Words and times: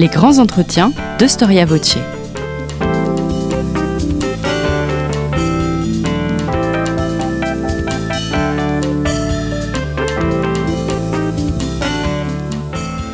Les 0.00 0.08
grands 0.08 0.38
entretiens 0.38 0.92
de 1.18 1.26
Storia 1.26 1.66
Voce. 1.66 1.98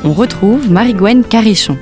On 0.04 0.12
retrouve 0.12 0.70
Marie-Gwen 0.70 1.24
Carichon. 1.24 1.76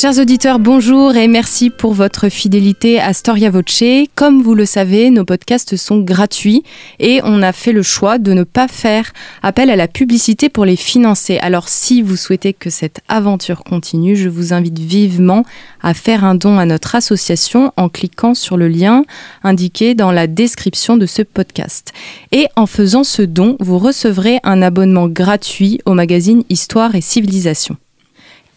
Chers 0.00 0.18
auditeurs, 0.18 0.58
bonjour 0.58 1.14
et 1.14 1.28
merci 1.28 1.68
pour 1.68 1.92
votre 1.92 2.30
fidélité 2.30 2.98
à 2.98 3.12
Storia 3.12 3.50
Voce. 3.50 3.84
Comme 4.14 4.40
vous 4.40 4.54
le 4.54 4.64
savez, 4.64 5.10
nos 5.10 5.26
podcasts 5.26 5.76
sont 5.76 5.98
gratuits 5.98 6.62
et 6.98 7.20
on 7.22 7.42
a 7.42 7.52
fait 7.52 7.72
le 7.72 7.82
choix 7.82 8.16
de 8.16 8.32
ne 8.32 8.44
pas 8.44 8.66
faire 8.66 9.12
appel 9.42 9.68
à 9.68 9.76
la 9.76 9.88
publicité 9.88 10.48
pour 10.48 10.64
les 10.64 10.76
financer. 10.76 11.36
Alors 11.42 11.68
si 11.68 12.00
vous 12.00 12.16
souhaitez 12.16 12.54
que 12.54 12.70
cette 12.70 13.02
aventure 13.08 13.62
continue, 13.62 14.16
je 14.16 14.30
vous 14.30 14.54
invite 14.54 14.78
vivement 14.78 15.44
à 15.82 15.92
faire 15.92 16.24
un 16.24 16.34
don 16.34 16.58
à 16.58 16.64
notre 16.64 16.94
association 16.94 17.70
en 17.76 17.90
cliquant 17.90 18.32
sur 18.32 18.56
le 18.56 18.68
lien 18.68 19.04
indiqué 19.44 19.94
dans 19.94 20.12
la 20.12 20.26
description 20.26 20.96
de 20.96 21.04
ce 21.04 21.20
podcast. 21.20 21.92
Et 22.32 22.46
en 22.56 22.64
faisant 22.64 23.04
ce 23.04 23.20
don, 23.20 23.58
vous 23.60 23.78
recevrez 23.78 24.38
un 24.44 24.62
abonnement 24.62 25.08
gratuit 25.08 25.78
au 25.84 25.92
magazine 25.92 26.42
Histoire 26.48 26.94
et 26.94 27.02
Civilisation. 27.02 27.76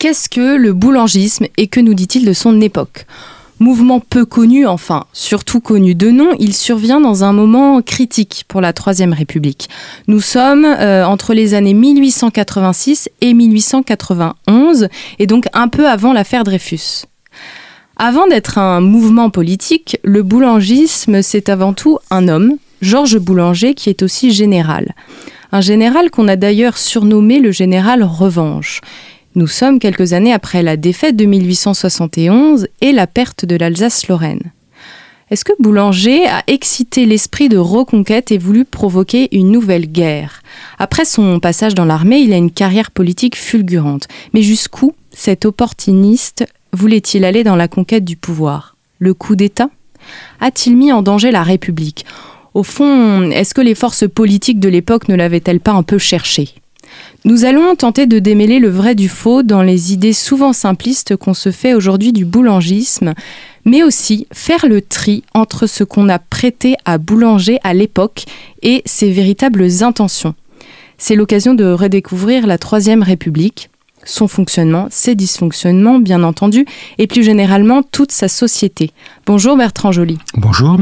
Qu'est-ce 0.04 0.28
que 0.28 0.58
le 0.58 0.74
boulangisme 0.74 1.46
et 1.56 1.68
que 1.68 1.80
nous 1.80 1.94
dit-il 1.94 2.26
de 2.26 2.34
son 2.34 2.60
époque? 2.60 3.06
Mouvement 3.60 4.02
peu 4.02 4.26
connu, 4.26 4.68
enfin 4.68 5.06
surtout 5.14 5.62
connu 5.62 5.96
de 5.96 6.12
nom, 6.12 6.32
il 6.40 6.54
survient 6.54 7.00
dans 7.00 7.24
un 7.24 7.32
moment 7.32 7.82
critique 7.82 8.44
pour 8.50 8.60
la 8.60 8.74
Troisième 8.74 9.14
République. 9.14 9.70
Nous 10.10 10.20
sommes 10.20 10.66
euh, 10.66 11.06
entre 11.06 11.34
les 11.34 11.54
années 11.54 11.74
1886 11.74 13.10
et 13.22 13.34
1891, 13.34 14.90
et 15.20 15.26
donc 15.26 15.46
un 15.54 15.70
peu 15.70 15.88
avant 15.88 16.12
l'affaire 16.12 16.44
Dreyfus. 16.44 17.06
Avant 17.96 18.28
d'être 18.28 18.58
un 18.58 18.82
mouvement 18.82 19.30
politique, 19.30 20.00
le 20.04 20.22
boulangisme, 20.22 21.22
c'est 21.22 21.48
avant 21.48 21.72
tout 21.72 21.98
un 22.12 22.28
homme, 22.28 22.58
Georges 22.82 23.20
Boulanger, 23.20 23.74
qui 23.74 23.90
est 23.90 24.04
aussi 24.04 24.34
général. 24.34 24.96
Un 25.54 25.62
général 25.62 26.10
qu'on 26.10 26.28
a 26.28 26.36
d'ailleurs 26.36 26.78
surnommé 26.78 27.40
le 27.40 27.52
général 27.52 28.04
Revanche. 28.04 28.82
Nous 29.36 29.48
sommes 29.48 29.80
quelques 29.80 30.14
années 30.14 30.32
après 30.32 30.62
la 30.62 30.78
défaite 30.78 31.16
de 31.16 31.26
1871 31.26 32.68
et 32.82 32.92
la 32.92 33.08
perte 33.08 33.46
de 33.46 33.56
l'Alsace-Lorraine. 33.56 34.52
Est-ce 35.32 35.44
que 35.44 35.54
Boulanger 35.60 36.28
a 36.28 36.44
excité 36.46 37.08
l'esprit 37.08 37.50
de 37.50 37.58
reconquête 37.58 38.32
et 38.32 38.38
voulu 38.38 38.64
provoquer 38.64 39.36
une 39.36 39.52
nouvelle 39.52 39.88
guerre? 39.88 40.44
Après 40.78 41.06
son 41.06 41.40
passage 41.40 41.74
dans 41.74 41.86
l'armée, 41.86 42.20
il 42.20 42.32
a 42.32 42.38
une 42.38 42.52
carrière 42.52 42.92
politique 42.92 43.36
fulgurante. 43.36 44.08
Mais 44.36 44.44
jusqu'où 44.44 44.94
cet 45.10 45.46
opportuniste 45.46 46.46
voulait-il 46.72 47.26
aller 47.26 47.44
dans 47.44 47.56
la 47.56 47.68
conquête 47.68 48.06
du 48.06 48.18
pouvoir? 48.18 48.76
Le 49.00 49.16
coup 49.16 49.36
d'État? 49.36 49.72
A-t-il 50.42 50.78
mis 50.78 50.92
en 50.92 51.02
danger 51.02 51.32
la 51.32 51.42
République? 51.42 52.06
Au 52.54 52.62
fond, 52.62 53.32
est-ce 53.32 53.56
que 53.56 53.62
les 53.62 53.74
forces 53.74 54.08
politiques 54.08 54.60
de 54.60 54.70
l'époque 54.70 55.08
ne 55.08 55.16
l'avaient-elles 55.16 55.60
pas 55.60 55.72
un 55.72 55.82
peu 55.82 55.98
cherché? 55.98 56.50
Nous 57.26 57.46
allons 57.46 57.76
tenter 57.76 58.06
de 58.06 58.20
démêler 58.20 58.60
le 58.60 58.70
vrai 58.70 58.96
du 58.96 59.08
faux 59.08 59.44
dans 59.44 59.62
les 59.62 59.94
idées 59.94 60.14
souvent 60.14 60.52
simplistes 60.52 61.16
qu'on 61.16 61.34
se 61.34 61.52
fait 61.52 61.74
aujourd'hui 61.74 62.12
du 62.12 62.26
boulangisme, 62.26 63.14
mais 63.66 63.84
aussi 63.84 64.28
faire 64.34 64.66
le 64.68 64.82
tri 64.82 65.24
entre 65.34 65.68
ce 65.68 65.84
qu'on 65.84 66.10
a 66.10 66.20
prêté 66.20 66.76
à 66.84 66.98
boulanger 66.98 67.60
à 67.64 67.74
l'époque 67.74 68.26
et 68.62 68.82
ses 68.86 69.12
véritables 69.12 69.68
intentions. 69.82 70.36
C'est 70.98 71.16
l'occasion 71.16 71.54
de 71.54 71.66
redécouvrir 71.66 72.46
la 72.46 72.58
Troisième 72.58 73.04
République, 73.04 73.70
son 74.06 74.28
fonctionnement, 74.28 74.88
ses 74.90 75.16
dysfonctionnements, 75.16 76.00
bien 76.00 76.24
entendu, 76.24 76.66
et 76.98 77.08
plus 77.08 77.24
généralement 77.24 77.84
toute 77.84 78.12
sa 78.12 78.28
société. 78.28 78.92
Bonjour 79.26 79.58
Bertrand 79.58 79.92
Joly. 79.92 80.18
Bonjour. 80.36 80.80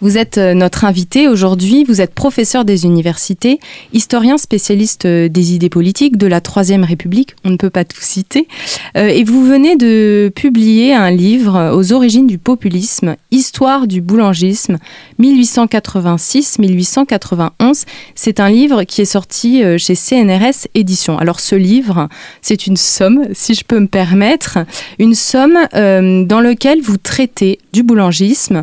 Vous 0.00 0.16
êtes 0.16 0.38
euh, 0.38 0.54
notre 0.54 0.86
invité 0.86 1.28
aujourd'hui, 1.28 1.84
vous 1.84 2.00
êtes 2.00 2.14
professeur 2.14 2.64
des 2.64 2.86
universités, 2.86 3.60
historien 3.92 4.38
spécialiste 4.38 5.04
euh, 5.04 5.28
des 5.28 5.52
idées 5.52 5.68
politiques 5.68 6.16
de 6.16 6.26
la 6.26 6.40
Troisième 6.40 6.84
République, 6.84 7.34
on 7.44 7.50
ne 7.50 7.56
peut 7.56 7.68
pas 7.68 7.84
tout 7.84 8.00
citer, 8.00 8.48
euh, 8.96 9.08
et 9.08 9.24
vous 9.24 9.44
venez 9.44 9.76
de 9.76 10.32
publier 10.34 10.94
un 10.94 11.10
livre 11.10 11.74
aux 11.74 11.92
origines 11.92 12.26
du 12.26 12.38
populisme, 12.38 13.16
Histoire 13.30 13.86
du 13.86 14.00
boulangisme, 14.00 14.78
1886-1891. 15.20 17.84
C'est 18.14 18.40
un 18.40 18.48
livre 18.48 18.84
qui 18.84 19.02
est 19.02 19.04
sorti 19.04 19.62
chez 19.78 19.94
CNRS 19.94 20.68
Éditions. 20.74 21.18
Alors 21.18 21.38
ce 21.38 21.54
livre, 21.54 22.08
c'est 22.42 22.59
une 22.66 22.76
somme, 22.76 23.26
si 23.32 23.54
je 23.54 23.64
peux 23.64 23.78
me 23.78 23.86
permettre, 23.86 24.58
une 24.98 25.14
somme 25.14 25.58
dans 25.72 26.40
laquelle 26.40 26.80
vous 26.80 26.96
traitez 26.96 27.58
du 27.72 27.82
boulangisme 27.82 28.62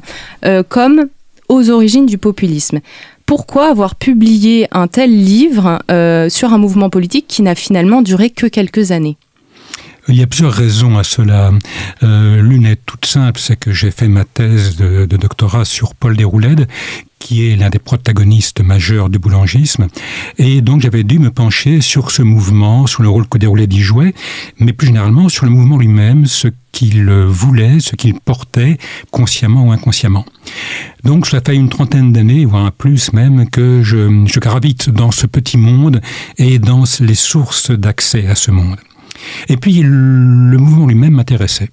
comme 0.70 1.08
aux 1.50 1.70
origines 1.70 2.06
du 2.06 2.18
populisme. 2.18 2.80
Pourquoi 3.28 3.68
avoir 3.70 3.96
publié 3.96 4.68
un 4.72 4.88
tel 4.88 5.12
livre 5.12 5.80
euh, 5.92 6.30
sur 6.30 6.54
un 6.54 6.58
mouvement 6.58 6.90
politique 6.90 7.26
qui 7.28 7.42
n'a 7.42 7.56
finalement 7.56 8.02
duré 8.02 8.30
que 8.30 8.48
quelques 8.48 8.92
années? 8.92 9.18
Il 10.08 10.16
y 10.16 10.24
a 10.24 10.28
plusieurs 10.28 10.54
raisons 10.54 10.98
à 10.98 11.04
cela. 11.04 11.52
Euh, 12.04 12.42
l'une 12.42 12.66
est 12.66 12.80
toute 12.86 13.06
simple, 13.06 13.40
c'est 13.40 13.58
que 13.58 13.72
j'ai 13.74 13.92
fait 13.92 14.08
ma 14.08 14.24
thèse 14.24 14.78
de, 14.78 15.06
de, 15.06 15.18
doctorat 15.18 15.66
sur 15.66 15.96
Paul 15.96 16.16
Déroulède, 16.16 16.68
qui 17.20 17.50
est 17.50 17.56
l'un 17.56 17.70
des 17.70 17.80
protagonistes 17.80 18.62
majeurs 18.62 19.10
du 19.10 19.20
boulangisme. 19.20 19.88
Et 20.38 20.62
donc 20.62 20.82
j'avais 20.82 21.04
dû 21.04 21.20
me 21.20 21.32
pencher 21.32 21.82
sur 21.82 22.12
ce 22.12 22.22
mouvement, 22.22 22.88
sur 22.88 23.04
le 23.04 23.10
rôle 23.10 23.28
que 23.28 23.38
déroulait 23.38 23.68
y 23.70 23.80
jouait, 23.80 24.14
mais 24.60 24.72
plus 24.72 24.88
généralement 24.88 25.28
sur 25.28 25.46
le 25.46 25.52
mouvement 25.52 25.78
lui-même, 25.78 26.26
ce 26.26 26.48
qu'il 26.72 27.10
voulait, 27.10 27.80
ce 27.80 27.96
qu'il 27.96 28.14
portait, 28.14 28.78
consciemment 29.12 29.66
ou 29.66 29.72
inconsciemment. 29.72 30.26
Donc 31.04 31.26
cela 31.26 31.42
fait 31.46 31.56
une 31.56 31.70
trentaine 31.70 32.14
d'années, 32.14 32.46
voire 32.46 32.66
un 32.66 32.72
plus 32.72 33.12
même, 33.14 33.50
que 33.50 33.82
je, 33.84 34.26
je 34.26 34.40
gravite 34.40 34.90
dans 34.90 35.12
ce 35.12 35.26
petit 35.26 35.58
monde 35.58 36.02
et 36.38 36.60
dans 36.60 36.84
les 37.00 37.16
sources 37.16 37.72
d'accès 37.72 38.28
à 38.28 38.36
ce 38.36 38.52
monde. 38.52 38.78
Et 39.50 39.58
puis 39.58 39.82
le 39.82 40.58
mouvement 40.58 40.88
lui-même 40.88 41.14
m'intéressait. 41.14 41.70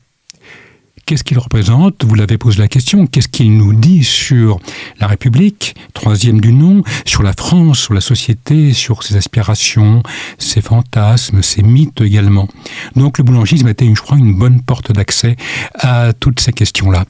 Qu'est-ce 1.07 1.23
qu'il 1.23 1.39
représente? 1.39 2.03
Vous 2.03 2.15
l'avez 2.15 2.39
posé 2.39 2.61
la 2.61 2.69
question. 2.69 3.07
Qu'est-ce 3.07 3.29
qu'il 3.29 3.59
nous 3.59 3.75
dit 3.75 4.03
sur 4.05 4.59
la 5.01 5.07
République, 5.07 5.75
troisième 5.93 6.41
du 6.41 6.51
nom, 6.55 6.83
sur 7.05 7.23
la 7.23 7.35
France, 7.35 7.79
sur 7.79 7.93
la 7.93 8.01
société, 8.01 8.73
sur 8.73 9.03
ses 9.03 9.17
aspirations, 9.17 10.03
ses 10.39 10.63
fantasmes, 10.63 11.43
ses 11.43 11.63
mythes 11.63 12.01
également 12.01 12.49
Donc 12.97 13.19
le 13.19 13.25
boulangisme 13.25 13.69
était, 13.69 13.87
je 13.95 14.01
crois, 14.01 14.17
une 14.17 14.39
bonne 14.39 14.63
porte 14.63 14.93
d'accès 14.93 15.37
à 15.75 16.15
toutes 16.19 16.41
ces 16.41 16.55
questions-là. 16.55 17.05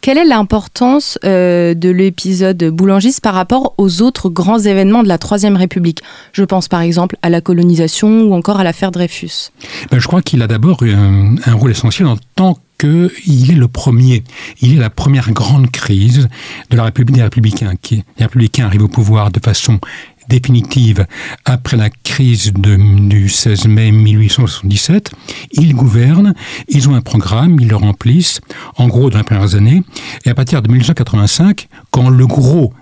Quelle 0.00 0.16
est 0.16 0.24
l'importance 0.24 1.18
euh, 1.24 1.74
de 1.74 1.90
l'épisode 1.90 2.64
boulangiste 2.70 3.20
par 3.20 3.34
rapport 3.34 3.74
aux 3.76 4.00
autres 4.00 4.30
grands 4.30 4.58
événements 4.58 5.02
de 5.02 5.08
la 5.08 5.18
Troisième 5.18 5.56
République? 5.56 6.00
Je 6.32 6.42
pense 6.42 6.68
par 6.68 6.80
exemple 6.80 7.16
à 7.20 7.28
la 7.28 7.42
colonisation 7.42 8.22
ou 8.22 8.32
encore 8.32 8.58
à 8.58 8.64
l'affaire 8.64 8.92
Dreyfus. 8.92 9.50
Ben, 9.90 9.98
je 9.98 10.06
crois 10.06 10.22
qu'il 10.22 10.40
a 10.40 10.46
d'abord 10.46 10.82
un, 10.84 11.52
rôle 11.52 11.72
essentiel 11.72 12.08
en 12.08 12.16
tant 12.34 12.56
qu'il 12.78 13.50
est 13.50 13.54
le 13.54 13.68
premier. 13.68 14.24
Il 14.62 14.74
est 14.74 14.80
la 14.80 14.88
première 14.88 15.32
grande 15.32 15.70
crise 15.70 16.28
de 16.70 16.76
la 16.78 16.84
République 16.84 17.16
des 17.16 17.22
Républicains. 17.22 17.74
Qui, 17.82 17.96
les 18.18 18.24
Républicains 18.24 18.64
arrivent 18.64 18.84
au 18.84 18.88
pouvoir 18.88 19.30
de 19.30 19.38
façon 19.38 19.80
définitive 20.30 21.06
après 21.44 21.76
la 21.76 21.90
crise 21.90 22.52
du 22.54 23.28
16 23.28 23.66
mai 23.66 23.90
1877. 23.90 25.10
Ils 25.52 25.74
gouvernent, 25.74 26.34
ils 26.68 26.88
ont 26.88 26.94
un 26.94 27.02
programme, 27.02 27.58
ils 27.60 27.68
le 27.68 27.76
remplissent, 27.76 28.40
en 28.76 28.88
gros 28.88 29.10
dans 29.10 29.18
les 29.18 29.24
premières 29.24 29.54
années. 29.56 29.82
Et 30.24 30.30
à 30.30 30.34
partir 30.34 30.62
de 30.62 30.68
1885, 30.68 31.68
quand 31.90 32.08
le 32.08 32.26
gros 32.26 32.72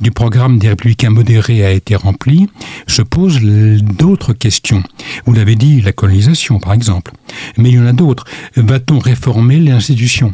du 0.00 0.10
programme 0.10 0.58
des 0.58 0.68
républicains 0.68 1.10
modérés 1.10 1.64
a 1.64 1.70
été 1.70 1.94
rempli, 1.94 2.48
se 2.88 3.02
posent 3.02 3.40
d'autres 3.40 4.32
questions. 4.32 4.82
Vous 5.26 5.32
l'avez 5.32 5.54
dit, 5.54 5.80
la 5.80 5.92
colonisation 5.92 6.58
par 6.58 6.72
exemple. 6.72 7.12
Mais 7.56 7.70
il 7.70 7.76
y 7.76 7.78
en 7.78 7.86
a 7.86 7.92
d'autres. 7.92 8.24
Va-t-on 8.56 8.98
réformer 8.98 9.58
les 9.58 9.70
institutions 9.70 10.32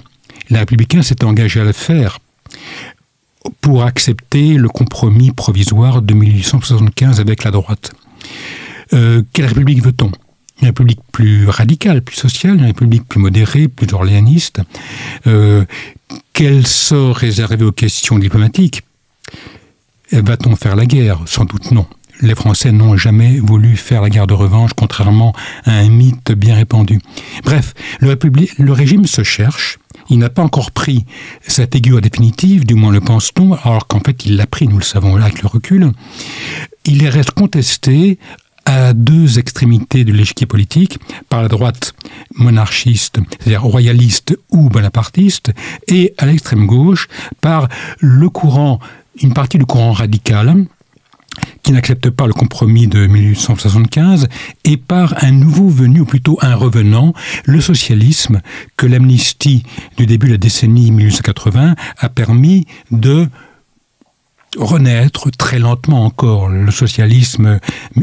Les 0.50 0.58
républicains 0.58 1.02
s'étaient 1.02 1.24
engagés 1.24 1.60
à 1.60 1.64
le 1.64 1.72
faire 1.72 2.18
pour 3.60 3.84
accepter 3.84 4.54
le 4.54 4.68
compromis 4.68 5.30
provisoire 5.30 6.02
de 6.02 6.14
1875 6.14 7.20
avec 7.20 7.44
la 7.44 7.50
droite. 7.50 7.92
Euh, 8.92 9.22
quelle 9.32 9.46
république 9.46 9.82
veut-on? 9.82 10.10
Une 10.60 10.68
république 10.68 11.00
plus 11.12 11.48
radicale, 11.48 12.02
plus 12.02 12.16
sociale, 12.16 12.56
une 12.56 12.64
république 12.64 13.06
plus 13.06 13.20
modérée, 13.20 13.68
plus 13.68 13.92
orléaniste? 13.92 14.60
Euh, 15.26 15.64
quel 16.32 16.66
sort 16.66 17.16
réservé 17.16 17.64
aux 17.64 17.72
questions 17.72 18.18
diplomatiques? 18.18 18.82
Va-t-on 20.12 20.56
faire 20.56 20.74
la 20.74 20.86
guerre? 20.86 21.20
Sans 21.26 21.44
doute 21.44 21.70
non. 21.70 21.86
Les 22.20 22.34
Français 22.34 22.72
n'ont 22.72 22.96
jamais 22.96 23.38
voulu 23.38 23.76
faire 23.76 24.02
la 24.02 24.10
guerre 24.10 24.26
de 24.26 24.34
revanche, 24.34 24.72
contrairement 24.74 25.32
à 25.64 25.72
un 25.72 25.88
mythe 25.88 26.32
bien 26.32 26.56
répandu. 26.56 26.98
Bref, 27.44 27.74
le, 28.00 28.18
le 28.58 28.72
régime 28.72 29.06
se 29.06 29.22
cherche, 29.22 29.78
il 30.10 30.18
n'a 30.18 30.30
pas 30.30 30.42
encore 30.42 30.70
pris 30.70 31.04
sa 31.46 31.66
figure 31.66 32.00
définitive, 32.00 32.64
du 32.64 32.74
moins 32.74 32.92
le 32.92 33.00
pense-t-on, 33.00 33.54
alors 33.54 33.86
qu'en 33.86 34.00
fait 34.00 34.24
il 34.24 34.36
l'a 34.36 34.46
pris, 34.46 34.68
nous 34.68 34.78
le 34.78 34.84
savons 34.84 35.16
là 35.16 35.26
avec 35.26 35.42
le 35.42 35.48
recul. 35.48 35.90
Il 36.84 37.06
reste 37.08 37.32
contesté 37.32 38.18
à 38.64 38.92
deux 38.92 39.38
extrémités 39.38 40.04
de 40.04 40.12
l'échiquier 40.12 40.46
politique, 40.46 40.98
par 41.30 41.40
la 41.40 41.48
droite 41.48 41.94
monarchiste, 42.36 43.18
c'est-à-dire 43.30 43.62
royaliste 43.62 44.38
ou 44.50 44.68
bonapartiste, 44.68 45.52
et 45.86 46.14
à 46.18 46.26
l'extrême 46.26 46.66
gauche 46.66 47.08
par 47.40 47.68
le 47.98 48.28
courant, 48.28 48.78
une 49.22 49.32
partie 49.32 49.56
du 49.56 49.64
courant 49.64 49.92
radical, 49.92 50.66
qui 51.62 51.72
n'accepte 51.72 52.10
pas 52.10 52.26
le 52.26 52.32
compromis 52.32 52.86
de 52.86 53.06
1875, 53.06 54.28
et 54.64 54.76
par 54.76 55.22
un 55.22 55.32
nouveau 55.32 55.68
venu, 55.68 56.00
ou 56.00 56.04
plutôt 56.04 56.38
un 56.42 56.54
revenant, 56.54 57.12
le 57.44 57.60
socialisme, 57.60 58.40
que 58.76 58.86
l'amnistie 58.86 59.64
du 59.96 60.06
début 60.06 60.28
de 60.28 60.32
la 60.32 60.38
décennie 60.38 60.90
1880 60.90 61.74
a 61.98 62.08
permis 62.08 62.66
de 62.90 63.28
renaître 64.56 65.30
très 65.30 65.58
lentement 65.58 66.04
encore. 66.04 66.48
Le 66.48 66.70
socialisme, 66.70 67.58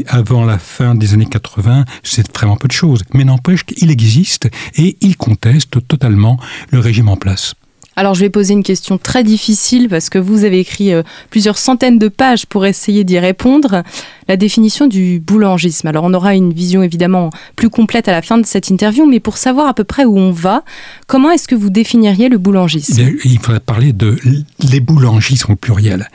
avant 0.06 0.44
la 0.44 0.58
fin 0.58 0.94
des 0.94 1.14
années 1.14 1.26
80, 1.26 1.84
c'est 2.02 2.34
vraiment 2.36 2.56
peu 2.56 2.68
de 2.68 2.72
choses. 2.72 3.02
Mais 3.14 3.24
n'empêche 3.24 3.64
qu'il 3.64 3.90
existe 3.90 4.48
et 4.76 4.96
il 5.00 5.16
conteste 5.16 5.86
totalement 5.86 6.38
le 6.70 6.78
régime 6.78 7.08
en 7.08 7.16
place. 7.16 7.54
Alors 7.98 8.14
je 8.14 8.20
vais 8.20 8.30
poser 8.30 8.52
une 8.52 8.62
question 8.62 8.98
très 8.98 9.24
difficile 9.24 9.88
parce 9.88 10.10
que 10.10 10.18
vous 10.18 10.44
avez 10.44 10.60
écrit 10.60 10.92
euh, 10.92 11.02
plusieurs 11.30 11.56
centaines 11.56 11.98
de 11.98 12.08
pages 12.08 12.44
pour 12.44 12.66
essayer 12.66 13.04
d'y 13.04 13.18
répondre. 13.18 13.82
La 14.28 14.36
définition 14.36 14.86
du 14.86 15.18
boulangisme. 15.18 15.86
Alors 15.86 16.04
on 16.04 16.12
aura 16.12 16.34
une 16.34 16.52
vision 16.52 16.82
évidemment 16.82 17.30
plus 17.54 17.70
complète 17.70 18.08
à 18.08 18.12
la 18.12 18.20
fin 18.20 18.36
de 18.36 18.44
cette 18.44 18.68
interview, 18.68 19.06
mais 19.06 19.18
pour 19.18 19.38
savoir 19.38 19.66
à 19.66 19.72
peu 19.72 19.84
près 19.84 20.04
où 20.04 20.18
on 20.18 20.30
va, 20.30 20.62
comment 21.06 21.30
est-ce 21.30 21.48
que 21.48 21.54
vous 21.54 21.70
définiriez 21.70 22.28
le 22.28 22.36
boulangisme? 22.36 23.02
Il 23.24 23.38
faudrait 23.38 23.60
parler 23.60 23.94
de 23.94 24.18
les 24.60 24.80
boulangismes 24.80 25.52
au 25.52 25.56
pluriel. 25.56 26.10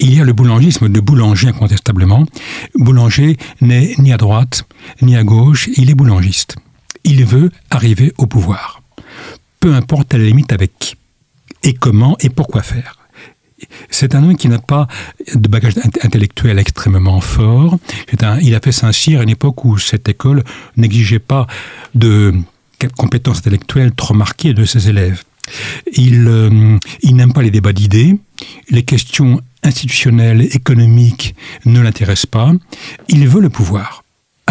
Il 0.00 0.14
y 0.14 0.20
a 0.20 0.24
le 0.24 0.34
boulangisme 0.34 0.90
de 0.90 1.00
boulanger 1.00 1.48
incontestablement. 1.48 2.26
Boulanger 2.74 3.38
n'est 3.62 3.94
ni 3.98 4.12
à 4.12 4.18
droite 4.18 4.64
ni 5.00 5.16
à 5.16 5.24
gauche, 5.24 5.70
il 5.76 5.88
est 5.90 5.94
boulangiste. 5.94 6.56
Il 7.04 7.24
veut 7.24 7.50
arriver 7.70 8.12
au 8.18 8.26
pouvoir. 8.26 8.82
Peu 9.60 9.74
importe 9.74 10.14
à 10.14 10.18
la 10.18 10.24
limite 10.24 10.52
avec 10.52 10.72
qui 10.78 10.96
et 11.62 11.74
comment 11.74 12.16
et 12.20 12.28
pourquoi 12.28 12.62
faire. 12.62 12.96
C'est 13.90 14.14
un 14.14 14.24
homme 14.24 14.36
qui 14.36 14.48
n'a 14.48 14.58
pas 14.58 14.88
de 15.34 15.48
bagage 15.48 15.74
intellectuel 16.02 16.58
extrêmement 16.58 17.20
fort. 17.20 17.78
il 18.42 18.54
a 18.54 18.60
fait 18.60 18.72
Saint-Cyr 18.72 19.20
à 19.20 19.22
une 19.22 19.30
époque 19.30 19.64
où 19.64 19.78
cette 19.78 20.08
école 20.08 20.42
n'exigeait 20.76 21.20
pas 21.20 21.46
de 21.94 22.34
compétences 22.96 23.38
intellectuelles 23.38 23.92
trop 23.92 24.14
marquées 24.14 24.54
de 24.54 24.64
ses 24.64 24.88
élèves. 24.88 25.22
Il, 25.92 26.26
euh, 26.28 26.78
il 27.02 27.16
n'aime 27.16 27.32
pas 27.32 27.42
les 27.42 27.50
débats 27.50 27.72
d'idées. 27.72 28.18
Les 28.70 28.82
questions 28.82 29.40
institutionnelles, 29.62 30.42
économiques 30.42 31.34
ne 31.64 31.80
l'intéressent 31.80 32.26
pas. 32.26 32.52
Il 33.08 33.26
veut 33.28 33.40
le 33.40 33.50
pouvoir. 33.50 34.01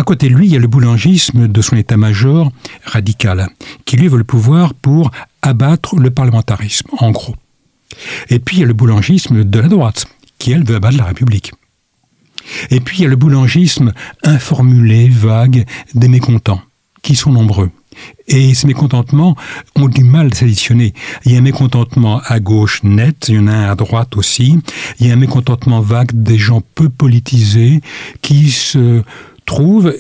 À 0.02 0.04
côté 0.04 0.30
de 0.30 0.34
lui, 0.34 0.48
il 0.48 0.54
y 0.54 0.56
a 0.56 0.60
le 0.60 0.66
boulangisme 0.66 1.48
de 1.48 1.62
son 1.62 1.76
état-major 1.76 2.52
radical, 2.86 3.50
qui 3.86 3.98
lui 3.98 4.08
veut 4.08 4.18
le 4.18 4.24
pouvoir 4.24 4.74
pour 4.74 5.12
abattre 5.44 5.96
le 5.96 6.10
parlementarisme, 6.10 6.88
en 6.98 7.12
gros. 7.12 7.36
Et 8.32 8.40
puis 8.40 8.58
il 8.58 8.60
y 8.62 8.64
a 8.64 8.66
le 8.66 8.74
boulangisme 8.74 9.44
de 9.44 9.60
la 9.60 9.68
droite, 9.68 10.08
qui 10.40 10.54
elle 10.54 10.64
veut 10.64 10.78
abattre 10.78 10.98
la 10.98 11.04
République. 11.04 11.52
Et 12.72 12.80
puis 12.80 12.98
il 12.98 13.02
y 13.04 13.06
a 13.06 13.10
le 13.10 13.16
boulangisme 13.16 13.94
informulé, 14.24 15.08
vague, 15.08 15.68
des 15.94 16.08
mécontents, 16.08 16.64
qui 17.04 17.16
sont 17.16 17.32
nombreux. 17.32 17.70
Et 18.28 18.56
ces 18.56 18.66
mécontentements 18.66 19.36
ont 19.76 19.88
du 19.88 20.04
mal 20.04 20.30
à 20.32 20.36
s'additionner. 20.36 20.96
Il 21.26 21.34
y 21.34 21.36
a 21.36 21.38
un 21.38 21.44
mécontentement 21.44 22.22
à 22.26 22.40
gauche 22.40 22.82
net, 22.82 23.28
il 23.30 23.36
y 23.36 23.40
en 23.40 23.46
a 23.46 23.54
un 23.54 23.70
à 23.70 23.76
droite 23.76 24.18
aussi. 24.18 24.58
Il 25.00 25.06
y 25.06 25.12
a 25.12 25.14
un 25.14 25.18
mécontentement 25.18 25.82
vague 25.82 26.12
des 26.14 26.40
gens 26.40 26.64
peu 26.74 26.90
politisés 26.90 27.82
qui 28.24 28.50
se 28.50 29.04
trouvent, 29.52 29.94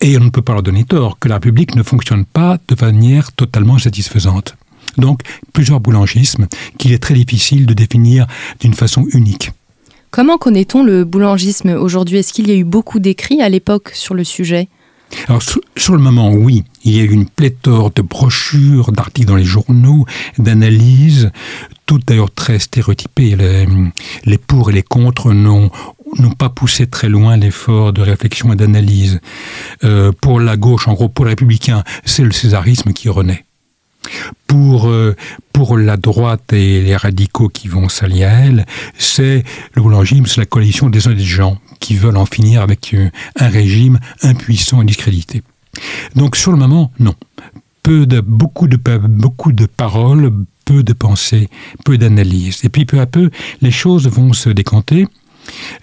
et 0.00 0.16
on 0.16 0.24
ne 0.24 0.30
peut 0.30 0.40
pas 0.40 0.54
leur 0.54 0.62
donner 0.62 0.84
tort, 0.84 1.18
que 1.18 1.28
la 1.28 1.34
République 1.34 1.76
ne 1.76 1.82
fonctionne 1.82 2.24
pas 2.24 2.56
de 2.68 2.76
manière 2.80 3.32
totalement 3.32 3.78
satisfaisante. 3.78 4.56
Donc 4.96 5.20
plusieurs 5.52 5.80
boulangismes 5.80 6.46
qu'il 6.78 6.92
est 6.92 7.02
très 7.02 7.12
difficile 7.12 7.66
de 7.66 7.74
définir 7.74 8.26
d'une 8.60 8.72
façon 8.72 9.04
unique. 9.12 9.50
Comment 10.10 10.38
connaît-on 10.38 10.82
le 10.82 11.04
boulangisme 11.04 11.70
aujourd'hui? 11.70 12.18
Est-ce 12.18 12.32
qu'il 12.32 12.48
y 12.48 12.52
a 12.52 12.54
eu 12.54 12.64
beaucoup 12.64 12.98
d'écrits 12.98 13.42
à 13.42 13.50
l'époque 13.50 13.90
sur 13.92 14.14
le 14.14 14.24
sujet? 14.24 14.68
Alors, 15.28 15.42
sur, 15.42 15.94
le 15.94 16.00
moment, 16.00 16.32
oui, 16.32 16.64
il 16.84 16.96
y 16.96 17.00
a 17.00 17.02
eu 17.02 17.10
une 17.10 17.28
pléthore 17.28 17.90
de 17.90 18.02
brochures, 18.02 18.92
d'articles 18.92 19.28
dans 19.28 19.36
les 19.36 19.44
journaux, 19.44 20.06
d'analyses, 20.38 21.30
toutes 21.86 22.06
d'ailleurs 22.06 22.32
très 22.32 22.58
stéréotypées. 22.58 23.36
Les, 24.24 24.38
pour 24.38 24.70
et 24.70 24.72
les 24.72 24.82
contre 24.82 25.32
n'ont 25.32 25.70
pas 26.38 26.48
poussé 26.48 26.86
très 26.86 27.08
loin 27.08 27.36
l'effort 27.36 27.92
de 27.92 28.02
réflexion 28.02 28.52
et 28.52 28.56
d'analyse. 28.56 29.20
Euh, 29.84 30.12
pour 30.20 30.40
la 30.40 30.56
gauche, 30.56 30.88
en 30.88 30.94
gros, 30.94 31.08
pour 31.08 31.24
les 31.24 31.30
républicains, 31.30 31.84
c'est 32.04 32.24
le 32.24 32.32
césarisme 32.32 32.92
qui 32.92 33.08
renaît. 33.08 33.44
Pour, 34.46 34.88
euh, 34.88 35.16
pour 35.54 35.78
la 35.78 35.96
droite 35.96 36.52
et 36.52 36.82
les 36.82 36.96
radicaux 36.96 37.48
qui 37.48 37.68
vont 37.68 37.88
s'allier 37.88 38.24
à 38.24 38.32
elle, 38.40 38.66
c'est 38.98 39.44
le 39.72 39.80
boulangisme, 39.82 40.26
c'est 40.26 40.40
la 40.40 40.46
coalition 40.46 40.90
des 40.90 41.08
indigents 41.08 41.58
qui 41.80 41.96
veulent 41.96 42.16
en 42.16 42.26
finir 42.26 42.62
avec 42.62 42.94
euh, 42.94 43.10
un 43.36 43.48
régime 43.48 43.98
impuissant 44.22 44.82
et 44.82 44.84
discrédité. 44.84 45.42
Donc 46.14 46.36
sur 46.36 46.52
le 46.52 46.58
moment, 46.58 46.92
non. 46.98 47.14
Peu 47.82 48.06
de, 48.06 48.20
beaucoup, 48.20 48.66
de, 48.66 48.78
beaucoup 48.96 49.52
de 49.52 49.66
paroles, 49.66 50.32
peu 50.64 50.82
de 50.82 50.92
pensées, 50.92 51.48
peu 51.84 51.98
d'analyses. 51.98 52.60
Et 52.64 52.68
puis 52.68 52.86
peu 52.86 53.00
à 53.00 53.06
peu, 53.06 53.30
les 53.60 53.70
choses 53.70 54.08
vont 54.08 54.32
se 54.32 54.48
décanter. 54.48 55.06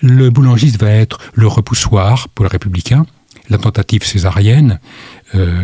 Le 0.01 0.31
boulangiste 0.31 0.81
va 0.81 0.89
être 0.89 1.19
le 1.35 1.47
repoussoir 1.47 2.27
pour 2.29 2.45
les 2.45 2.49
républicains, 2.49 3.05
la 3.49 3.59
tentative 3.59 4.03
césarienne. 4.03 4.79
Euh, 5.35 5.61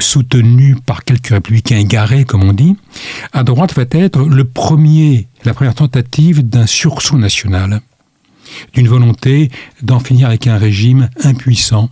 soutenu 0.00 0.76
par 0.84 1.04
quelques 1.04 1.28
républicains 1.28 1.78
égarés, 1.78 2.24
comme 2.24 2.42
on 2.42 2.52
dit, 2.52 2.76
à 3.32 3.44
droite 3.44 3.74
va 3.74 3.84
être 3.90 4.20
le 4.22 4.44
premier, 4.44 5.28
la 5.44 5.54
première 5.54 5.74
tentative 5.74 6.42
d'un 6.42 6.66
sursaut 6.66 7.18
national, 7.18 7.80
d'une 8.72 8.88
volonté 8.88 9.50
d'en 9.82 10.00
finir 10.00 10.28
avec 10.28 10.46
un 10.46 10.58
régime 10.58 11.08
impuissant. 11.22 11.90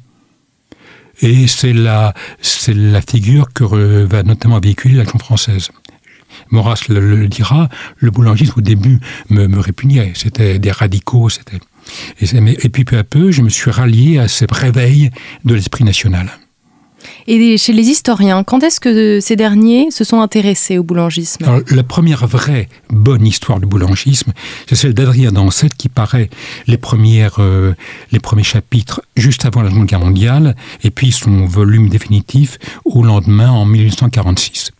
Et 1.20 1.46
c'est 1.46 1.72
la, 1.72 2.14
c'est 2.40 2.74
la 2.74 3.00
figure 3.00 3.52
que 3.52 3.64
va 4.04 4.22
notamment 4.22 4.58
véhiculer 4.58 4.96
l'action 4.96 5.18
française. 5.18 5.70
Maurras 6.50 6.84
le, 6.88 7.28
dira, 7.28 7.68
le 7.98 8.10
boulangisme 8.10 8.54
au 8.56 8.60
début 8.60 8.98
me, 9.30 9.58
répugnait, 9.58 10.12
c'était 10.14 10.58
des 10.58 10.70
radicaux, 10.70 11.28
c'était... 11.28 11.58
Et, 12.20 12.26
et 12.64 12.68
puis 12.68 12.84
peu 12.84 12.96
à 12.96 13.04
peu, 13.04 13.30
je 13.30 13.42
me 13.42 13.48
suis 13.48 13.70
rallié 13.70 14.18
à 14.18 14.28
ce 14.28 14.44
réveil 14.50 15.10
de 15.44 15.54
l'esprit 15.54 15.84
national. 15.84 16.30
Et 17.26 17.56
chez 17.58 17.72
les 17.72 17.88
historiens, 17.88 18.44
quand 18.44 18.62
est-ce 18.62 18.80
que 18.80 19.20
ces 19.20 19.36
derniers 19.36 19.90
se 19.90 20.04
sont 20.04 20.20
intéressés 20.20 20.78
au 20.78 20.82
boulangisme? 20.82 21.44
La 21.70 21.82
première 21.82 22.26
vraie 22.26 22.68
bonne 22.90 23.26
histoire 23.26 23.60
du 23.60 23.66
boulangisme, 23.66 24.32
c'est 24.68 24.74
celle 24.74 24.94
d'Adrien 24.94 25.32
Dancette 25.32 25.74
qui 25.74 25.88
paraît 25.88 26.30
les, 26.66 26.78
premières, 26.78 27.36
euh, 27.38 27.74
les 28.10 28.20
premiers 28.20 28.42
chapitres 28.42 29.02
juste 29.16 29.44
avant 29.44 29.62
la 29.62 29.70
Seconde 29.70 29.86
Guerre 29.86 30.00
mondiale, 30.00 30.56
et 30.84 30.90
puis 30.90 31.12
son 31.12 31.46
volume 31.46 31.88
définitif 31.88 32.58
au 32.84 33.02
lendemain 33.02 33.50
en 33.50 33.64
1846 33.64 34.72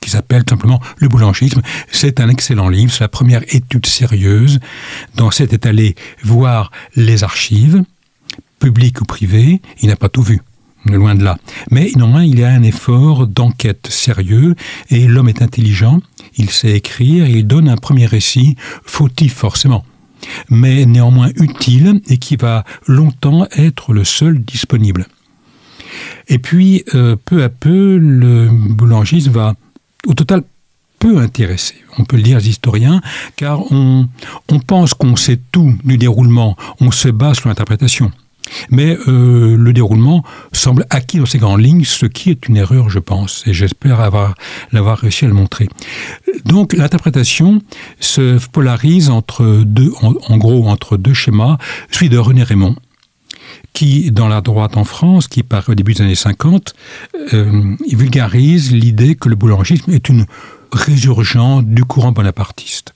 qui 0.00 0.10
s'appelle 0.10 0.42
simplement 0.48 0.80
Le 0.96 1.08
boulangisme. 1.08 1.62
C'est 1.92 2.18
un 2.18 2.28
excellent 2.28 2.68
livre, 2.68 2.92
c'est 2.92 3.04
la 3.04 3.08
première 3.08 3.42
étude 3.54 3.86
sérieuse. 3.86 4.58
Dans 5.14 5.30
cette 5.30 5.52
est 5.52 5.64
allé 5.64 5.94
voir 6.24 6.72
les 6.96 7.22
archives, 7.22 7.84
publiques 8.58 9.00
ou 9.00 9.04
privées, 9.04 9.62
il 9.80 9.88
n'a 9.88 9.96
pas 9.96 10.08
tout 10.08 10.22
vu 10.22 10.40
loin 10.86 11.14
de 11.14 11.24
là. 11.24 11.38
Mais 11.70 11.90
néanmoins, 11.94 12.24
il 12.24 12.38
y 12.38 12.44
a 12.44 12.50
un 12.50 12.62
effort 12.62 13.26
d'enquête 13.26 13.86
sérieux 13.88 14.54
et 14.90 15.06
l'homme 15.06 15.28
est 15.28 15.42
intelligent, 15.42 16.00
il 16.36 16.50
sait 16.50 16.72
écrire, 16.72 17.26
il 17.26 17.46
donne 17.46 17.68
un 17.68 17.76
premier 17.76 18.06
récit, 18.06 18.56
fautif 18.84 19.34
forcément, 19.34 19.84
mais 20.50 20.86
néanmoins 20.86 21.30
utile 21.36 22.00
et 22.08 22.18
qui 22.18 22.36
va 22.36 22.64
longtemps 22.86 23.46
être 23.56 23.92
le 23.92 24.04
seul 24.04 24.40
disponible. 24.40 25.06
Et 26.28 26.38
puis, 26.38 26.84
euh, 26.94 27.16
peu 27.22 27.42
à 27.42 27.48
peu, 27.48 27.98
le 27.98 28.48
boulangiste 28.50 29.28
va, 29.28 29.54
au 30.06 30.14
total, 30.14 30.42
peu 30.98 31.18
intéresser, 31.18 31.74
on 31.98 32.04
peut 32.04 32.16
le 32.16 32.22
dire 32.22 32.38
aux 32.38 32.40
historiens, 32.40 33.00
car 33.36 33.72
on, 33.72 34.08
on 34.48 34.60
pense 34.60 34.94
qu'on 34.94 35.16
sait 35.16 35.40
tout 35.50 35.76
du 35.84 35.98
déroulement, 35.98 36.56
on 36.80 36.92
se 36.92 37.08
base 37.08 37.38
sur 37.38 37.48
l'interprétation. 37.48 38.12
Mais 38.70 38.96
euh, 39.06 39.56
le 39.56 39.72
déroulement 39.72 40.24
semble 40.52 40.86
acquis 40.90 41.18
dans 41.18 41.26
ces 41.26 41.38
grandes 41.38 41.62
lignes, 41.62 41.84
ce 41.84 42.06
qui 42.06 42.30
est 42.30 42.48
une 42.48 42.56
erreur, 42.56 42.90
je 42.90 42.98
pense, 42.98 43.44
et 43.46 43.52
j'espère 43.52 44.00
avoir 44.00 44.34
l'avoir 44.72 44.98
réussi 44.98 45.24
à 45.24 45.28
le 45.28 45.34
montrer. 45.34 45.68
Donc 46.44 46.72
l'interprétation 46.72 47.62
se 48.00 48.38
polarise 48.48 49.10
entre 49.10 49.62
deux, 49.64 49.92
en, 50.00 50.36
gros, 50.36 50.68
entre 50.68 50.96
deux 50.96 51.14
schémas, 51.14 51.58
celui 51.90 52.08
de 52.08 52.18
René 52.18 52.42
Raymond, 52.42 52.76
qui, 53.72 54.10
dans 54.10 54.28
la 54.28 54.40
droite 54.40 54.76
en 54.76 54.84
France, 54.84 55.28
qui 55.28 55.42
paraît 55.42 55.72
au 55.72 55.74
début 55.74 55.94
des 55.94 56.02
années 56.02 56.14
50, 56.14 56.74
euh, 57.32 57.76
vulgarise 57.90 58.72
l'idée 58.72 59.14
que 59.14 59.28
le 59.28 59.36
boulangisme 59.36 59.90
est 59.92 60.08
une 60.08 60.26
résurgence 60.72 61.64
du 61.64 61.84
courant 61.84 62.12
bonapartiste. 62.12 62.94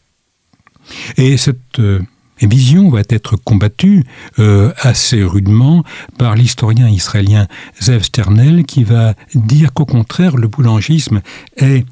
Et 1.17 1.37
cette 1.37 1.79
euh, 1.79 2.01
vision 2.41 2.91
va 2.91 3.01
être 3.09 3.37
combattue 3.37 4.05
euh, 4.39 4.73
assez 4.81 5.23
rudement 5.23 5.85
par 6.19 6.35
l'historien 6.35 6.89
israélien 6.89 7.47
Zev 7.81 8.03
Sternel 8.03 8.65
qui 8.65 8.85
va 8.85 9.15
dire 9.35 9.73
qu'au 9.73 9.87
contraire 9.87 10.37
le 10.37 10.49
boulangisme 10.49 11.23
est 11.57 11.85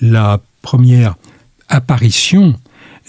la 0.00 0.40
première 0.62 1.16
apparition 1.68 2.54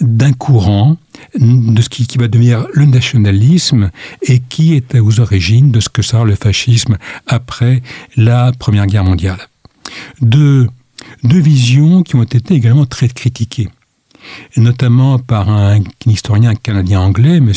d'un 0.01 0.33
courant 0.33 0.97
de 1.35 1.81
ce 1.81 1.89
qui, 1.89 2.17
va 2.17 2.27
devenir 2.27 2.67
le 2.73 2.85
nationalisme 2.85 3.91
et 4.23 4.39
qui 4.39 4.73
était 4.73 4.99
aux 4.99 5.19
origines 5.19 5.71
de 5.71 5.79
ce 5.79 5.89
que 5.89 6.01
sera 6.01 6.25
le 6.25 6.35
fascisme 6.35 6.97
après 7.27 7.81
la 8.15 8.51
Première 8.57 8.87
Guerre 8.87 9.03
mondiale. 9.03 9.37
Deux, 10.21 10.67
deux 11.23 11.39
visions 11.39 12.01
qui 12.01 12.15
ont 12.15 12.23
été 12.23 12.55
également 12.55 12.85
très 12.85 13.07
critiquées 13.07 13.69
notamment 14.57 15.19
par 15.19 15.49
un, 15.49 15.79
historien 16.05 16.55
canadien-anglais, 16.55 17.37
M. 17.37 17.51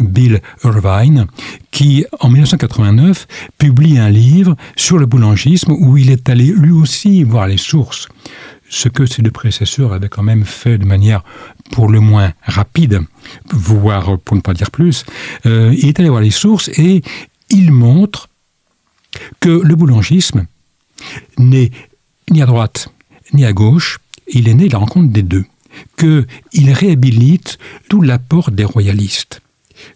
Bill 0.00 0.40
Irvine, 0.64 1.26
qui, 1.70 2.04
en 2.20 2.28
1989, 2.28 3.26
publie 3.58 3.98
un 3.98 4.10
livre 4.10 4.56
sur 4.76 4.98
le 4.98 5.06
boulangisme 5.06 5.72
où 5.72 5.96
il 5.96 6.10
est 6.10 6.28
allé 6.28 6.46
lui 6.46 6.70
aussi 6.70 7.22
voir 7.24 7.46
les 7.46 7.56
sources 7.58 8.08
ce 8.70 8.88
que 8.88 9.06
ses 9.06 9.22
deux 9.22 9.30
prédécesseurs 9.30 9.92
avaient 9.92 10.08
quand 10.08 10.22
même 10.22 10.44
fait 10.44 10.78
de 10.78 10.84
manière 10.84 11.22
pour 11.70 11.88
le 11.88 12.00
moins 12.00 12.32
rapide, 12.42 13.02
voire 13.52 14.18
pour 14.18 14.36
ne 14.36 14.40
pas 14.40 14.54
dire 14.54 14.70
plus. 14.70 15.04
Euh, 15.46 15.72
il 15.78 15.88
est 15.88 16.00
allé 16.00 16.08
voir 16.08 16.22
les 16.22 16.30
sources 16.30 16.70
et 16.70 17.02
il 17.50 17.70
montre 17.70 18.28
que 19.38 19.48
le 19.62 19.76
boulangisme 19.76 20.46
n'est 21.38 21.70
ni 22.30 22.42
à 22.42 22.46
droite 22.46 22.88
ni 23.32 23.44
à 23.44 23.52
gauche, 23.52 23.98
il 24.28 24.48
est 24.48 24.54
né 24.54 24.68
de 24.68 24.72
la 24.72 24.78
rencontre 24.78 25.12
des 25.12 25.22
deux, 25.22 25.44
qu'il 25.96 26.72
réhabilite 26.72 27.58
tout 27.88 28.00
l'apport 28.02 28.50
des 28.50 28.64
royalistes. 28.64 29.40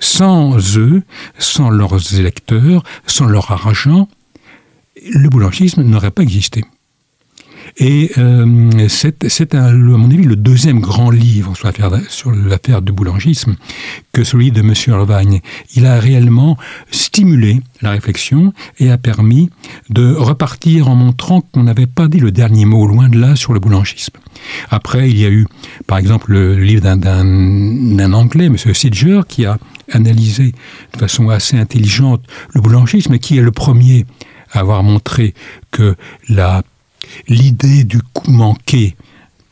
Sans 0.01 0.77
eux, 0.77 1.03
sans 1.39 1.71
leurs 1.71 2.15
électeurs, 2.15 2.83
sans 3.07 3.27
leur 3.27 3.51
argent, 3.53 4.09
le 5.11 5.29
boulangisme 5.29 5.83
n'aurait 5.83 6.11
pas 6.11 6.23
existé. 6.23 6.65
Et 7.81 8.11
euh, 8.19 8.89
c'est, 8.89 9.55
à 9.55 9.73
mon 9.73 10.11
avis, 10.11 10.25
le 10.25 10.35
deuxième 10.35 10.81
grand 10.81 11.11
livre 11.11 11.55
sur 11.57 12.33
l'affaire, 12.33 12.83
du 12.83 12.91
boulangisme 12.91 13.55
que 14.13 14.25
celui 14.25 14.51
de 14.51 14.61
M. 14.61 14.75
Irvine. 14.89 15.41
Il 15.77 15.87
a 15.87 16.01
réellement 16.01 16.57
stimulé 16.91 17.61
la 17.81 17.93
réflexion 17.93 18.53
et 18.81 18.91
a 18.91 18.99
permis 18.99 19.51
de 19.91 20.13
repartir 20.13 20.89
en 20.89 20.97
montrant 20.97 21.41
qu'on 21.41 21.63
n'avait 21.63 21.87
pas 21.87 22.09
dit 22.09 22.19
le 22.19 22.33
dernier 22.33 22.65
mot, 22.65 22.85
loin 22.85 23.09
de 23.09 23.19
là, 23.19 23.37
sur 23.37 23.53
le 23.53 23.61
boulangisme. 23.61 24.15
Après, 24.71 25.09
il 25.09 25.19
y 25.19 25.25
a 25.25 25.31
eu, 25.31 25.47
par 25.87 25.99
exemple, 25.99 26.33
le 26.33 26.59
livre 26.59 26.83
d'un, 26.83 26.97
d'un 26.97 28.13
Anglais, 28.13 28.47
M. 28.47 28.57
Sidger, 28.57 29.21
qui 29.29 29.47
a 29.47 29.57
analysé 29.93 30.53
de 30.95 30.99
façon 30.99 31.29
assez 31.29 31.57
intelligente 31.57 32.25
le 32.55 32.61
boulangisme, 32.61 33.19
qui 33.19 33.39
est 33.39 33.43
le 33.43 33.53
premier 33.53 34.05
à 34.51 34.61
avoir 34.61 34.83
montré 34.83 35.35
que 35.71 35.95
la 36.29 36.63
l'idée 37.29 37.85
du 37.85 38.01
coup 38.01 38.31
manqué, 38.31 38.97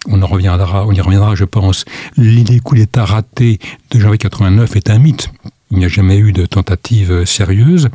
on 0.09 0.21
y 0.21 0.25
reviendra, 0.25 1.35
je 1.35 1.45
pense. 1.45 1.85
L'idée 2.17 2.61
coup 2.61 2.77
d'état 2.77 3.05
raté 3.05 3.59
de 3.91 3.99
janvier 3.99 4.19
89 4.19 4.77
est 4.77 4.91
un 4.91 4.99
mythe. 4.99 5.31
Il 5.71 5.79
n'y 5.79 5.85
a 5.85 5.89
jamais 5.89 6.19
eu 6.19 6.33
de 6.33 6.47
tentative 6.47 7.25
sérieuse. 7.25 7.89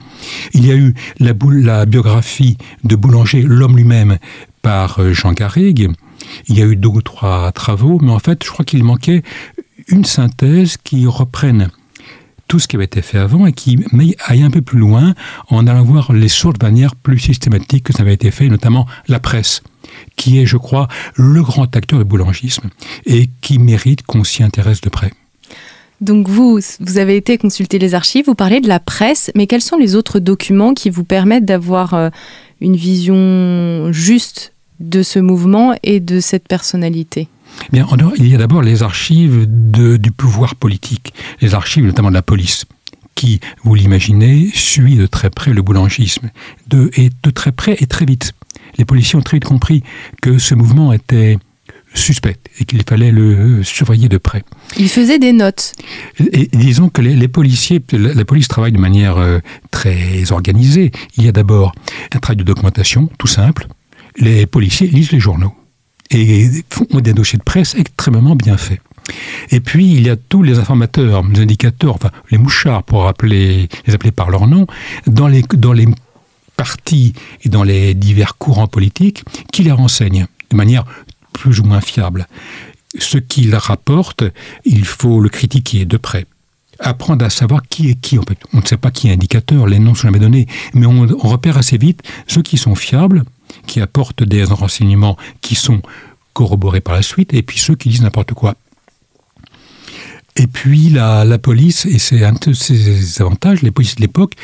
Il 0.54 0.66
y 0.66 0.72
a 0.72 0.76
eu 0.76 0.94
la, 1.20 1.34
la 1.54 1.86
biographie 1.86 2.58
de 2.84 2.96
Boulanger, 2.98 3.44
l'homme 3.44 3.78
lui-même, 3.78 4.18
par 4.62 5.00
euh, 5.00 5.14
Jean 5.14 5.32
Garrigue. 5.32 5.90
Il 6.48 6.58
y 6.58 6.62
a 6.62 6.66
eu 6.66 6.76
deux 6.76 6.90
ou 6.90 7.02
trois 7.02 7.52
travaux, 7.54 7.98
mais 8.02 8.12
en 8.12 8.20
fait, 8.20 8.44
je 8.44 8.50
crois 8.50 8.66
qu'il 8.66 8.84
manquait 8.84 9.24
une 9.88 10.06
synthèse 10.06 10.78
qui 10.78 11.08
reprenne 11.08 11.70
tout 12.52 12.60
ce 12.60 12.68
qui 12.68 12.76
avait 12.76 12.84
été 12.84 13.02
fait 13.02 13.18
avant 13.18 13.46
et 13.46 13.54
qui 13.54 13.80
aille 14.26 14.44
un 14.44 14.50
peu 14.50 14.62
plus 14.62 14.78
loin 14.78 15.14
en 15.48 15.68
allant 15.68 15.84
voir 15.84 16.12
les 16.12 16.28
sources 16.28 16.60
de 16.60 16.66
manière 16.66 16.98
plus 16.98 17.18
systématique 17.18 17.86
que 17.86 17.94
ça 17.94 18.02
avait 18.02 18.14
été 18.14 18.30
fait, 18.30 18.50
notamment 18.50 18.88
la 19.08 19.22
presse, 19.22 19.64
qui 20.18 20.38
est, 20.38 20.46
je 20.46 20.58
crois, 20.58 20.90
le 21.16 21.42
grand 21.44 21.74
acteur 21.74 22.00
du 22.00 22.04
boulangisme 22.04 22.70
et 23.06 23.30
qui 23.40 23.58
mérite 23.58 24.02
qu'on 24.02 24.26
s'y 24.26 24.44
intéresse 24.44 24.82
de 24.82 24.90
près. 24.90 25.14
Donc 26.02 26.28
vous, 26.28 26.60
vous 26.82 26.98
avez 26.98 27.16
été 27.16 27.38
consulter 27.38 27.80
les 27.80 27.94
archives, 27.94 28.26
vous 28.26 28.36
parlez 28.36 28.60
de 28.60 28.68
la 28.68 28.82
presse, 28.82 29.32
mais 29.34 29.48
quels 29.48 29.62
sont 29.62 29.78
les 29.78 29.96
autres 29.96 30.20
documents 30.20 30.74
qui 30.74 30.90
vous 30.90 31.06
permettent 31.06 31.46
d'avoir 31.46 31.94
euh, 31.94 32.10
une 32.60 32.76
vision 32.76 33.94
juste 33.94 34.52
de 34.82 35.04
ce 35.04 35.20
mouvement 35.20 35.74
et 35.84 36.02
de 36.02 36.20
cette 36.20 36.50
personnalité? 36.50 37.30
Bien, 37.72 37.88
il 38.18 38.28
y 38.28 38.36
a 38.36 38.38
d'abord 38.38 38.62
les 38.62 38.84
archives 38.84 39.46
du 39.48 40.12
pouvoir 40.12 40.56
politique, 40.56 41.14
les 41.42 41.54
archives 41.54 41.86
notamment 41.86 42.10
de 42.10 42.16
la 42.16 42.22
police 42.22 42.66
qui, 43.16 43.40
vous 43.64 43.76
l'imaginez, 43.76 44.50
suit 44.54 44.96
de 44.96 45.06
très 45.06 45.30
près 45.30 45.54
le 45.54 45.62
boulangisme, 45.62 46.32
de, 46.68 46.90
et 46.96 47.10
de 47.22 47.30
très 47.30 47.52
près 47.52 47.78
et 47.80 47.86
très 47.86 48.06
vite. 48.06 48.34
Les 48.78 48.86
policiers 48.86 49.18
ont 49.18 49.22
très 49.22 49.38
vite 49.38 49.46
compris 49.46 49.84
que 50.22 50.38
ce 50.38 50.56
mouvement 50.56 50.92
était 50.92 51.38
suspect 51.94 52.38
et 52.60 52.66
qu'il 52.66 52.82
fallait 52.84 53.12
le 53.12 53.64
surveiller 53.64 54.10
de 54.10 54.18
près. 54.18 54.44
Ils 54.78 54.90
faisaient 54.90 55.20
des 55.20 55.34
notes. 55.34 55.74
Et, 56.20 56.50
disons 56.54 56.90
que 56.90 57.02
les, 57.02 57.28
policiers, 57.28 57.84
la, 57.92 58.26
police 58.26 58.48
travaille 58.48 58.72
de 58.72 58.80
manière 58.80 59.18
euh, 59.18 59.40
très 59.72 60.32
organisée. 60.32 60.92
Il 61.18 61.26
y 61.26 61.28
a 61.28 61.32
d'abord 61.32 61.74
un 62.14 62.20
travail 62.20 62.38
de 62.38 62.44
documentation, 62.44 63.10
tout 63.18 63.28
simple. 63.28 63.68
Les 64.18 64.46
policiers 64.46 64.88
lisent 64.88 65.12
les 65.12 65.20
journaux 65.20 65.54
et 66.12 66.50
font 66.70 67.00
des 67.00 67.14
dossiers 67.14 67.40
de 67.40 67.44
presse 67.44 67.76
extrêmement 67.76 68.36
bien 68.36 68.58
faits. 68.58 68.82
Et 69.50 69.60
puis, 69.60 69.94
il 69.94 70.06
y 70.06 70.10
a 70.10 70.16
tous 70.16 70.44
les 70.44 70.60
informateurs, 70.60 71.24
les 71.24 71.42
indicateurs, 71.42 71.96
enfin, 71.96 72.12
les 72.30 72.38
mouchards, 72.38 72.84
pour 72.84 73.08
appeler, 73.08 73.68
les 73.86 73.94
appeler 73.94 74.12
par 74.12 74.30
leur 74.30 74.48
nom, 74.48 74.68
dans 75.08 75.28
les, 75.28 75.42
dans 75.42 75.74
les 75.74 75.88
partis 76.56 77.14
et 77.44 77.50
dans 77.50 77.64
les 77.64 77.94
divers 77.94 78.38
courants 78.38 78.68
politiques 78.68 79.24
qui 79.52 79.64
les 79.64 79.72
renseignent 79.72 80.28
de 80.50 80.56
manière 80.56 80.86
plus 81.34 81.60
ou 81.60 81.64
moins 81.64 81.82
fiable. 81.82 82.28
Ce 83.00 83.18
qu'ils 83.18 83.56
rapportent, 83.56 84.26
il 84.66 84.86
faut 84.86 85.22
le 85.22 85.30
critiquer 85.30 85.86
de 85.86 85.98
près 85.98 86.26
apprendre 86.84 87.24
à 87.24 87.30
savoir 87.30 87.62
qui 87.70 87.90
est 87.90 87.96
qui. 87.96 88.18
On 88.54 88.58
ne 88.60 88.66
sait 88.66 88.78
pas 88.78 88.92
qui 88.92 89.08
est 89.08 89.14
indicateur, 89.14 89.68
les 89.68 89.80
noms 89.80 89.94
sont 89.94 90.08
jamais 90.08 90.20
donnés, 90.20 90.48
mais 90.74 90.88
on 90.88 91.06
repère 91.06 91.58
assez 91.58 91.78
vite 91.78 92.02
ceux 92.28 92.42
qui 92.42 92.58
sont 92.58 92.76
fiables 92.76 93.24
qui 93.68 93.82
apportent 93.82 94.24
des 94.24 94.44
renseignements 94.44 95.18
qui 95.42 95.56
sont 95.56 95.82
corroborés 96.34 96.82
par 96.82 96.96
la 96.96 97.02
suite, 97.02 97.34
et 97.34 97.42
puis 97.42 97.60
ceux 97.60 97.76
qui 97.76 97.90
disent 97.90 98.02
n'importe 98.02 98.34
quoi. 98.34 98.56
Et 100.38 100.48
puis 100.48 100.90
la, 100.90 101.38
police, 101.38 101.86
et 101.86 102.00
c'est 102.00 102.24
un 102.24 102.34
de 102.34 102.54
ses 102.54 103.22
avantages, 103.22 103.62
les 103.62 103.72
policiers 103.72 103.96
de 103.96 104.02
l'époque, 104.02 104.36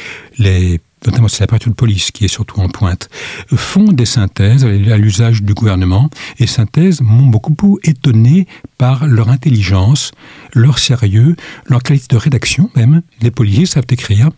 notamment 1.05 1.27
c'est 1.27 1.49
la 1.49 1.57
de 1.57 1.69
police 1.71 2.11
qui 2.11 2.25
est 2.25 2.29
surtout 2.29 2.59
en 2.59 2.67
pointe, 2.67 3.09
font 3.55 3.91
des 3.91 4.05
synthèses 4.05 4.65
à 4.65 4.97
l'usage 4.97 5.43
du 5.43 5.53
gouvernement. 5.53 6.09
Et 6.39 6.47
synthèses 6.47 7.01
m'ont 7.01 7.27
beaucoup 7.27 7.79
étonné 7.83 8.47
par 8.77 9.07
leur 9.07 9.29
intelligence, 9.29 10.11
leur 10.53 10.79
sérieux, 10.79 11.35
leur 11.67 11.81
qualité 11.83 12.07
de 12.09 12.17
rédaction 12.17 12.69
même. 12.75 13.01
Les 13.21 13.31
policiers 13.31 13.65
savent 13.65 13.85
écrire. 13.89 14.29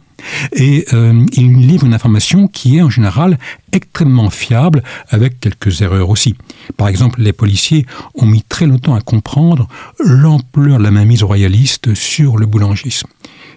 Et 0.54 0.86
euh, 0.94 1.26
ils 1.34 1.56
livrent 1.68 1.86
une 1.86 1.94
information 1.94 2.48
qui 2.48 2.78
est 2.78 2.82
en 2.82 2.90
général 2.90 3.38
extrêmement 3.72 4.30
fiable, 4.30 4.84
avec 5.10 5.40
quelques 5.40 5.82
erreurs 5.82 6.10
aussi. 6.10 6.36
Par 6.78 6.88
exemple, 6.88 7.22
les 7.22 7.34
policiers 7.34 7.86
ont 8.16 8.26
mis 8.26 8.44
très 8.44 8.66
longtemps 8.66 8.96
à 8.96 9.02
comprendre 9.02 9.68
l'ampleur 10.00 10.80
de 10.80 10.84
la 10.84 10.92
mainmise 10.92 11.24
royaliste 11.24 11.94
sur 11.94 12.38
le 12.38 12.46
boulangisme. 12.46 13.08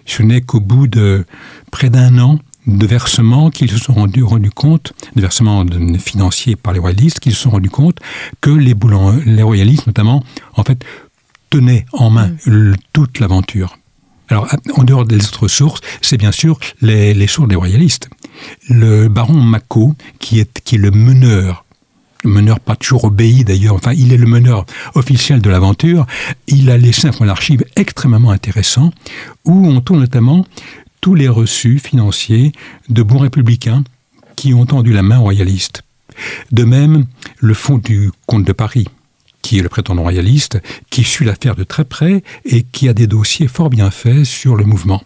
Ce 0.05 0.21
n'est 0.21 0.41
qu'au 0.41 0.59
bout 0.59 0.87
de 0.87 1.25
près 1.71 1.89
d'un 1.89 2.17
an 2.19 2.39
de 2.67 2.85
versements 2.85 3.49
qu'ils 3.49 3.69
se 3.69 3.77
sont 3.77 3.93
rendus, 3.93 4.23
compte, 4.51 4.93
de 5.15 5.21
versements 5.21 5.65
financiers 5.99 6.55
par 6.55 6.73
les 6.73 6.79
royalistes, 6.79 7.19
qu'ils 7.19 7.33
se 7.33 7.41
sont 7.41 7.49
rendus 7.49 7.69
compte 7.69 7.97
que 8.41 8.51
les, 8.51 8.75
les 9.25 9.43
royalistes, 9.43 9.87
notamment, 9.87 10.23
en 10.55 10.63
fait, 10.63 10.83
tenaient 11.49 11.85
en 11.91 12.09
main 12.09 12.31
mm. 12.45 12.75
toute 12.93 13.19
l'aventure. 13.19 13.77
Alors, 14.29 14.47
en 14.75 14.83
dehors 14.83 15.05
des 15.05 15.17
autres 15.17 15.47
sources, 15.47 15.81
c'est 16.01 16.17
bien 16.17 16.31
sûr 16.31 16.59
les, 16.81 17.27
sources 17.27 17.49
des 17.49 17.55
royalistes. 17.55 18.09
Le 18.69 19.07
baron 19.07 19.33
Mako, 19.33 19.95
qui 20.19 20.39
est, 20.39 20.71
le 20.71 20.91
meneur, 20.91 21.65
meneur 22.23 22.59
pas 22.59 22.75
toujours 22.75 23.03
obéi 23.05 23.43
d'ailleurs, 23.43 23.75
enfin, 23.75 23.93
il 23.93 24.13
est 24.13 24.17
le 24.17 24.25
meneur 24.25 24.65
officiel 24.95 25.41
de 25.41 25.49
l'aventure, 25.49 26.05
il 26.47 26.69
a 26.69 26.77
laissé 26.77 27.07
un 27.07 27.11
fonds 27.11 27.25
d'archives 27.25 27.65
extrêmement 27.75 28.31
intéressant, 28.31 28.91
où 29.45 29.67
on 29.67 29.81
trouve 29.81 29.99
notamment 29.99 30.45
tous 31.01 31.15
les 31.15 31.27
reçus 31.27 31.79
financiers 31.79 32.53
de 32.89 33.03
bons 33.03 33.19
républicains 33.19 33.83
qui 34.35 34.53
ont 34.53 34.65
tendu 34.65 34.93
la 34.93 35.03
main 35.03 35.17
royaliste. 35.17 35.83
De 36.51 36.63
même, 36.63 37.05
le 37.39 37.53
fonds 37.53 37.77
du 37.77 38.11
comte 38.25 38.45
de 38.45 38.53
Paris, 38.53 38.87
qui 39.43 39.59
est 39.59 39.61
le 39.61 39.69
prétendant 39.69 40.01
royaliste, 40.01 40.59
qui 40.89 41.03
suit 41.03 41.25
l'affaire 41.25 41.55
de 41.55 41.63
très 41.63 41.85
près 41.85 42.23
et 42.45 42.63
qui 42.63 42.89
a 42.89 42.93
des 42.93 43.05
dossiers 43.05 43.47
fort 43.47 43.69
bien 43.69 43.91
faits 43.91 44.23
sur 44.25 44.55
le 44.55 44.63
mouvement. 44.63 45.03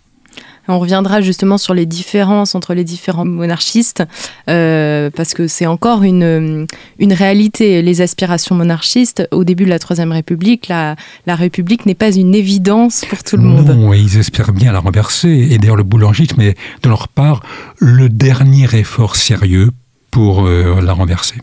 On 0.69 0.79
reviendra 0.79 1.21
justement 1.21 1.57
sur 1.57 1.73
les 1.73 1.85
différences 1.85 2.53
entre 2.53 2.73
les 2.73 2.83
différents 2.83 3.23
monarchistes, 3.23 4.03
euh, 4.49 5.09
parce 5.15 5.33
que 5.33 5.47
c'est 5.47 5.65
encore 5.65 6.03
une, 6.03 6.67
une 6.99 7.13
réalité. 7.13 7.81
Les 7.81 8.01
aspirations 8.01 8.53
monarchistes, 8.53 9.27
au 9.31 9.45
début 9.45 9.63
de 9.63 9.69
la 9.69 9.79
Troisième 9.79 10.11
République, 10.11 10.67
la, 10.67 10.97
la 11.25 11.35
République 11.35 11.85
n'est 11.85 11.95
pas 11.95 12.13
une 12.13 12.35
évidence 12.35 13.05
pour 13.09 13.23
tout 13.23 13.37
le 13.37 13.43
monde. 13.43 13.69
Non, 13.69 13.93
ils 13.93 14.17
espèrent 14.17 14.51
bien 14.51 14.73
la 14.73 14.79
renverser. 14.79 15.47
Et 15.51 15.57
d'ailleurs, 15.57 15.77
le 15.77 15.83
boulangisme 15.83 16.41
est, 16.41 16.57
de 16.83 16.89
leur 16.89 17.07
part, 17.07 17.43
le 17.77 18.09
dernier 18.09 18.67
effort 18.73 19.15
sérieux 19.15 19.71
pour 20.11 20.45
euh, 20.45 20.81
la 20.81 20.91
renverser. 20.91 21.35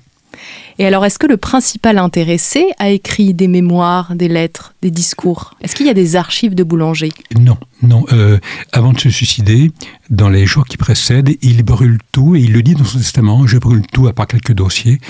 Et 0.79 0.87
alors, 0.87 1.05
est-ce 1.05 1.19
que 1.19 1.27
le 1.27 1.37
principal 1.37 1.99
intéressé 1.99 2.67
a 2.79 2.91
écrit 2.91 3.33
des 3.33 3.49
mémoires, 3.49 4.15
des 4.15 4.29
lettres, 4.29 4.75
des 4.83 4.91
discours? 4.91 5.55
Est-ce 5.61 5.77
qu'il 5.77 5.87
y 5.87 5.91
a 5.91 5.95
des 5.95 6.17
archives 6.17 6.55
de 6.55 6.65
Boulanger 6.65 7.11
Non, 7.39 7.57
non. 7.85 8.05
Euh, 8.13 8.39
avant 8.73 8.93
de 8.93 8.99
se 8.99 9.11
suicider, 9.11 9.71
dans 10.11 10.29
les 10.29 10.47
jours 10.47 10.65
qui 10.67 10.77
précèdent, 10.77 11.37
il 11.43 11.63
brûle 11.63 11.99
tout 12.13 12.37
et 12.37 12.41
il 12.41 12.53
le 12.53 12.63
dit 12.63 12.75
dans 12.75 12.85
son 12.85 12.99
testament 12.99 13.47
je 13.47 13.59
brûle 13.59 13.83
tout 13.93 14.07
à 14.07 14.13
part 14.13 14.27
quelques 14.27 14.53
dossiers 14.53 15.01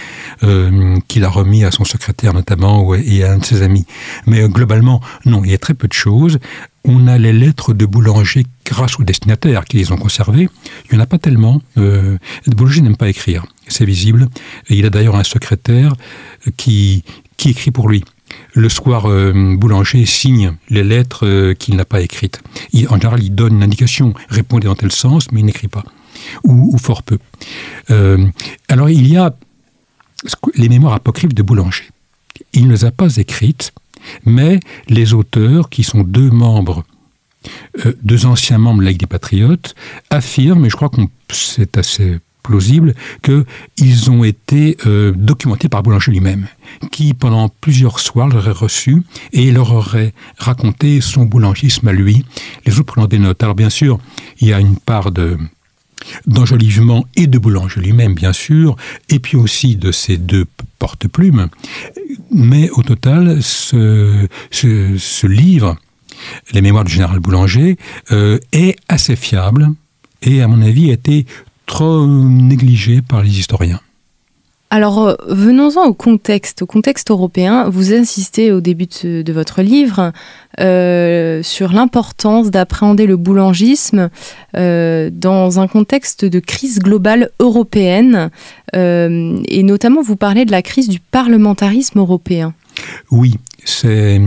euh, 0.43 0.97
qu'il 1.09 1.25
a 1.25 1.29
remis 1.29 1.65
à 1.65 1.71
son 1.71 1.85
secrétaire 1.85 2.33
notamment 2.33 2.95
et 2.95 3.25
à 3.25 3.33
un 3.33 3.39
de 3.39 3.45
ses 3.45 3.63
amis. 3.63 3.87
Mais 4.27 4.43
euh, 4.43 4.49
globalement, 4.49 5.01
non, 5.25 5.45
il 5.45 5.51
y 5.51 5.55
a 5.55 5.59
très 5.59 5.75
peu 5.75 5.89
de 5.89 5.93
choses. 5.93 6.39
On 6.85 7.07
a 7.07 7.19
les 7.19 7.33
lettres 7.33 7.73
de 7.73 7.87
Boulanger 7.87 8.45
grâce 8.67 9.01
aux 9.01 9.05
destinataires 9.05 9.65
qui 9.65 9.79
les 9.79 9.91
ont 9.91 9.97
conservées. 9.97 10.49
Il 10.85 10.95
n'y 10.95 11.01
en 11.01 11.03
a 11.03 11.07
pas 11.07 11.19
tellement. 11.19 11.61
Euh, 11.79 12.19
Boulanger 12.47 12.83
n'aime 12.83 12.97
pas 12.97 13.09
écrire, 13.09 13.47
c'est 13.69 13.87
visible. 13.87 14.29
Et 14.69 14.77
il 14.77 14.87
a 14.87 14.91
d'ailleurs 14.91 15.17
un 15.17 15.25
secrétaire 15.25 15.95
qui, 16.57 17.05
qui 17.37 17.51
écrit 17.51 17.71
pour 17.71 17.89
lui. 17.89 18.05
Le 18.55 18.69
soir, 18.69 19.07
euh, 19.11 19.57
Boulanger 19.57 20.07
signe 20.07 20.55
les 20.69 20.85
lettres 20.85 21.27
euh, 21.27 21.55
qu'il 21.55 21.77
n'a 21.77 21.85
pas 21.85 22.01
écrites. 22.01 22.41
Il, 22.73 22.89
en 22.89 22.95
général, 22.95 23.23
il 23.23 23.35
donne 23.35 23.57
une 23.57 23.63
indication, 23.63 24.15
répondez 24.29 24.67
dans 24.67 24.75
tel 24.75 24.93
sens, 24.93 25.31
mais 25.33 25.41
il 25.41 25.47
n'écrit 25.47 25.69
pas, 25.69 25.85
ou, 26.45 26.77
fort 26.79 27.03
peu. 27.03 27.19
Euh, 27.91 28.27
alors, 28.69 28.91
il 28.91 29.09
y 29.09 29.17
a 29.17 29.35
les 30.55 30.69
mémoires 30.69 30.95
apocryphes 30.95 31.35
de 31.35 31.43
Boulanger. 31.43 31.89
Il 32.53 32.67
ne 32.69 32.73
les 32.73 32.85
a 32.85 32.93
pas 32.93 33.17
écrites, 33.17 33.73
mais 34.25 34.61
les 34.89 35.15
auteurs, 35.15 35.69
qui 35.69 35.83
sont 35.83 36.03
deux 36.03 36.31
membres, 36.31 36.85
deux 38.03 38.27
anciens 38.27 38.59
membres 38.59 38.83
de 38.83 38.93
des 38.93 39.07
Patriotes, 39.07 39.75
affirment, 40.11 40.65
et 40.65 40.71
je 40.71 40.77
crois 40.77 40.89
que 40.89 41.03
c'est 41.31 41.77
assez 41.77 42.19
plausible, 42.45 42.95
qu'ils 43.23 44.11
ont 44.11 44.23
été 44.23 44.77
euh, 44.87 45.13
documentés 45.17 45.69
par 45.69 45.83
Boulanger 45.83 46.13
lui-même, 46.13 46.47
qui 46.93 47.15
pendant 47.15 47.49
plusieurs 47.49 47.99
soirs 47.99 48.29
l'aurait 48.29 48.53
reçu 48.53 49.03
et 49.33 49.51
leur 49.51 49.73
aurait 49.73 50.13
raconté 50.39 51.01
son 51.01 51.25
boulangisme 51.25 51.89
à 51.89 51.93
lui, 51.93 52.25
les 52.67 52.75
autres 52.75 52.93
prenant 52.93 53.09
des 53.09 53.19
notes. 53.19 53.43
Alors 53.43 53.57
bien 53.57 53.71
sûr, 53.71 53.99
il 54.39 54.49
y 54.49 54.53
a 54.53 54.61
une 54.61 54.77
part 54.77 55.11
de 55.11 55.37
d'enjolivement 56.27 57.07
et 57.17 57.27
de 57.27 57.39
Boulanger 57.39 57.81
lui-même, 57.81 58.15
bien 58.15 58.35
sûr, 58.35 58.77
et 59.09 59.19
puis 59.19 59.39
aussi 59.39 59.77
de 59.77 59.91
ces 59.91 60.19
deux 60.19 60.45
porte-plumes. 60.79 61.49
Mais 62.31 62.69
au 62.71 62.83
total, 62.83 63.43
ce, 63.43 65.27
livre, 65.27 65.77
Les 66.53 66.61
Mémoires 66.61 66.85
du 66.85 66.93
général 66.93 67.21
Boulanger, 67.21 67.79
euh, 68.13 68.39
est 68.53 68.77
assez 68.89 69.17
fiable 69.17 69.71
et, 70.21 70.43
à 70.43 70.49
mon 70.49 70.61
avis, 70.61 70.91
a 70.91 70.95
été 70.95 71.27
trop 71.67 72.07
négligé 72.07 73.03
par 73.03 73.23
les 73.23 73.39
historiens. 73.39 73.81
Alors, 74.71 75.07
euh, 75.07 75.15
venons-en 75.29 75.85
au 75.85 75.95
contexte, 75.95 76.63
au 76.63 76.67
contexte 76.67 77.13
européen. 77.13 77.69
Vous 77.69 77.95
insistez 77.95 78.51
au 78.51 78.61
début 78.61 78.87
de, 78.87 79.23
de 79.23 79.33
votre 79.33 79.63
livre 79.63 80.13
euh, 80.59 81.43
sur 81.45 81.73
l'importance 81.73 82.51
d'appréhender 82.51 83.07
le 83.07 83.17
boulangisme 83.17 84.11
euh, 84.57 85.11
dans 85.13 85.61
un 85.61 85.69
contexte 85.69 86.25
de 86.25 86.41
crise 86.41 86.81
globale 86.81 87.31
européenne. 87.39 88.31
Euh, 88.75 89.39
et 89.47 89.63
notamment, 89.63 90.03
vous 90.03 90.17
parlez 90.17 90.45
de 90.45 90.51
la 90.51 90.63
crise 90.63 90.89
du 90.89 90.99
parlementarisme 90.99 92.01
européen. 92.01 92.53
Oui, 93.11 93.37
c'est 93.65 94.21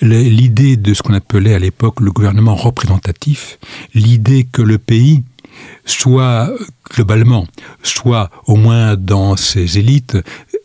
l'idée 0.00 0.76
de 0.76 0.94
ce 0.94 1.02
qu'on 1.02 1.14
appelait 1.14 1.54
à 1.54 1.58
l'époque 1.58 2.00
le 2.00 2.12
gouvernement 2.12 2.54
représentatif, 2.54 3.58
l'idée 3.94 4.46
que 4.50 4.62
le 4.62 4.78
pays 4.78 5.22
soit 5.84 6.50
globalement, 6.92 7.46
soit 7.82 8.30
au 8.46 8.56
moins 8.56 8.96
dans 8.96 9.36
ses 9.36 9.78
élites, 9.78 10.16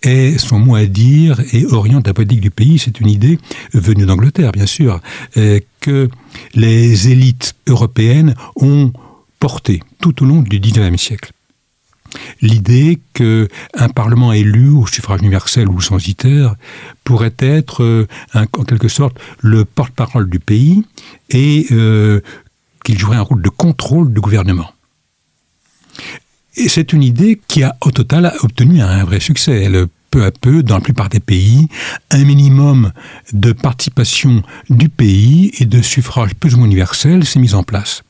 ait 0.03 0.37
son 0.37 0.59
mot 0.59 0.75
à 0.75 0.85
dire 0.85 1.39
et 1.53 1.65
oriente 1.65 2.07
la 2.07 2.13
politique 2.13 2.41
du 2.41 2.51
pays. 2.51 2.79
C'est 2.79 2.99
une 2.99 3.09
idée 3.09 3.39
venue 3.73 4.05
d'Angleterre, 4.05 4.51
bien 4.51 4.65
sûr, 4.65 4.99
que 5.33 6.09
les 6.53 7.09
élites 7.09 7.55
européennes 7.67 8.35
ont 8.55 8.91
porté 9.39 9.81
tout 9.99 10.23
au 10.23 10.25
long 10.25 10.41
du 10.41 10.59
XIXe 10.59 11.01
siècle. 11.01 11.31
L'idée 12.41 12.99
qu'un 13.13 13.89
Parlement 13.93 14.33
élu 14.33 14.69
au 14.69 14.87
suffrage 14.87 15.21
universel 15.21 15.67
ou 15.67 15.81
censitaire 15.81 16.55
pourrait 17.03 17.35
être, 17.39 18.07
un, 18.33 18.43
en 18.43 18.63
quelque 18.63 18.87
sorte, 18.87 19.17
le 19.39 19.65
porte-parole 19.65 20.29
du 20.29 20.39
pays 20.39 20.83
et 21.29 21.65
euh, 21.71 22.21
qu'il 22.83 22.97
jouerait 22.97 23.17
un 23.17 23.21
rôle 23.21 23.41
de 23.41 23.49
contrôle 23.49 24.13
du 24.13 24.21
gouvernement. 24.21 24.71
Et 26.57 26.69
c'est 26.69 26.93
une 26.93 27.03
idée 27.03 27.39
qui 27.47 27.63
a 27.63 27.75
au 27.81 27.91
total 27.91 28.33
obtenu 28.41 28.81
un 28.81 29.03
vrai 29.03 29.19
succès. 29.19 29.69
Peu 30.11 30.23
à 30.23 30.31
peu, 30.31 30.63
dans 30.63 30.75
la 30.75 30.81
plupart 30.81 31.09
des 31.09 31.19
pays, 31.19 31.67
un 32.11 32.23
minimum 32.23 32.93
de 33.33 33.51
participation 33.51 34.43
du 34.69 34.87
pays 34.87 35.51
et 35.59 35.65
de 35.65 35.81
suffrage 35.81 36.35
plus 36.35 36.53
ou 36.53 36.59
moins 36.59 36.67
universel 36.67 37.25
s'est 37.25 37.39
mis 37.39 37.53
en 37.53 37.63
place. 37.63 38.03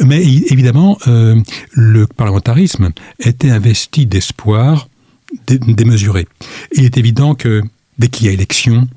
Mais 0.00 0.22
évidemment, 0.24 0.98
euh, 1.08 1.40
le 1.72 2.06
parlementarisme 2.06 2.90
était 3.20 3.50
investi 3.50 4.06
d'espoir 4.06 4.88
démesuré. 5.46 6.26
Il 6.72 6.84
est 6.84 6.96
évident 6.96 7.34
que 7.34 7.62
dès 7.98 8.08
qu'il 8.08 8.26
y 8.26 8.30
a 8.30 8.32
élection, 8.32 8.88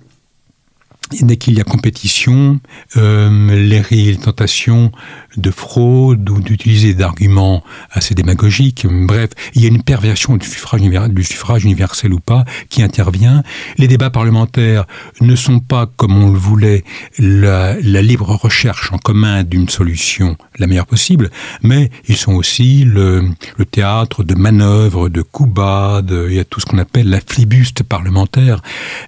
dès 1.22 1.38
qu'il 1.38 1.56
y 1.56 1.62
a 1.62 1.64
compétition, 1.64 2.60
euh, 2.98 3.56
les 3.56 4.16
tentations 4.18 4.92
de 5.38 5.52
fraude 5.52 6.30
ou 6.30 6.40
d'utiliser 6.40 6.94
d'arguments 6.94 7.64
assez 7.92 8.16
démagogiques, 8.16 8.88
bref, 8.90 9.30
il 9.56 9.62
y 9.62 9.66
a 9.66 9.70
une 9.70 9.84
perversion 9.84 10.38
du 10.38 10.48
suffrage, 10.48 11.64
universel 11.64 12.14
ou 12.14 12.20
pas 12.20 12.46
qui 12.70 12.82
intervient. 12.84 13.44
Les 13.78 13.88
débats 13.88 14.10
parlementaires 14.10 14.86
ne 15.22 15.36
sont 15.36 15.60
pas, 15.60 15.88
comme 15.88 16.16
on 16.18 16.32
le 16.32 16.38
voulait, 16.38 16.84
la, 17.18 17.76
libre 17.82 18.36
recherche 18.36 18.92
en 18.94 18.98
commun 18.98 19.44
d'une 19.44 19.70
solution 19.70 20.38
la 20.58 20.68
meilleure 20.68 20.86
possible, 20.86 21.30
mais 21.64 21.90
ils 22.08 22.18
sont 22.18 22.34
aussi 22.34 22.84
le, 22.84 23.30
théâtre 23.72 24.24
de 24.24 24.36
manœuvres, 24.36 25.10
de 25.10 25.22
coups 25.22 25.50
bas, 25.50 26.02
il 26.10 26.34
y 26.34 26.40
a 26.40 26.44
tout 26.44 26.60
ce 26.60 26.66
qu'on 26.66 26.78
appelle 26.78 27.10
la 27.10 27.22
flibuste 27.22 27.84
parlementaire. 27.84 28.62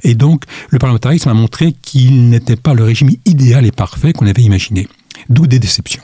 Et 0.04 0.16
donc, 0.16 0.44
le 0.70 0.80
parlementarisme 0.80 1.30
a 1.30 1.34
montré 1.34 1.74
n'était 1.96 2.56
pas 2.56 2.74
le 2.74 2.84
régime 2.84 3.12
idéal 3.26 3.66
et 3.66 3.72
parfait 3.72 4.14
qu'on 4.14 4.28
avait 4.28 4.42
imaginé. 4.42 4.88
D'où 5.30 5.48
des 5.48 5.60
déceptions. 5.60 6.04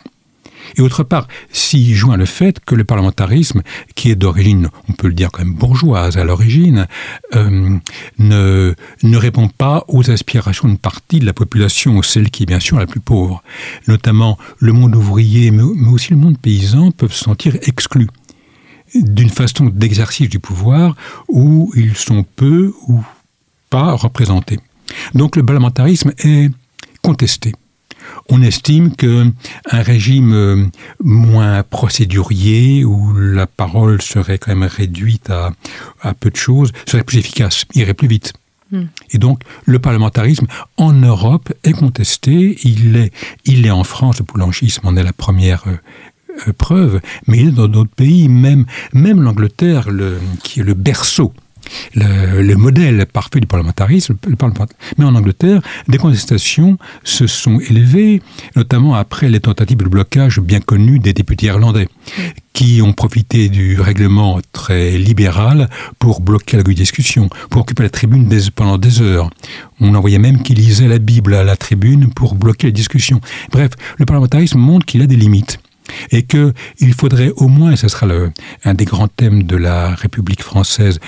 Et 0.75 0.81
autre 0.81 1.03
part, 1.03 1.27
s'y 1.51 1.93
joint 1.95 2.17
le 2.17 2.25
fait 2.25 2.59
que 2.63 2.75
le 2.75 2.83
parlementarisme, 2.83 3.61
qui 3.95 4.11
est 4.11 4.15
d'origine, 4.15 4.69
on 4.89 4.93
peut 4.93 5.07
le 5.07 5.13
dire 5.13 5.31
quand 5.31 5.43
même 5.43 5.53
bourgeoise 5.53 6.17
à 6.17 6.23
l'origine, 6.23 6.87
euh, 7.35 7.77
ne, 8.19 8.73
ne 9.03 9.17
répond 9.17 9.47
pas 9.47 9.85
aux 9.87 10.11
aspirations 10.11 10.67
d'une 10.67 10.77
partie 10.77 11.19
de 11.19 11.25
la 11.25 11.33
population, 11.33 12.01
celle 12.01 12.29
qui 12.29 12.43
est 12.43 12.47
bien 12.47 12.59
sûr 12.59 12.77
la 12.79 12.85
plus 12.85 12.99
pauvre. 12.99 13.41
Notamment 13.87 14.37
le 14.59 14.73
monde 14.73 14.95
ouvrier, 14.95 15.51
mais 15.51 15.63
aussi 15.89 16.11
le 16.11 16.17
monde 16.17 16.37
paysan 16.37 16.91
peuvent 16.91 17.13
se 17.13 17.23
sentir 17.23 17.55
exclus 17.63 18.07
d'une 18.95 19.29
façon 19.29 19.65
d'exercice 19.65 20.29
du 20.29 20.39
pouvoir 20.39 20.95
où 21.27 21.71
ils 21.75 21.95
sont 21.95 22.23
peu 22.23 22.73
ou 22.87 23.03
pas 23.69 23.93
représentés. 23.93 24.59
Donc 25.13 25.35
le 25.35 25.45
parlementarisme 25.45 26.11
est 26.19 26.51
contesté 27.01 27.53
on 28.29 28.41
estime 28.41 28.95
qu'un 28.95 29.31
régime 29.71 30.33
euh, 30.33 30.65
moins 31.03 31.63
procédurier, 31.63 32.83
où 32.83 33.13
la 33.13 33.47
parole 33.47 34.01
serait 34.01 34.37
quand 34.37 34.55
même 34.55 34.69
réduite 34.69 35.29
à, 35.29 35.51
à 36.01 36.13
peu 36.13 36.29
de 36.29 36.35
choses, 36.35 36.71
serait 36.87 37.03
plus 37.03 37.17
efficace, 37.17 37.65
irait 37.73 37.93
plus 37.93 38.07
vite. 38.07 38.33
Mm. 38.71 38.83
Et 39.11 39.17
donc, 39.17 39.41
le 39.65 39.79
parlementarisme 39.79 40.47
en 40.77 40.93
Europe 40.93 41.53
est 41.63 41.73
contesté. 41.73 42.57
Il 42.63 42.97
est, 42.97 43.13
il 43.45 43.65
est 43.65 43.71
en 43.71 43.83
France, 43.83 44.19
le 44.19 44.25
boulangisme 44.25 44.85
en 44.87 44.97
est 44.97 45.03
la 45.03 45.13
première 45.13 45.63
euh, 45.67 46.53
preuve, 46.53 46.99
mais 47.27 47.39
il 47.39 47.47
est 47.49 47.51
dans 47.51 47.67
d'autres 47.67 47.95
pays, 47.95 48.27
même, 48.27 48.65
même 48.93 49.21
l'Angleterre, 49.21 49.87
qui 50.43 50.59
est 50.59 50.63
le 50.63 50.73
berceau 50.73 51.33
le, 51.95 52.55
modèle 52.55 53.05
parfait 53.05 53.39
du 53.39 53.47
parlementarisme. 53.47 54.15
Mais 54.97 55.05
en 55.05 55.15
Angleterre, 55.15 55.61
des 55.87 55.97
contestations 55.97 56.77
se 57.03 57.27
sont 57.27 57.59
élevées, 57.59 58.21
notamment 58.55 58.95
après 58.95 59.29
les 59.29 59.39
tentatives 59.39 59.77
de 59.77 59.85
blocage 59.85 60.39
bien 60.39 60.59
connues 60.59 60.99
des 60.99 61.13
députés 61.13 61.47
irlandais, 61.47 61.87
qui 62.53 62.81
ont 62.81 62.93
profité 62.93 63.49
du 63.49 63.79
règlement 63.79 64.39
très 64.51 64.97
libéral 64.97 65.69
pour 65.99 66.21
bloquer 66.21 66.57
la 66.57 66.63
discussion, 66.63 67.29
pour 67.49 67.61
occuper 67.61 67.83
la 67.83 67.89
tribune 67.89 68.27
pendant 68.55 68.77
des 68.77 69.01
heures. 69.01 69.29
On 69.79 69.93
en 69.93 70.01
voyait 70.01 70.17
même 70.17 70.41
qui 70.41 70.53
lisaient 70.53 70.87
la 70.87 70.99
Bible 70.99 71.33
à 71.35 71.43
la 71.43 71.55
tribune 71.55 72.09
pour 72.13 72.35
bloquer 72.35 72.67
les 72.67 72.73
discussions. 72.73 73.21
Bref, 73.51 73.71
le 73.97 74.05
parlementarisme 74.05 74.59
montre 74.59 74.85
qu'il 74.85 75.01
a 75.01 75.07
des 75.07 75.15
limites 75.15 75.59
et 76.11 76.23
qu'il 76.23 76.93
faudrait 76.97 77.31
au 77.37 77.47
moins, 77.47 77.71
et 77.71 77.75
ce 77.75 77.87
sera 77.87 78.05
le, 78.05 78.31
un 78.63 78.73
des 78.73 78.85
grands 78.85 79.07
thèmes 79.07 79.43
de 79.43 79.55
la 79.55 79.95
République 79.95 80.43
française 80.43 80.99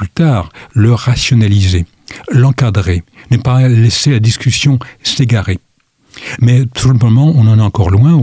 plus 0.00 0.08
tard, 0.08 0.48
le 0.72 0.94
rationaliser, 0.94 1.84
l'encadrer, 2.32 3.04
ne 3.30 3.36
pas 3.36 3.68
laisser 3.68 4.12
la 4.12 4.18
discussion 4.18 4.78
s'égarer. 5.02 5.58
Mais 6.40 6.64
tout 6.64 6.88
simplement, 6.88 7.30
on 7.36 7.46
en 7.46 7.58
est 7.58 7.62
encore 7.62 7.90
loin. 7.90 8.18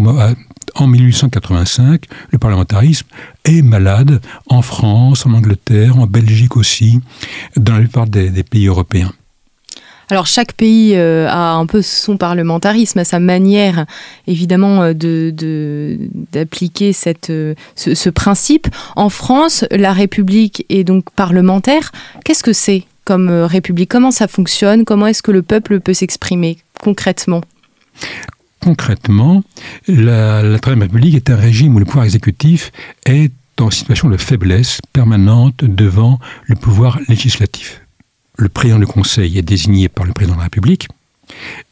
En 0.73 0.87
1885, 0.87 2.05
le 2.31 2.39
parlementarisme 2.39 3.05
est 3.45 3.61
malade 3.61 4.21
en 4.47 4.63
France, 4.63 5.27
en 5.27 5.33
Angleterre, 5.33 5.99
en 5.99 6.07
Belgique 6.07 6.57
aussi, 6.57 6.99
dans 7.55 7.73
la 7.73 7.81
plupart 7.81 8.07
des 8.07 8.43
pays 8.43 8.65
européens. 8.65 9.13
Alors 10.09 10.25
chaque 10.25 10.53
pays 10.53 10.95
euh, 10.95 11.27
a 11.27 11.53
un 11.53 11.65
peu 11.65 11.81
son 11.81 12.17
parlementarisme, 12.17 13.03
sa 13.03 13.19
manière 13.19 13.85
évidemment 14.25 14.81
euh, 14.81 14.93
de, 14.93 15.97
d'appliquer 16.31 16.93
cette, 16.93 17.29
euh, 17.29 17.55
ce, 17.75 18.09
principe. 18.09 18.67
En 18.95 19.09
France, 19.09 19.65
la 19.69 19.91
République 19.91 20.65
est 20.69 20.85
donc 20.85 21.11
parlementaire. 21.11 21.91
Qu'est-ce 22.23 22.43
que 22.43 22.53
c'est 22.53 22.85
comme 23.03 23.29
République? 23.29 23.89
Comment 23.89 24.11
ça 24.11 24.27
fonctionne? 24.27 24.85
Comment 24.85 25.07
est-ce 25.07 25.21
que 25.21 25.31
le 25.31 25.41
peuple 25.41 25.81
peut 25.81 25.93
s'exprimer 25.93 26.57
concrètement? 26.81 27.41
Concrètement, 28.61 29.43
la, 29.87 30.41
la 30.41 30.59
Troisième 30.59 30.83
République 30.83 31.15
est 31.15 31.29
un 31.29 31.35
régime 31.35 31.75
où 31.75 31.79
le 31.79 31.85
pouvoir 31.85 32.05
exécutif 32.05 32.71
est 33.05 33.31
en 33.59 33.71
situation 33.71 34.09
de 34.09 34.17
faiblesse 34.17 34.79
permanente 34.93 35.63
devant 35.63 36.19
le 36.45 36.55
pouvoir 36.55 36.99
législatif 37.07 37.81
le 38.37 38.49
président 38.49 38.79
du 38.79 38.85
Conseil 38.85 39.37
est 39.37 39.41
désigné 39.43 39.89
par 39.89 40.05
le 40.05 40.13
président 40.13 40.35
de 40.35 40.39
la 40.39 40.45
République, 40.45 40.87